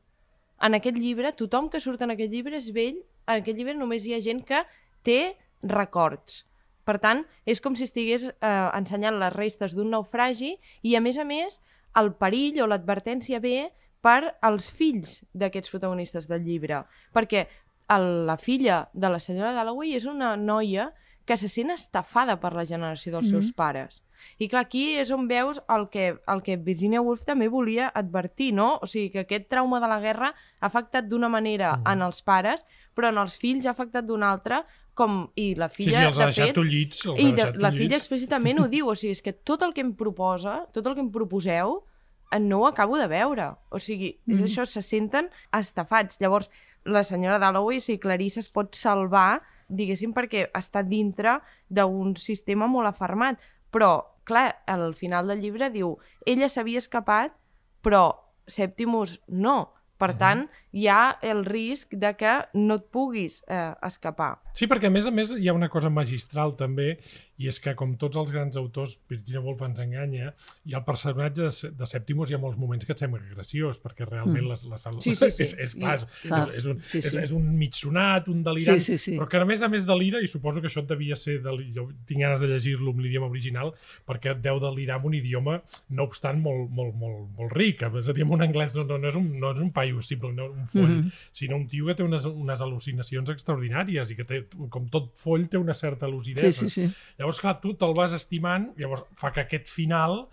En 0.64 0.74
aquest 0.74 0.98
llibre, 0.98 1.32
tothom 1.38 1.70
que 1.70 1.82
surt 1.84 2.02
en 2.02 2.16
aquest 2.16 2.34
llibre 2.34 2.58
és 2.58 2.72
vell. 2.74 3.04
En 3.28 3.44
aquest 3.44 3.58
llibre 3.58 3.78
només 3.78 4.06
hi 4.06 4.16
ha 4.18 4.24
gent 4.26 4.42
que 4.48 4.64
té 5.06 5.38
records. 5.62 6.44
Per 6.88 6.98
tant, 7.04 7.26
és 7.46 7.62
com 7.62 7.76
si 7.76 7.86
estigués 7.86 8.30
eh, 8.32 8.70
ensenyant 8.74 9.20
les 9.20 9.34
restes 9.36 9.76
d'un 9.76 9.92
naufragi 9.92 10.56
i, 10.82 10.96
a 10.96 11.02
més 11.04 11.20
a 11.20 11.26
més, 11.28 11.60
el 12.00 12.14
perill 12.18 12.62
o 12.64 12.68
l'advertència 12.70 13.42
ve 13.44 13.70
per 14.02 14.38
als 14.46 14.70
fills 14.72 15.20
d'aquests 15.36 15.74
protagonistes 15.74 16.30
del 16.32 16.46
llibre. 16.48 16.86
Perquè 17.14 17.46
el, 17.94 18.08
la 18.30 18.38
filla 18.40 18.86
de 18.94 19.12
la 19.12 19.20
senyora 19.20 19.54
Dalloway 19.56 19.98
és 19.98 20.08
una 20.08 20.36
noia 20.40 20.92
que 21.28 21.36
se 21.38 21.50
sent 21.52 21.70
estafada 21.74 22.38
per 22.40 22.54
la 22.56 22.64
generació 22.66 23.12
dels 23.18 23.28
seus 23.30 23.50
pares. 23.54 24.00
I 24.40 24.48
clar, 24.50 24.64
aquí 24.66 24.96
és 24.98 25.12
on 25.14 25.28
veus 25.28 25.60
el 25.70 25.90
que, 25.94 26.16
el 26.26 26.42
que 26.42 26.56
Virginia 26.58 27.02
Woolf 27.04 27.26
també 27.28 27.50
volia 27.52 27.92
advertir, 27.94 28.54
no? 28.56 28.80
O 28.82 28.88
sigui, 28.88 29.12
que 29.14 29.26
aquest 29.26 29.50
trauma 29.52 29.82
de 29.84 29.90
la 29.92 30.00
guerra 30.02 30.32
ha 30.32 30.66
afectat 30.72 31.06
d'una 31.12 31.30
manera 31.30 31.76
Mm. 31.78 31.92
en 31.92 32.02
els 32.08 32.22
pares, 32.24 32.64
però 32.96 33.10
en 33.10 33.18
els 33.22 33.38
fills 33.38 33.68
ha 33.68 33.72
afectat 33.76 34.06
d'una 34.08 34.32
altra, 34.32 34.64
com, 34.96 35.28
i 35.36 35.54
la 35.54 35.68
Sí, 35.70 35.84
filla, 35.84 36.00
sí, 36.00 36.06
els 36.08 36.18
ha 36.18 36.22
de 36.22 36.26
deixat 36.32 36.46
fet, 36.48 36.56
tollits. 36.56 37.04
Els 37.06 37.20
i 37.22 37.32
de, 37.34 37.52
la 37.62 37.72
filla 37.72 37.98
explícitament 37.98 38.60
ho 38.60 38.68
diu, 38.68 38.88
o 38.90 38.96
sigui, 38.96 39.12
és 39.12 39.22
que 39.22 39.34
tot 39.34 39.62
el 39.62 39.74
que 39.76 39.82
em 39.82 39.94
proposa, 39.94 40.66
tot 40.74 40.88
el 40.88 40.96
que 40.96 41.02
em 41.02 41.12
proposeu, 41.12 41.84
eh, 42.32 42.40
no 42.40 42.62
ho 42.62 42.66
acabo 42.68 42.98
de 42.98 43.06
veure. 43.08 43.52
O 43.70 43.78
sigui, 43.78 44.18
és 44.28 44.42
això, 44.42 44.66
se 44.66 44.82
senten 44.82 45.30
estafats. 45.54 46.18
Llavors, 46.20 46.50
la 46.86 47.04
senyora 47.04 47.38
Dalloway, 47.38 47.78
o 47.78 47.82
sigui, 47.82 48.00
Clarissa 48.00 48.40
es 48.40 48.50
pot 48.50 48.74
salvar, 48.74 49.44
diguéssim, 49.68 50.14
perquè 50.16 50.48
està 50.56 50.84
dintre 50.84 51.40
d'un 51.70 52.16
sistema 52.16 52.68
molt 52.72 52.90
afermat. 52.90 53.40
Però, 53.72 53.92
clar, 54.28 54.64
al 54.66 54.94
final 54.96 55.28
del 55.28 55.44
llibre 55.44 55.72
diu, 55.74 55.98
ella 56.26 56.50
s'havia 56.50 56.82
escapat, 56.84 57.36
però 57.84 58.10
Septimus 58.48 59.20
no. 59.28 59.74
Per 59.98 60.12
tant, 60.14 60.44
hi 60.78 60.86
ha 60.92 61.18
el 61.26 61.44
risc 61.48 61.96
de 61.98 62.12
que 62.20 62.34
no 62.60 62.78
et 62.82 62.86
puguis 62.94 63.40
eh, 63.48 63.72
escapar. 63.88 64.36
Sí, 64.58 64.66
perquè 64.70 64.90
a 64.90 64.94
més 64.94 65.08
a 65.10 65.14
més 65.14 65.32
hi 65.38 65.50
ha 65.50 65.54
una 65.58 65.70
cosa 65.74 65.90
magistral 65.94 66.56
també, 66.58 66.98
i 67.38 67.46
és 67.52 67.60
que 67.62 67.76
com 67.78 67.92
tots 68.02 68.18
els 68.18 68.32
grans 68.34 68.56
autors, 68.58 68.96
Virginia 69.10 69.42
Woolf 69.46 69.62
ens 69.68 69.80
enganya, 69.84 70.32
i 70.66 70.74
el 70.74 70.82
personatge 70.88 71.46
de, 71.52 71.70
de 71.78 71.90
Septimus 71.90 72.32
hi 72.32 72.38
ha 72.38 72.42
molts 72.42 72.58
moments 72.58 72.86
que 72.88 72.96
et 72.96 73.02
sembla 73.04 73.22
graciós, 73.34 73.78
perquè 73.84 74.08
realment 74.10 74.44
Mm. 74.44 74.50
les, 74.50 74.64
les, 74.66 74.88
Sí, 75.04 75.14
sí, 75.16 75.30
sí. 75.32 75.44
és, 75.44 75.54
és, 75.68 75.76
clar, 75.78 75.94
és, 75.98 76.06
Clar, 76.24 76.42
és, 76.50 76.56
és, 76.62 76.66
un, 76.72 76.80
sí, 76.90 76.98
és, 77.00 77.10
sí. 77.12 77.18
és 77.22 77.32
un 77.38 77.46
mig 77.58 77.74
sonat, 77.78 78.28
un 78.34 78.42
delirant, 78.46 78.80
Sí, 78.82 78.98
sí, 78.98 78.98
sí. 78.98 79.18
però 79.18 79.28
que 79.30 79.38
a 79.38 79.46
més 79.46 79.64
a 79.64 79.70
més 79.70 79.86
delira, 79.86 80.22
i 80.22 80.28
suposo 80.28 80.62
que 80.62 80.68
això 80.72 80.82
et 80.84 80.90
devia 80.90 81.16
ser, 81.16 81.38
deli... 81.46 81.70
jo 81.76 81.88
tinc 82.10 82.22
ganes 82.26 82.42
de 82.42 82.50
llegir-lo 82.52 82.92
amb 82.94 83.02
l'idioma 83.06 83.30
original, 83.30 83.74
perquè 84.08 84.34
et 84.34 84.42
deu 84.44 84.60
delirar 84.64 84.98
amb 84.98 85.06
un 85.12 85.18
idioma, 85.20 85.60
no 85.90 86.04
obstant, 86.10 86.42
molt, 86.42 86.70
molt, 86.72 86.96
molt, 86.96 87.30
molt 87.38 87.54
ric. 87.58 87.86
És 87.88 88.10
a 88.10 88.14
dir, 88.18 88.26
amb 88.26 88.34
un 88.38 88.46
anglès 88.46 88.76
no, 88.76 88.84
no, 88.90 88.98
no, 88.98 89.08
és, 89.14 89.16
un, 89.20 89.30
no 89.40 89.54
és 89.54 89.62
un 89.64 89.72
paio 89.72 90.02
simple, 90.02 90.34
no 90.34 90.50
un 90.52 90.67
foll, 90.68 90.88
Mhm. 91.04 91.12
sinó 91.32 91.56
un 91.58 91.68
tio 91.68 91.86
que 91.88 91.96
té 91.96 92.04
unes, 92.04 92.26
unes 92.26 92.62
al·lucinacions 92.62 93.30
extraordinàries 93.30 94.12
i 94.12 94.16
que 94.16 94.24
té, 94.24 94.46
com 94.70 94.88
tot 94.90 95.14
foll 95.16 95.48
té 95.50 95.58
una 95.58 95.74
certa 95.74 96.08
lucidesa. 96.08 96.52
Sí, 96.52 96.70
sí, 96.70 96.88
sí. 96.88 96.96
Llavors, 97.18 97.40
clar, 97.42 97.60
tu 97.62 97.74
te'l 97.76 97.94
vas 97.96 98.14
estimant, 98.14 98.74
llavors 98.78 99.04
fa 99.14 99.32
que 99.32 99.42
aquest 99.42 99.68
final 99.68 100.28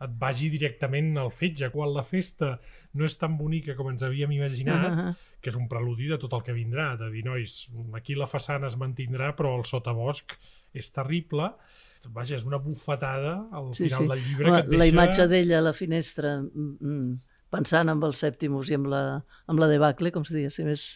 et 0.00 0.10
vagi 0.18 0.48
directament 0.50 1.16
al 1.18 1.30
fetge, 1.30 1.70
quan 1.70 1.92
la 1.94 2.02
festa 2.02 2.58
no 2.94 3.04
és 3.06 3.16
tan 3.16 3.36
bonica 3.38 3.76
com 3.76 3.88
ens 3.90 4.02
havíem 4.02 4.32
imaginat, 4.32 4.90
Uh 4.92 4.96
-huh. 4.98 5.16
que 5.40 5.50
és 5.50 5.56
un 5.56 5.68
preludi 5.68 6.08
de 6.08 6.18
tot 6.18 6.32
el 6.32 6.42
que 6.42 6.52
vindrà, 6.52 6.96
de 6.98 7.10
dir, 7.10 7.24
nois, 7.24 7.70
aquí 7.94 8.14
la 8.14 8.26
façana 8.26 8.66
es 8.66 8.76
mantindrà, 8.76 9.34
però 9.36 9.56
el 9.56 9.64
sotabosc 9.64 10.32
és 10.74 10.90
terrible. 10.92 11.52
Vaja, 12.12 12.36
és 12.36 12.44
una 12.44 12.58
bufetada 12.58 13.48
al 13.50 13.72
Sí, 13.72 13.84
final 13.84 14.02
sí. 14.02 14.08
del 14.08 14.18
llibre 14.28 14.50
La, 14.50 14.56
que 14.56 14.60
et 14.64 14.68
deixa... 14.68 14.78
la 14.78 14.86
imatge 14.86 15.26
d'ella 15.28 15.58
a 15.58 15.62
la 15.62 15.72
finestra 15.72 16.42
mm, 16.42 16.76
mm, 16.80 17.20
pensant 17.54 17.90
amb 17.92 18.04
el 18.04 18.14
Sèptimus 18.18 18.70
i 18.70 18.78
amb 18.78 18.90
la, 18.92 19.02
amb 19.50 19.62
la 19.62 19.68
debacle, 19.70 20.12
com 20.14 20.24
si 20.26 20.34
diguéssim, 20.36 20.68
és, 20.72 20.86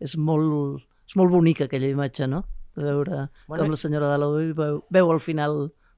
és, 0.00 0.16
molt, 0.16 0.82
és 1.08 1.16
molt 1.20 1.32
bonica 1.32 1.68
aquella 1.68 1.90
imatge, 1.92 2.26
no? 2.30 2.44
De 2.78 2.84
veure 2.86 3.10
Bueno, 3.10 3.30
bueno, 3.48 3.64
com 3.64 3.74
la 3.74 3.80
senyora 3.80 4.08
Dalloway 4.12 4.52
veu, 4.54 4.82
veu 4.94 5.10
al 5.10 5.20
final 5.20 5.56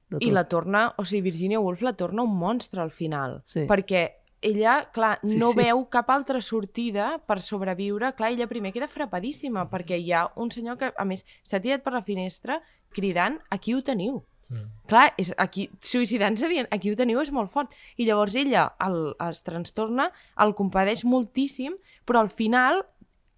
de 0.09 0.17
tot. 0.17 0.23
I 0.25 0.31
la 0.33 0.47
torna, 0.49 0.87
o 0.97 1.05
sigui, 1.05 1.21
Virginia 1.29 1.59
Woolf 1.61 1.83
la 1.85 1.93
torna 1.93 2.23
un 2.25 2.33
monstre 2.37 2.81
al 2.81 2.91
final. 2.91 3.41
Sí. 3.45 3.67
Perquè 3.69 4.07
ella, 4.41 4.89
clar, 4.91 5.19
Sí, 5.21 5.37
no 5.37 5.51
sí. 5.51 5.59
veu 5.61 5.83
cap 5.93 6.09
altra 6.09 6.41
sortida 6.41 7.19
per 7.27 7.39
sobreviure. 7.45 8.15
Clar, 8.17 8.31
ella 8.33 8.47
primer 8.49 8.73
queda 8.73 8.89
frapadíssima, 8.89 9.67
perquè 9.69 9.99
hi 10.01 10.11
ha 10.11 10.25
un 10.35 10.49
senyor 10.51 10.79
que, 10.81 10.89
a 10.97 11.05
més, 11.05 11.23
s'ha 11.45 11.61
tirat 11.61 11.83
per 11.85 11.93
la 11.93 12.01
finestra 12.01 12.57
cridant, 12.91 13.37
aquí 13.53 13.75
ho 13.77 13.83
teniu. 13.85 14.23
Sí. 14.51 14.61
Clar, 14.91 15.13
és 15.17 15.33
aquí, 15.39 15.69
suïcidant-se 15.79 16.49
dient, 16.51 16.67
aquí 16.75 16.91
ho 16.91 16.95
teniu 16.99 17.21
és 17.23 17.31
molt 17.31 17.49
fort. 17.53 17.71
I 17.97 18.05
llavors 18.09 18.35
ella 18.35 18.65
el, 18.83 19.13
es 19.29 19.43
trastorna, 19.47 20.09
el 20.43 20.51
compadeix 20.57 21.05
moltíssim, 21.07 21.77
però 22.05 22.19
al 22.25 22.29
final 22.29 22.83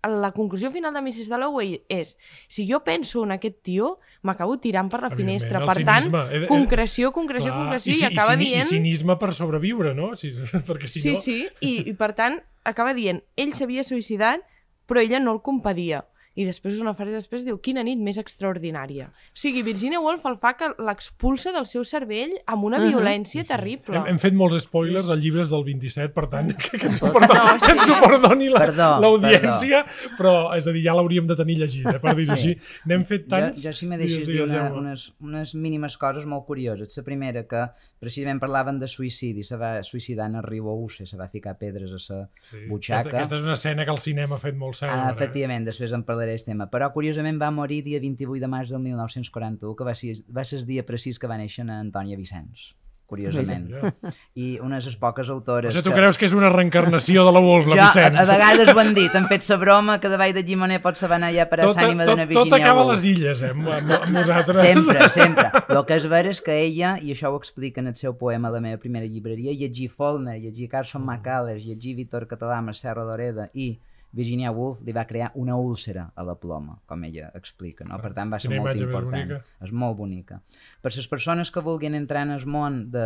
la 0.03 0.34
conclusió 0.36 0.68
final 0.74 0.91
de 0.93 0.99
Mrs. 0.99 1.30
Dalloway 1.32 1.78
és 1.88 2.18
si 2.51 2.66
jo 2.68 2.82
penso 2.84 3.22
en 3.24 3.32
aquest 3.38 3.61
tio, 3.64 3.99
m'acabo 4.28 4.57
tirant 4.59 4.89
per 4.91 4.99
la 5.05 5.11
finestra. 5.16 5.61
Per 5.64 5.78
tant. 5.86 6.09
He 6.09 6.39
de- 6.39 6.45
he- 6.45 6.47
concreció, 6.49 7.11
concreció, 7.16 7.53
Clar, 7.53 7.61
concreció, 7.61 7.93
i, 7.93 7.95
ci- 8.01 8.05
acaba 8.09 8.34
cini- 8.34 8.49
dient... 8.49 8.66
I 8.66 8.70
cinisme 8.76 9.16
per 9.22 9.32
sobreviure, 9.34 9.93
no? 9.95 10.09
Si, 10.20 10.34
perquè 10.68 10.89
si 10.91 10.99
sí, 11.05 11.14
no... 11.14 11.22
sí, 11.22 11.38
i, 11.61 11.76
i 11.89 11.93
per 11.93 12.11
tant, 12.18 12.41
acaba 12.68 12.91
dient, 12.97 13.22
ell 13.38 13.53
s'havia 13.55 13.86
suïcidat, 13.88 14.43
però 14.89 14.99
ella 14.99 15.22
no 15.24 15.38
el 15.38 15.41
compadia. 15.45 16.03
I 16.36 16.46
després, 16.46 16.80
una 16.82 16.96
frase 16.98 17.12
després, 17.14 17.44
diu, 17.46 17.60
quina 17.62 17.84
nit 17.86 18.00
més 18.02 18.18
extraordinària. 18.18 19.08
O 19.12 19.38
sigui, 19.38 19.62
Virginia 19.62 20.00
Woolf 20.02 20.24
el 20.26 20.38
fa 20.42 20.56
que 20.58 20.72
l'expulsa 20.82 21.52
del 21.54 21.68
seu 21.70 21.84
cervell 21.86 22.32
amb 22.48 22.64
una 22.66 22.80
Mhm. 22.80 22.88
violència 22.90 23.44
terrible. 23.46 23.98
Hem, 23.98 24.08
hem 24.08 24.18
fet 24.18 24.34
molts 24.34 24.64
spoilers, 24.64 25.10
el 25.10 25.22
llibre 25.22 25.44
és 25.44 25.50
del 25.50 25.64
27, 25.64 26.14
per 26.14 26.28
tant, 26.30 26.50
que, 26.58 26.78
que 26.80 26.88
ens 26.88 27.02
ho 27.04 27.12
perdoni, 27.14 27.38
No, 27.38 27.60
que 27.66 27.72
ens 27.72 27.90
ho 27.90 27.94
sí. 27.94 28.02
perdoni 28.02 28.50
la- 28.50 28.60
Perdó, 28.60 29.00
l'audiència, 29.00 29.86
però, 30.18 30.34
és 30.58 30.68
a 30.68 30.72
dir, 30.72 30.84
ja 30.88 30.94
l'hauríem 30.96 31.28
de 31.28 31.36
tenir 31.36 31.58
llegit, 31.60 31.86
eh, 31.86 32.00
per 32.00 32.16
dir-ho 32.16 32.36
Sí. 32.36 32.54
així. 32.56 32.58
N'hem 32.86 33.06
fet 33.06 33.24
Jo, 33.26 33.30
tants... 33.30 33.62
jo 33.64 33.74
si 33.74 33.86
me 33.88 33.98
deixes 33.98 34.26
dir 34.28 34.42
una, 34.44 34.72
unes, 34.74 35.14
unes 35.22 35.54
mínimes 35.56 35.98
coses 35.98 36.26
molt 36.26 36.46
curioses. 36.46 36.98
La 36.98 37.04
primera, 37.04 37.46
que 37.48 37.68
precisament 38.00 38.40
parlaven 38.40 38.80
de 38.80 38.88
suïcidi, 38.88 39.44
se 39.44 39.56
va 39.56 39.78
suïcidar 39.84 40.26
en 40.28 40.36
el 40.36 40.44
riu 40.44 40.68
Ouse, 40.68 41.06
se 41.06 41.16
va 41.18 41.28
ficar 41.30 41.58
pedres 41.58 41.92
a 41.94 42.00
sa 42.00 42.30
Sí. 42.50 42.66
butxaca. 42.68 43.02
Aquesta, 43.02 43.18
aquesta 43.18 43.36
és 43.38 43.44
una 43.44 43.54
escena 43.54 43.86
que 43.86 43.92
el 43.92 44.00
cinema 44.00 44.36
ha 44.36 44.40
fet 44.40 44.56
molt 44.56 44.76
cèlebre. 44.76 45.06
Ah, 45.08 45.12
efectivament, 45.12 45.64
després 45.66 45.92
en 45.94 46.04
parlaré 46.24 46.38
del 46.38 46.46
tema. 46.46 46.70
Però, 46.72 46.92
curiosament, 46.94 47.40
va 47.42 47.52
morir 47.52 47.84
dia 47.84 48.00
28 48.00 48.40
de 48.42 48.48
març 48.48 48.70
del 48.70 48.80
1941, 48.82 49.76
que 49.76 49.84
va 49.84 49.96
ser, 49.96 50.16
va 50.30 50.46
ser 50.46 50.62
el 50.62 50.66
dia 50.66 50.86
precís 50.86 51.20
que 51.20 51.28
va 51.28 51.38
néixer 51.38 51.68
a 51.68 51.82
Antònia 51.82 52.18
Vicenç. 52.18 52.74
Curiosament. 53.14 53.68
Mira. 53.68 53.92
I 54.40 54.58
unes 54.64 54.88
es 54.88 54.96
poques 54.98 55.28
O 55.30 55.36
autores... 55.36 55.74
sigui, 55.76 55.84
tu 55.86 55.92
creus 55.94 56.18
que 56.18 56.26
és 56.26 56.34
una 56.34 56.48
reencarnació 56.50 57.26
de 57.28 57.34
la 57.36 57.42
Wolf, 57.44 57.68
la 57.68 57.76
jo, 57.76 57.82
a, 57.84 57.90
Vicenç? 57.92 58.16
a 58.18 58.24
vegades 58.32 58.72
ho 58.72 58.80
han 58.80 58.94
dit, 58.96 59.18
han 59.20 59.28
fet 59.30 59.44
sa 59.46 59.58
broma 59.62 60.00
que 60.02 60.10
davall 60.10 60.34
de 60.34 60.42
Gimoner 60.48 60.80
pot 60.82 60.98
saber 60.98 61.20
anar 61.20 61.30
allà 61.30 61.46
per 61.52 61.60
a 61.60 61.68
tot, 61.68 61.78
tot, 61.78 61.92
d'una 61.92 62.08
tot 62.08 62.32
Virginia 62.32 62.58
acaba 62.64 62.88
a 62.88 62.90
les 62.90 63.06
illes, 63.12 63.44
eh, 63.44 63.52
amb, 63.54 63.70
amb, 63.76 63.94
amb 64.00 64.10
nosaltres. 64.16 64.64
Sempre, 64.64 65.10
sempre. 65.14 65.46
El 65.68 65.84
que 65.86 66.00
és 66.00 66.10
ver 66.16 66.26
és 66.32 66.42
que 66.42 66.58
ella, 66.64 66.96
i 67.04 67.14
això 67.14 67.30
ho 67.30 67.38
explica 67.38 67.84
en 67.84 67.92
el 67.92 68.00
seu 68.00 68.16
poema 68.18 68.50
La 68.56 68.64
meva 68.64 68.82
primera 68.82 69.06
llibreria, 69.06 69.54
llegir 69.54 69.92
Faulkner, 69.92 70.40
llegir 70.40 70.72
Carson 70.72 71.04
McCullers, 71.04 71.68
llegir 71.68 71.98
Víctor 72.00 72.26
Català, 72.32 72.64
Serra 72.74 73.04
d'Oreda 73.06 73.52
i 73.54 73.76
Virginia 74.14 74.51
Woolf 74.53 74.84
li 74.86 74.93
va 74.93 75.07
crear 75.09 75.32
una 75.41 75.55
úlcera 75.57 76.05
a 76.16 76.24
la 76.26 76.36
ploma, 76.38 76.76
com 76.86 77.01
ella 77.07 77.32
explica, 77.34 77.86
no? 77.89 77.97
Per 78.01 78.11
tant, 78.14 78.30
va 78.30 78.38
ser 78.41 78.51
Quina 78.51 78.61
molt 78.61 78.82
important. 78.82 79.34
És 79.66 79.74
molt 79.74 79.97
bonica. 79.97 80.38
Per 80.86 80.91
les 80.93 81.09
persones 81.09 81.49
que 81.51 81.64
vulguin 81.66 81.97
entrar 81.97 82.22
en 82.28 82.36
el 82.36 82.45
món 82.45 82.80
de, 82.93 83.05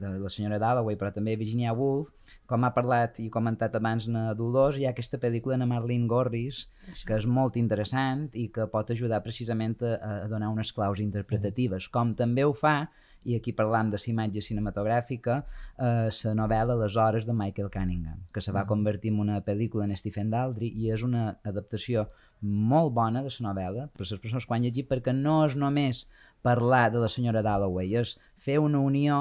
de 0.00 0.14
la 0.22 0.32
senyora 0.32 0.60
Dalloway, 0.62 0.96
però 0.96 1.12
també 1.12 1.36
Virginia 1.36 1.76
Woolf, 1.76 2.08
com 2.48 2.64
ha 2.64 2.72
parlat 2.72 3.20
i 3.20 3.28
comentat 3.30 3.76
abans 3.76 4.08
na 4.08 4.30
Dolors, 4.38 4.78
hi 4.80 4.86
ha 4.88 4.94
aquesta 4.94 5.20
pel·lícula 5.20 5.58
de 5.60 5.68
Marlene 5.68 6.08
Gorris, 6.08 6.64
que 7.04 7.18
és 7.20 7.28
molt 7.28 7.60
interessant 7.60 8.30
i 8.32 8.48
que 8.54 8.68
pot 8.72 8.90
ajudar 8.90 9.20
precisament 9.26 9.76
a, 9.84 9.96
a 10.24 10.28
donar 10.30 10.48
unes 10.54 10.72
claus 10.72 11.04
interpretatives, 11.04 11.90
com 11.92 12.16
també 12.16 12.48
ho 12.48 12.56
fa 12.56 12.86
i 13.26 13.36
aquí 13.36 13.52
parlam 13.58 13.90
de 13.90 13.98
la 13.98 14.10
imatge 14.12 14.42
cinematogràfica, 14.48 15.40
eh, 15.78 16.08
la 16.24 16.34
novel·la 16.40 16.78
Les 16.82 16.96
hores 16.96 17.26
de 17.26 17.34
Michael 17.34 17.70
Cunningham, 17.74 18.22
que 18.32 18.40
se 18.40 18.52
va 18.52 18.66
convertir 18.66 19.12
en 19.12 19.20
una 19.20 19.40
pel·lícula 19.42 19.84
en 19.84 19.96
Stephen 19.96 20.30
Daldry 20.30 20.70
i 20.70 20.92
és 20.94 21.02
una 21.02 21.26
adaptació 21.44 22.06
molt 22.42 22.92
bona 22.92 23.22
de 23.24 23.32
la 23.32 23.48
novel·la 23.48 23.88
per 23.92 24.04
les 24.04 24.20
persones 24.20 24.44
que 24.44 24.52
ho 24.52 24.56
han 24.56 24.66
llegit 24.66 24.88
perquè 24.88 25.14
no 25.16 25.44
és 25.46 25.56
només 25.56 26.06
parlar 26.46 26.86
de 26.94 27.02
la 27.02 27.10
senyora 27.10 27.42
Dalloway, 27.42 27.96
és 27.98 28.14
fer 28.46 28.60
una 28.62 28.78
unió 28.78 29.18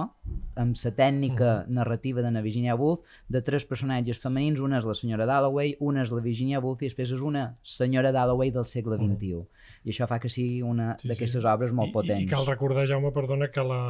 amb 0.59 0.77
la 0.77 0.91
tècnica 0.95 1.53
narrativa 1.67 2.21
de 2.21 2.31
la 2.31 2.43
Virginia 2.45 2.75
Woolf 2.77 3.17
de 3.31 3.41
tres 3.41 3.65
personatges 3.65 4.21
femenins, 4.21 4.61
una 4.63 4.79
és 4.79 4.85
la 4.87 4.95
senyora 4.97 5.25
Dalloway, 5.29 5.75
una 5.79 6.03
és 6.05 6.13
la 6.13 6.21
Virginia 6.23 6.61
Woolf 6.63 6.83
i 6.83 6.89
després 6.89 7.11
és 7.15 7.23
una 7.25 7.45
senyora 7.63 8.13
Dalloway 8.15 8.53
del 8.55 8.67
segle 8.69 8.99
XXI. 9.01 9.41
I 9.85 9.93
això 9.93 10.07
fa 10.09 10.19
que 10.21 10.29
sigui 10.29 10.61
una 10.65 10.93
Sí, 11.01 11.09
d'aquestes 11.09 11.41
sí. 11.41 11.49
obres 11.49 11.73
molt 11.75 11.91
I, 11.91 11.95
potents. 11.97 12.23
I 12.27 12.31
cal 12.31 12.47
recordar, 12.47 12.85
Jaume, 12.89 13.11
perdona, 13.15 13.49
que 13.53 13.65
la, 13.65 13.81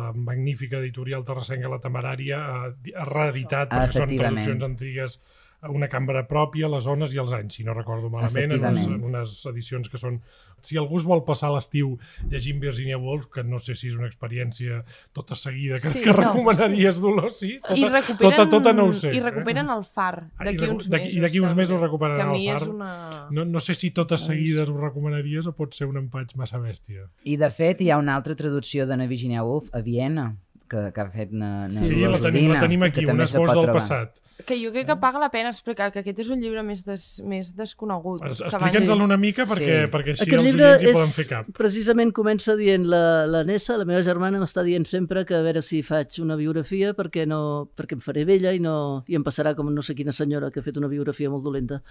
la 0.00 0.10
magnífica 0.16 0.80
editorial 0.80 1.24
Terrassenca 1.28 1.70
La 1.72 1.80
Temerària 1.84 2.40
ha, 2.40 2.66
ha 2.72 3.06
reeditat, 3.08 3.72
perquè 3.72 4.00
són 4.02 4.16
traduccions 4.16 4.68
antigues, 4.72 5.20
una 5.70 5.86
cambra 5.88 6.24
pròpia, 6.26 6.66
les 6.68 6.82
zones 6.82 7.12
i 7.14 7.18
els 7.22 7.30
anys, 7.32 7.54
si 7.54 7.62
no 7.62 7.74
recordo 7.74 8.08
malament, 8.10 8.50
en 8.56 8.64
unes, 8.64 8.86
en 8.90 9.04
unes 9.12 9.34
edicions 9.46 9.88
que 9.88 9.98
són... 10.00 10.16
Si 10.62 10.76
algú 10.78 10.98
es 10.98 11.04
vol 11.06 11.24
passar 11.26 11.48
l'estiu 11.50 11.96
llegint 12.30 12.60
Virginia 12.62 12.98
Woolf, 12.98 13.28
que 13.34 13.42
no 13.42 13.58
sé 13.58 13.74
si 13.78 13.88
és 13.90 13.96
una 13.98 14.06
experiència 14.06 14.84
tota 15.14 15.34
seguida 15.38 15.78
que, 15.82 15.90
Sí, 15.90 16.02
que 16.02 16.10
no, 16.12 16.18
recomanaries, 16.20 17.00
Dolors, 17.02 17.38
sí? 17.42 17.56
Tota, 17.62 17.78
I 17.78 17.88
recuperen, 17.88 18.36
tota, 18.36 18.46
tota 18.50 18.72
no 18.72 18.84
ho 18.86 18.92
sé. 18.92 19.10
I 19.14 19.18
eh? 19.18 19.24
recuperen 19.26 19.70
el 19.74 19.82
far 19.84 20.28
Ah, 20.38 20.44
d'aquí 20.46 20.66
uns 20.70 20.86
d'aquí- 20.90 21.04
mesos. 21.10 21.16
i 21.18 21.20
d'aquí 21.26 21.40
uns 21.42 21.54
mesos 21.58 21.80
recuperaran 21.80 22.34
el 22.34 22.46
far. 22.58 22.68
Una... 22.68 22.92
No, 23.30 23.44
no 23.44 23.60
sé 23.60 23.74
si 23.74 23.90
totes 23.90 24.26
seguides 24.26 24.68
ho 24.70 24.76
recomanaries 24.78 25.46
o 25.50 25.52
pot 25.58 25.74
ser 25.74 25.86
un 25.90 25.96
empatx 25.98 26.36
massa 26.38 26.58
bèstia. 26.62 27.08
I 27.24 27.36
de 27.36 27.50
fet 27.50 27.80
hi 27.82 27.90
ha 27.90 27.98
una 27.98 28.14
altra 28.14 28.34
traducció 28.38 28.86
de 28.86 28.96
na 28.96 29.06
Virginia 29.10 29.42
Woolf 29.42 29.70
a 29.74 29.80
Viena, 29.82 30.36
que, 30.72 30.88
que 30.96 31.04
ha 31.04 31.08
fet 31.12 31.30
na, 31.36 31.68
na 31.68 31.84
Sí, 31.86 32.00
la 32.02 32.18
tenim, 32.24 32.50
la 32.56 32.64
tenim 32.64 32.82
aquí, 32.88 33.04
un 33.06 33.20
esbós 33.28 33.52
del 33.54 33.70
passat. 33.76 34.18
Que 34.48 34.56
jo 34.58 34.72
crec 34.74 34.88
que 34.88 34.94
paga 34.98 35.20
la 35.22 35.28
pena 35.30 35.50
explicar 35.52 35.90
que 35.94 36.00
aquest 36.00 36.18
és 36.24 36.30
un 36.32 36.40
llibre 36.42 36.64
més, 36.66 36.80
des, 36.82 37.02
més 37.28 37.52
desconegut. 37.54 38.24
Explica'ns-el 38.26 39.02
una 39.04 39.18
mica 39.20 39.44
perquè, 39.46 39.76
Sí. 39.84 39.90
perquè 39.92 40.14
així 40.16 40.24
Aquest 40.24 40.38
els 40.40 40.46
llibre 40.48 40.64
oients 40.70 40.82
hi 40.82 40.88
és, 40.88 40.96
poden 40.96 41.12
fer 41.14 41.26
cap. 41.28 41.50
precisament 41.54 42.10
comença 42.16 42.56
dient 42.58 42.88
la, 42.90 43.02
la 43.28 43.44
Nessa, 43.46 43.76
la 43.78 43.84
meva 43.86 44.00
germana, 44.02 44.40
m'està 44.42 44.64
dient 44.66 44.88
sempre 44.88 45.22
que 45.28 45.36
a 45.38 45.42
veure 45.44 45.62
si 45.62 45.82
faig 45.86 46.18
una 46.24 46.34
biografia 46.40 46.90
perquè, 46.98 47.26
no, 47.28 47.68
perquè 47.76 47.94
em 48.00 48.02
faré 48.02 48.24
vella 48.26 48.50
i, 48.56 48.58
no, 48.64 49.04
i 49.06 49.14
em 49.20 49.22
passarà 49.22 49.54
com 49.54 49.70
no 49.70 49.84
sé 49.84 49.94
quina 49.94 50.16
senyora 50.16 50.50
que 50.50 50.58
ha 50.58 50.66
fet 50.66 50.80
una 50.80 50.90
biografia 50.90 51.30
molt 51.30 51.44
dolenta. 51.46 51.82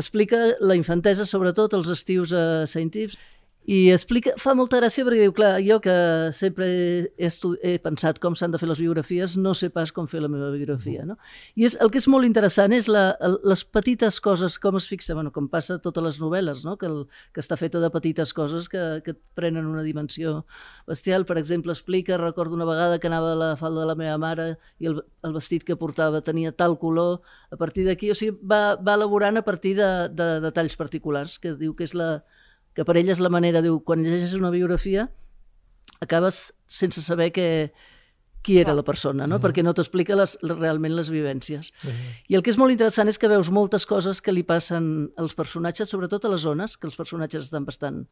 Explica 0.00 0.40
la 0.64 0.74
infantesa, 0.74 1.22
sobretot 1.28 1.76
els 1.78 1.92
estius 1.94 2.32
a 2.34 2.66
Saint 2.66 2.90
Ives, 2.96 3.14
i 3.64 3.88
explica, 3.94 4.34
fa 4.36 4.52
molta 4.52 4.76
gràcia 4.76 5.06
perquè 5.06 5.22
diu, 5.22 5.32
clar, 5.32 5.54
jo 5.64 5.78
que 5.80 5.92
sempre 6.36 6.66
he, 6.68 7.28
he, 7.64 7.74
pensat 7.80 8.18
com 8.20 8.34
s'han 8.36 8.52
de 8.52 8.58
fer 8.60 8.68
les 8.68 8.80
biografies, 8.82 9.38
no 9.40 9.54
sé 9.56 9.70
pas 9.72 9.88
com 9.94 10.04
fer 10.10 10.20
la 10.20 10.28
meva 10.28 10.50
biografia, 10.52 11.06
no? 11.08 11.16
I 11.56 11.64
és, 11.70 11.76
el 11.80 11.88
que 11.88 11.96
és 12.02 12.08
molt 12.12 12.28
interessant 12.28 12.74
és 12.76 12.90
la, 12.92 13.06
les 13.40 13.64
petites 13.64 14.20
coses, 14.20 14.58
com 14.60 14.76
es 14.76 14.88
fixa, 14.90 15.16
bueno, 15.16 15.32
com 15.32 15.48
passa 15.48 15.78
a 15.78 15.80
totes 15.80 16.04
les 16.04 16.20
novel·les, 16.20 16.60
no? 16.68 16.76
que, 16.76 16.90
el, 16.92 17.06
que 17.32 17.40
està 17.40 17.56
feta 17.56 17.80
de 17.80 17.88
petites 17.94 18.34
coses 18.36 18.68
que, 18.68 18.84
que 19.06 19.16
et 19.16 19.22
prenen 19.38 19.64
una 19.70 19.86
dimensió 19.86 20.42
bestial. 20.90 21.24
Per 21.24 21.38
exemple, 21.40 21.72
explica, 21.72 22.20
recordo 22.20 22.60
una 22.60 22.68
vegada 22.68 23.00
que 23.00 23.08
anava 23.08 23.32
a 23.32 23.40
la 23.46 23.50
falda 23.56 23.86
de 23.86 23.88
la 23.94 23.96
meva 23.96 24.20
mare 24.20 24.48
i 24.76 24.92
el, 24.92 25.00
el 25.24 25.36
vestit 25.40 25.64
que 25.64 25.80
portava 25.80 26.20
tenia 26.20 26.52
tal 26.52 26.76
color, 26.76 27.22
a 27.48 27.56
partir 27.56 27.88
d'aquí, 27.88 28.12
o 28.12 28.18
sigui, 28.18 28.36
va, 28.44 28.76
va 28.76 29.00
elaborant 29.00 29.40
a 29.40 29.46
partir 29.48 29.78
de, 29.80 29.92
de 30.12 30.32
detalls 30.44 30.76
particulars, 30.76 31.40
que 31.40 31.56
diu 31.56 31.72
que 31.72 31.88
és 31.88 31.96
la, 31.96 32.18
que 32.74 32.84
per 32.86 32.98
ell 32.98 33.10
és 33.12 33.22
la 33.22 33.32
manera, 33.32 33.62
diu, 33.64 33.80
quan 33.80 34.02
llegeixes 34.02 34.36
una 34.38 34.52
biografia 34.54 35.08
acabes 36.04 36.52
sense 36.66 37.00
saber 37.00 37.30
que, 37.32 37.72
qui 38.44 38.58
era 38.60 38.74
la 38.76 38.84
persona, 38.84 39.24
no? 39.26 39.38
perquè 39.40 39.62
no 39.64 39.72
t'explica 39.72 40.16
les, 40.18 40.34
realment 40.44 40.92
les 40.92 41.08
vivències. 41.08 41.70
I 42.28 42.36
el 42.36 42.44
que 42.44 42.52
és 42.52 42.58
molt 42.60 42.74
interessant 42.74 43.08
és 43.08 43.18
que 43.18 43.30
veus 43.32 43.48
moltes 43.48 43.88
coses 43.88 44.20
que 44.20 44.34
li 44.36 44.44
passen 44.44 45.08
als 45.20 45.32
personatges, 45.38 45.88
sobretot 45.88 46.26
a 46.28 46.32
les 46.34 46.44
zones, 46.44 46.76
que 46.76 46.84
els 46.90 46.98
personatges 46.98 47.48
estan 47.48 47.64
bastant, 47.64 48.02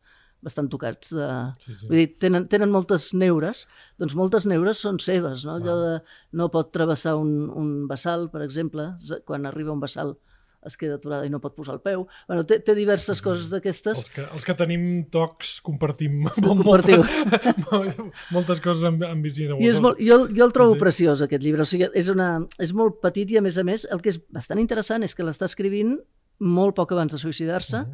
bastant 0.40 0.72
tocats. 0.72 1.12
De... 1.12 1.28
Sí, 1.66 1.76
sí. 1.82 1.90
Vull 1.90 2.00
dir, 2.00 2.08
tenen, 2.24 2.48
tenen 2.48 2.72
moltes 2.72 3.10
neures, 3.12 3.66
doncs 4.00 4.16
moltes 4.16 4.48
neures 4.48 4.80
són 4.80 5.02
seves, 5.04 5.44
no? 5.44 5.58
Allò 5.60 5.76
de 5.82 5.94
no 6.40 6.48
pot 6.54 6.72
travessar 6.72 7.18
un, 7.20 7.50
un 7.52 7.74
vessal, 7.90 8.30
per 8.32 8.40
exemple, 8.46 8.94
quan 9.28 9.44
arriba 9.44 9.76
un 9.76 9.84
vessal 9.84 10.16
es 10.66 10.76
queda 10.78 10.94
aturada 11.00 11.26
i 11.26 11.30
no 11.32 11.40
pot 11.42 11.54
posar 11.56 11.74
el 11.74 11.80
peu. 11.82 12.04
Bueno, 12.28 12.44
té, 12.46 12.60
té 12.62 12.74
diverses 12.78 13.20
coses 13.24 13.50
d'aquestes. 13.50 13.98
Els 14.04 14.10
que, 14.14 14.26
els 14.36 14.44
que 14.46 14.54
tenim 14.58 14.84
tocs 15.10 15.56
compartim 15.66 16.22
moltes, 16.64 17.02
moltes 18.34 18.62
coses 18.62 18.84
amb, 18.88 19.02
amb 19.06 19.24
Virginia 19.26 19.56
I 19.58 19.68
és 19.68 19.80
Woolf. 19.80 19.82
molt, 19.88 20.02
jo, 20.06 20.20
jo 20.30 20.46
el 20.46 20.54
trobo 20.54 20.76
Sí. 20.76 20.80
preciós, 20.80 21.22
aquest 21.22 21.42
llibre. 21.44 21.62
O 21.62 21.68
sigui, 21.68 21.88
és, 21.98 22.08
una, 22.12 22.30
és 22.62 22.72
molt 22.76 23.00
petit 23.02 23.30
i, 23.34 23.38
a 23.38 23.44
més 23.44 23.58
a 23.58 23.64
més, 23.66 23.86
el 23.90 24.00
que 24.02 24.12
és 24.14 24.20
bastant 24.32 24.60
interessant 24.62 25.02
és 25.06 25.14
que 25.14 25.26
l'està 25.26 25.48
escrivint 25.50 25.98
molt 26.42 26.74
poc 26.74 26.92
abans 26.92 27.12
de 27.12 27.18
suïcidar-se, 27.20 27.84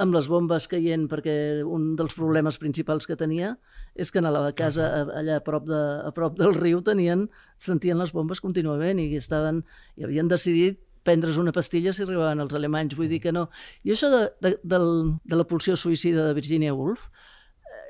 amb 0.00 0.14
les 0.16 0.26
bombes 0.26 0.64
caient, 0.70 1.04
perquè 1.10 1.62
un 1.68 1.92
dels 1.98 2.14
problemes 2.16 2.56
principals 2.58 3.06
que 3.06 3.16
tenia 3.20 3.56
és 3.94 4.10
que 4.10 4.22
a 4.22 4.30
la 4.30 4.52
casa, 4.56 4.86
allà 5.12 5.36
a 5.36 5.44
prop, 5.44 5.66
de, 5.68 5.80
a 6.06 6.10
prop 6.16 6.38
del 6.38 6.54
riu, 6.56 6.80
tenien, 6.82 7.26
sentien 7.60 7.98
les 8.00 8.10
bombes 8.12 8.40
contínuament 8.40 8.98
i 8.98 9.10
estaven, 9.16 9.62
i 9.96 10.04
havien 10.04 10.28
decidit 10.28 10.80
prendre's 11.02 11.36
una 11.40 11.52
pastilla 11.52 11.92
si 11.92 12.02
arribaven 12.04 12.40
els 12.44 12.54
alemanys, 12.54 12.96
vull 12.96 13.08
dir 13.10 13.20
que 13.20 13.32
no. 13.32 13.48
I 13.84 13.92
això 13.96 14.10
de, 14.12 14.22
de, 14.40 14.56
del, 14.62 14.88
de 15.24 15.36
la 15.36 15.44
pulsió 15.48 15.76
suïcida 15.76 16.26
de 16.28 16.34
Virginia 16.38 16.74
Woolf, 16.74 17.08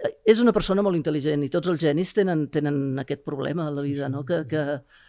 eh, 0.04 0.10
és 0.32 0.40
una 0.42 0.52
persona 0.52 0.82
molt 0.82 0.96
intel·ligent 0.98 1.44
i 1.44 1.50
tots 1.52 1.68
els 1.70 1.80
genis 1.82 2.12
tenen, 2.16 2.46
tenen 2.50 2.98
aquest 3.02 3.22
problema 3.24 3.68
a 3.68 3.74
la 3.74 3.82
vida, 3.84 4.08
no? 4.08 4.24
Que, 4.26 4.42
que, 4.50 4.62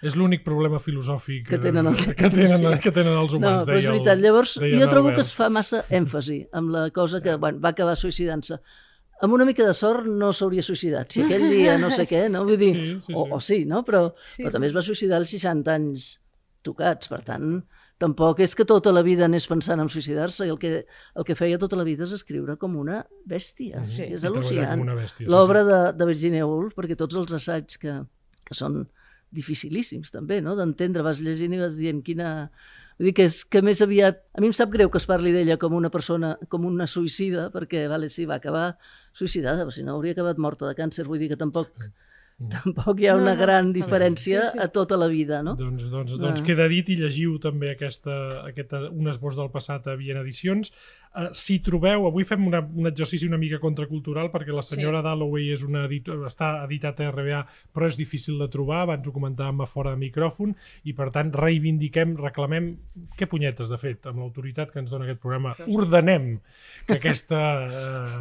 És 0.05 0.15
l'únic 0.19 0.43
problema 0.45 0.79
filosòfic 0.83 1.47
Que 1.49 1.57
tenen 1.63 1.87
els- 1.93 2.07
que 2.13 2.29
tenen, 2.29 2.79
que 2.79 2.91
tenen 2.91 3.13
els 3.17 3.33
no, 3.33 3.39
humans, 3.39 3.65
però 3.65 3.77
és 3.79 3.85
veritat. 3.89 4.17
el, 4.17 4.21
Llavors, 4.27 4.57
deia 4.59 4.79
jo 4.83 4.89
trobo 4.91 5.07
Albert. 5.09 5.15
que 5.23 5.27
es 5.29 5.33
fa 5.35 5.49
massa 5.49 5.83
èmfasi 5.89 6.41
amb 6.53 6.69
la 6.75 6.89
cosa 6.91 7.21
que 7.21 7.35
bueno, 7.35 7.59
va 7.63 7.69
acabar 7.73 7.95
suïcidant-se. 7.97 8.59
Amb 9.23 9.31
una 9.37 9.45
mica 9.47 9.63
de 9.63 9.71
sort 9.73 10.03
no 10.09 10.33
s'hauria 10.35 10.61
suïcidat. 10.65 11.13
Si 11.13 11.21
aquell 11.23 11.45
dia 11.47 11.77
no 11.79 11.87
sé 11.93 12.03
què, 12.09 12.25
no? 12.29 12.41
Vull 12.43 12.57
dir, 12.59 12.73
Sí, 12.75 12.89
sí, 13.05 13.13
O, 13.15 13.23
sí. 13.23 13.31
o 13.31 13.39
sí, 13.39 13.59
no? 13.65 13.83
Però, 13.87 14.09
Sí, 14.25 14.41
però 14.43 14.51
també 14.51 14.67
es 14.67 14.75
va 14.75 14.81
suïcidar 14.83 15.15
als 15.21 15.29
60 15.31 15.71
anys 15.71 16.19
tocats, 16.63 17.07
per 17.07 17.21
tant, 17.23 17.61
tampoc 18.03 18.41
és 18.43 18.55
que 18.59 18.65
tota 18.67 18.91
la 18.93 19.03
vida 19.05 19.27
anés 19.29 19.47
pensant 19.49 19.79
en 19.79 19.91
suïcidar-se 19.91 20.47
i 20.47 20.51
el 20.51 20.59
que, 20.59 20.73
el 21.15 21.27
que 21.27 21.37
feia 21.39 21.59
tota 21.61 21.79
la 21.79 21.85
vida 21.87 22.03
és 22.07 22.15
escriure 22.17 22.57
com 22.59 22.75
una 22.79 23.03
bèstia. 23.29 23.85
Sí. 23.87 24.09
És 24.17 24.25
al·lucinant. 24.27 24.83
L'obra 25.31 25.63
sí. 25.63 25.69
de, 25.71 25.79
de 25.99 26.09
Virginia 26.09 26.49
Woolf, 26.49 26.75
perquè 26.77 26.99
tots 26.99 27.17
els 27.19 27.33
assaigs 27.39 27.79
que, 27.81 28.01
que 28.43 28.57
són 28.57 28.83
dificilíssims 29.33 30.13
també, 30.13 30.39
no? 30.45 30.55
d'entendre, 30.59 31.03
vas 31.05 31.21
llegint 31.23 31.55
i 31.55 31.61
vas 31.61 31.77
dient 31.79 32.03
quina... 32.05 32.29
Vull 32.99 33.09
dir 33.09 33.15
que, 33.17 33.25
és, 33.25 33.39
que 33.49 33.63
més 33.65 33.79
aviat... 33.81 34.19
A 34.37 34.41
mi 34.43 34.51
em 34.51 34.53
sap 34.53 34.69
greu 34.73 34.91
que 34.93 34.99
es 35.01 35.07
parli 35.09 35.31
d'ella 35.33 35.57
com 35.61 35.73
una 35.73 35.89
persona, 35.93 36.35
com 36.53 36.67
una 36.69 36.85
suïcida, 36.85 37.47
perquè, 37.55 37.87
vale, 37.89 38.11
sí, 38.13 38.27
va 38.29 38.37
acabar 38.37 38.67
suïcidada, 39.17 39.65
però 39.65 39.73
si 39.73 39.85
no 39.87 39.95
hauria 39.95 40.13
acabat 40.13 40.37
morta 40.37 40.69
de 40.69 40.77
càncer, 40.77 41.07
vull 41.09 41.23
dir 41.23 41.31
que 41.31 41.39
tampoc, 41.39 41.71
tampoc 42.49 42.99
hi 42.99 43.07
ha 43.07 43.13
No, 43.15 43.21
una 43.23 43.35
no, 43.35 43.41
gran 43.41 43.67
està 43.69 43.73
bé. 43.73 43.79
diferència 43.81 44.41
Sí, 44.43 44.51
sí. 44.57 44.59
a 44.59 44.67
tota 44.73 44.97
la 44.97 45.07
vida, 45.07 45.41
no? 45.43 45.55
Doncs, 45.55 45.85
doncs, 45.91 46.17
doncs 46.19 46.41
Ah. 46.41 46.45
queda 46.45 46.67
dit 46.67 46.89
i 46.89 46.97
llegiu 46.97 47.37
també 47.39 47.71
aquesta, 47.71 48.43
aquesta, 48.47 48.89
un 48.91 49.07
esbós 49.07 49.35
del 49.35 49.49
passat 49.53 49.87
a 49.87 49.95
Viena 49.95 50.21
Edicions. 50.21 50.71
Uh, 51.13 51.27
si 51.37 51.59
trobeu, 51.61 52.07
avui 52.07 52.23
fem 52.25 52.41
una, 52.47 52.59
un 52.73 52.87
exercici 52.89 53.27
una 53.27 53.37
mica 53.37 53.59
contracultural 53.61 54.31
perquè 54.33 54.49
la 54.49 54.63
senyora 54.65 54.97
sí. 54.97 55.03
Dalloway 55.05 55.51
és 55.53 55.61
una 55.61 55.83
editor, 55.85 56.23
està 56.25 56.63
editat 56.65 56.99
a 57.05 57.11
RBA 57.11 57.43
però 57.71 57.85
és 57.85 57.95
difícil 57.99 58.39
de 58.41 58.47
trobar, 58.49 58.79
abans 58.87 59.05
ho 59.07 59.11
comentàvem 59.13 59.61
a 59.61 59.67
fora 59.69 59.91
de 59.93 59.99
micròfon 60.01 60.55
i 60.89 60.93
per 60.97 61.11
tant 61.13 61.29
reivindiquem, 61.31 62.15
reclamem, 62.17 62.71
què 63.15 63.27
punyetes 63.29 63.69
de 63.69 63.77
fet, 63.77 64.07
amb 64.09 64.23
l'autoritat 64.23 64.71
que 64.73 64.79
ens 64.81 64.89
dona 64.89 65.05
aquest 65.05 65.21
programa, 65.21 65.53
ordenem 65.67 66.39
que 66.87 66.97
aquesta... 66.97 67.43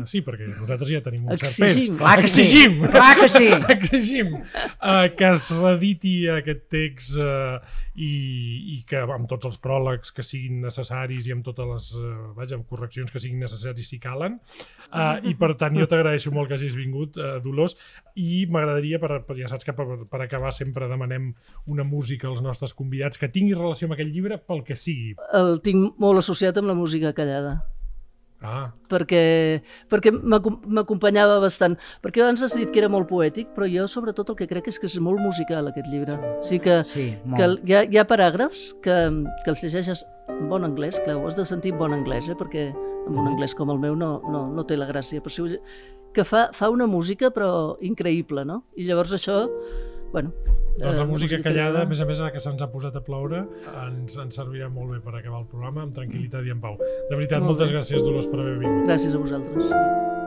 Uh, 0.03 0.05
sí, 0.05 0.21
perquè 0.21 0.51
nosaltres 0.53 0.93
ja 0.93 1.01
tenim 1.01 1.25
un 1.25 1.39
cert 1.41 1.49
Exigim. 1.49 1.97
pes. 1.97 1.99
Clar 2.05 2.21
que 2.21 2.29
sí. 2.29 2.43
Exigim! 2.43 2.79
Clar 2.93 3.15
que 3.23 3.29
sí. 3.33 3.49
exigim 3.79 4.02
uh, 4.11 5.09
que 5.17 5.31
es 5.33 5.49
rediti 5.57 6.15
aquest 6.31 6.67
text 6.73 7.17
uh, 7.21 7.59
i, 7.95 8.13
i 8.77 8.79
que 8.89 9.03
amb 9.03 9.29
tots 9.31 9.49
els 9.51 9.59
pròlegs 9.63 10.15
que 10.15 10.25
siguin 10.27 10.63
necessaris 10.65 11.29
i 11.29 11.35
amb 11.35 11.45
totes 11.47 11.71
les 11.73 11.89
uh, 11.99 12.13
vaja, 12.37 12.59
amb 12.59 12.69
correccions 12.69 13.13
que 13.13 13.23
siguin 13.23 13.43
necessaris 13.43 13.93
si 13.93 14.01
calen 14.03 14.39
uh, 14.93 15.19
i 15.29 15.35
per 15.39 15.55
tant 15.61 15.77
jo 15.79 15.89
t'agraeixo 15.91 16.33
molt 16.35 16.51
que 16.51 16.59
hagis 16.61 16.79
vingut 16.79 17.19
uh, 17.21 17.37
Dolors 17.45 17.77
i 18.15 18.45
m'agradaria, 18.47 19.01
per, 19.03 19.23
per, 19.27 19.37
ja 19.41 19.51
saps 19.51 19.67
que 19.69 19.77
per, 19.77 19.87
per 20.11 20.23
acabar 20.25 20.53
sempre 20.57 20.91
demanem 20.91 21.33
una 21.73 21.87
música 21.87 22.29
als 22.31 22.43
nostres 22.45 22.75
convidats 22.77 23.21
que 23.21 23.31
tingui 23.33 23.57
relació 23.59 23.89
amb 23.89 23.97
aquell 23.99 24.13
llibre 24.13 24.39
pel 24.39 24.65
que 24.67 24.79
sigui 24.79 25.17
El 25.37 25.59
tinc 25.65 25.99
molt 26.03 26.23
associat 26.23 26.59
amb 26.61 26.71
la 26.71 26.77
música 26.79 27.13
callada. 27.17 27.61
Ah, 28.43 28.73
perquè, 28.91 29.63
perquè 29.91 30.13
m'acom- 30.13 30.61
m'acompanyava 30.67 31.39
bastant. 31.41 31.77
Perquè 32.03 32.23
abans 32.23 32.43
has 32.43 32.55
dit 32.57 32.71
que 32.71 32.81
era 32.83 32.89
molt 32.93 33.09
poètic, 33.09 33.49
però 33.55 33.67
jo 33.71 33.87
sobretot 33.89 34.31
el 34.31 34.37
que 34.37 34.49
crec 34.51 34.69
és 34.69 34.79
que 34.79 34.87
és 34.87 34.99
molt 35.01 35.21
musical 35.21 35.69
aquest 35.71 35.87
llibre. 35.93 36.19
O 36.41 36.43
sigui 36.45 36.61
que, 36.67 36.85
Sí, 36.85 37.07
que 37.37 37.47
molt. 37.47 37.63
hi, 37.69 37.75
ha, 37.75 37.83
hi 37.85 37.99
ha 37.99 38.05
paràgrafs 38.09 38.73
que, 38.83 38.97
que 39.45 39.51
els 39.51 39.63
llegeixes 39.63 40.05
en 40.29 40.49
bon 40.49 40.65
anglès, 40.65 40.99
clar, 41.05 41.17
ho 41.17 41.27
has 41.29 41.37
de 41.37 41.45
sentir 41.47 41.73
en 41.73 41.79
bon 41.79 41.93
anglès, 41.95 42.29
eh? 42.29 42.35
perquè 42.39 42.69
amb 43.07 43.19
un 43.19 43.27
anglès 43.33 43.55
com 43.55 43.71
el 43.71 43.79
meu 43.79 43.95
no, 43.97 44.21
no, 44.31 44.47
no 44.53 44.65
té 44.65 44.77
la 44.77 44.87
gràcia, 44.87 45.21
però 45.21 45.31
si 45.35 45.43
ho, 45.43 45.49
que 46.13 46.25
fa, 46.25 46.51
fa 46.53 46.69
una 46.71 46.87
música 46.87 47.31
però 47.33 47.77
increïble, 47.81 48.45
no? 48.45 48.63
I 48.77 48.85
llavors 48.87 49.13
això, 49.17 49.49
bueno... 50.13 50.33
Doncs 50.73 50.97
la 50.97 51.05
eh, 51.05 51.07
música 51.07 51.37
callada, 51.45 51.83
a 51.85 51.89
més 51.89 52.01
a 52.01 52.07
més, 52.09 52.21
ara 52.23 52.33
que 52.33 52.41
se'ns 52.41 52.63
ha 52.65 52.69
posat 52.73 52.97
a 52.97 53.03
ploure, 53.05 53.43
ens, 53.85 54.17
ens 54.17 54.39
servirà 54.41 54.71
molt 54.73 54.95
bé 54.95 55.03
per 55.05 55.13
acabar 55.19 55.43
el 55.43 55.49
programa 55.51 55.85
amb 55.85 55.93
tranquil·litat 55.99 56.49
i 56.49 56.55
en 56.55 56.65
pau. 56.65 56.81
De 56.81 57.13
veritat, 57.13 57.45
Molt 57.45 57.53
moltes 57.53 57.69
bé. 57.69 57.77
gràcies, 57.77 58.01
Dolors, 58.01 58.31
per 58.33 58.41
haver 58.41 58.57
vingut. 58.63 58.87
Gràcies 58.89 59.13
a 59.13 59.21
vosaltres. 59.21 60.22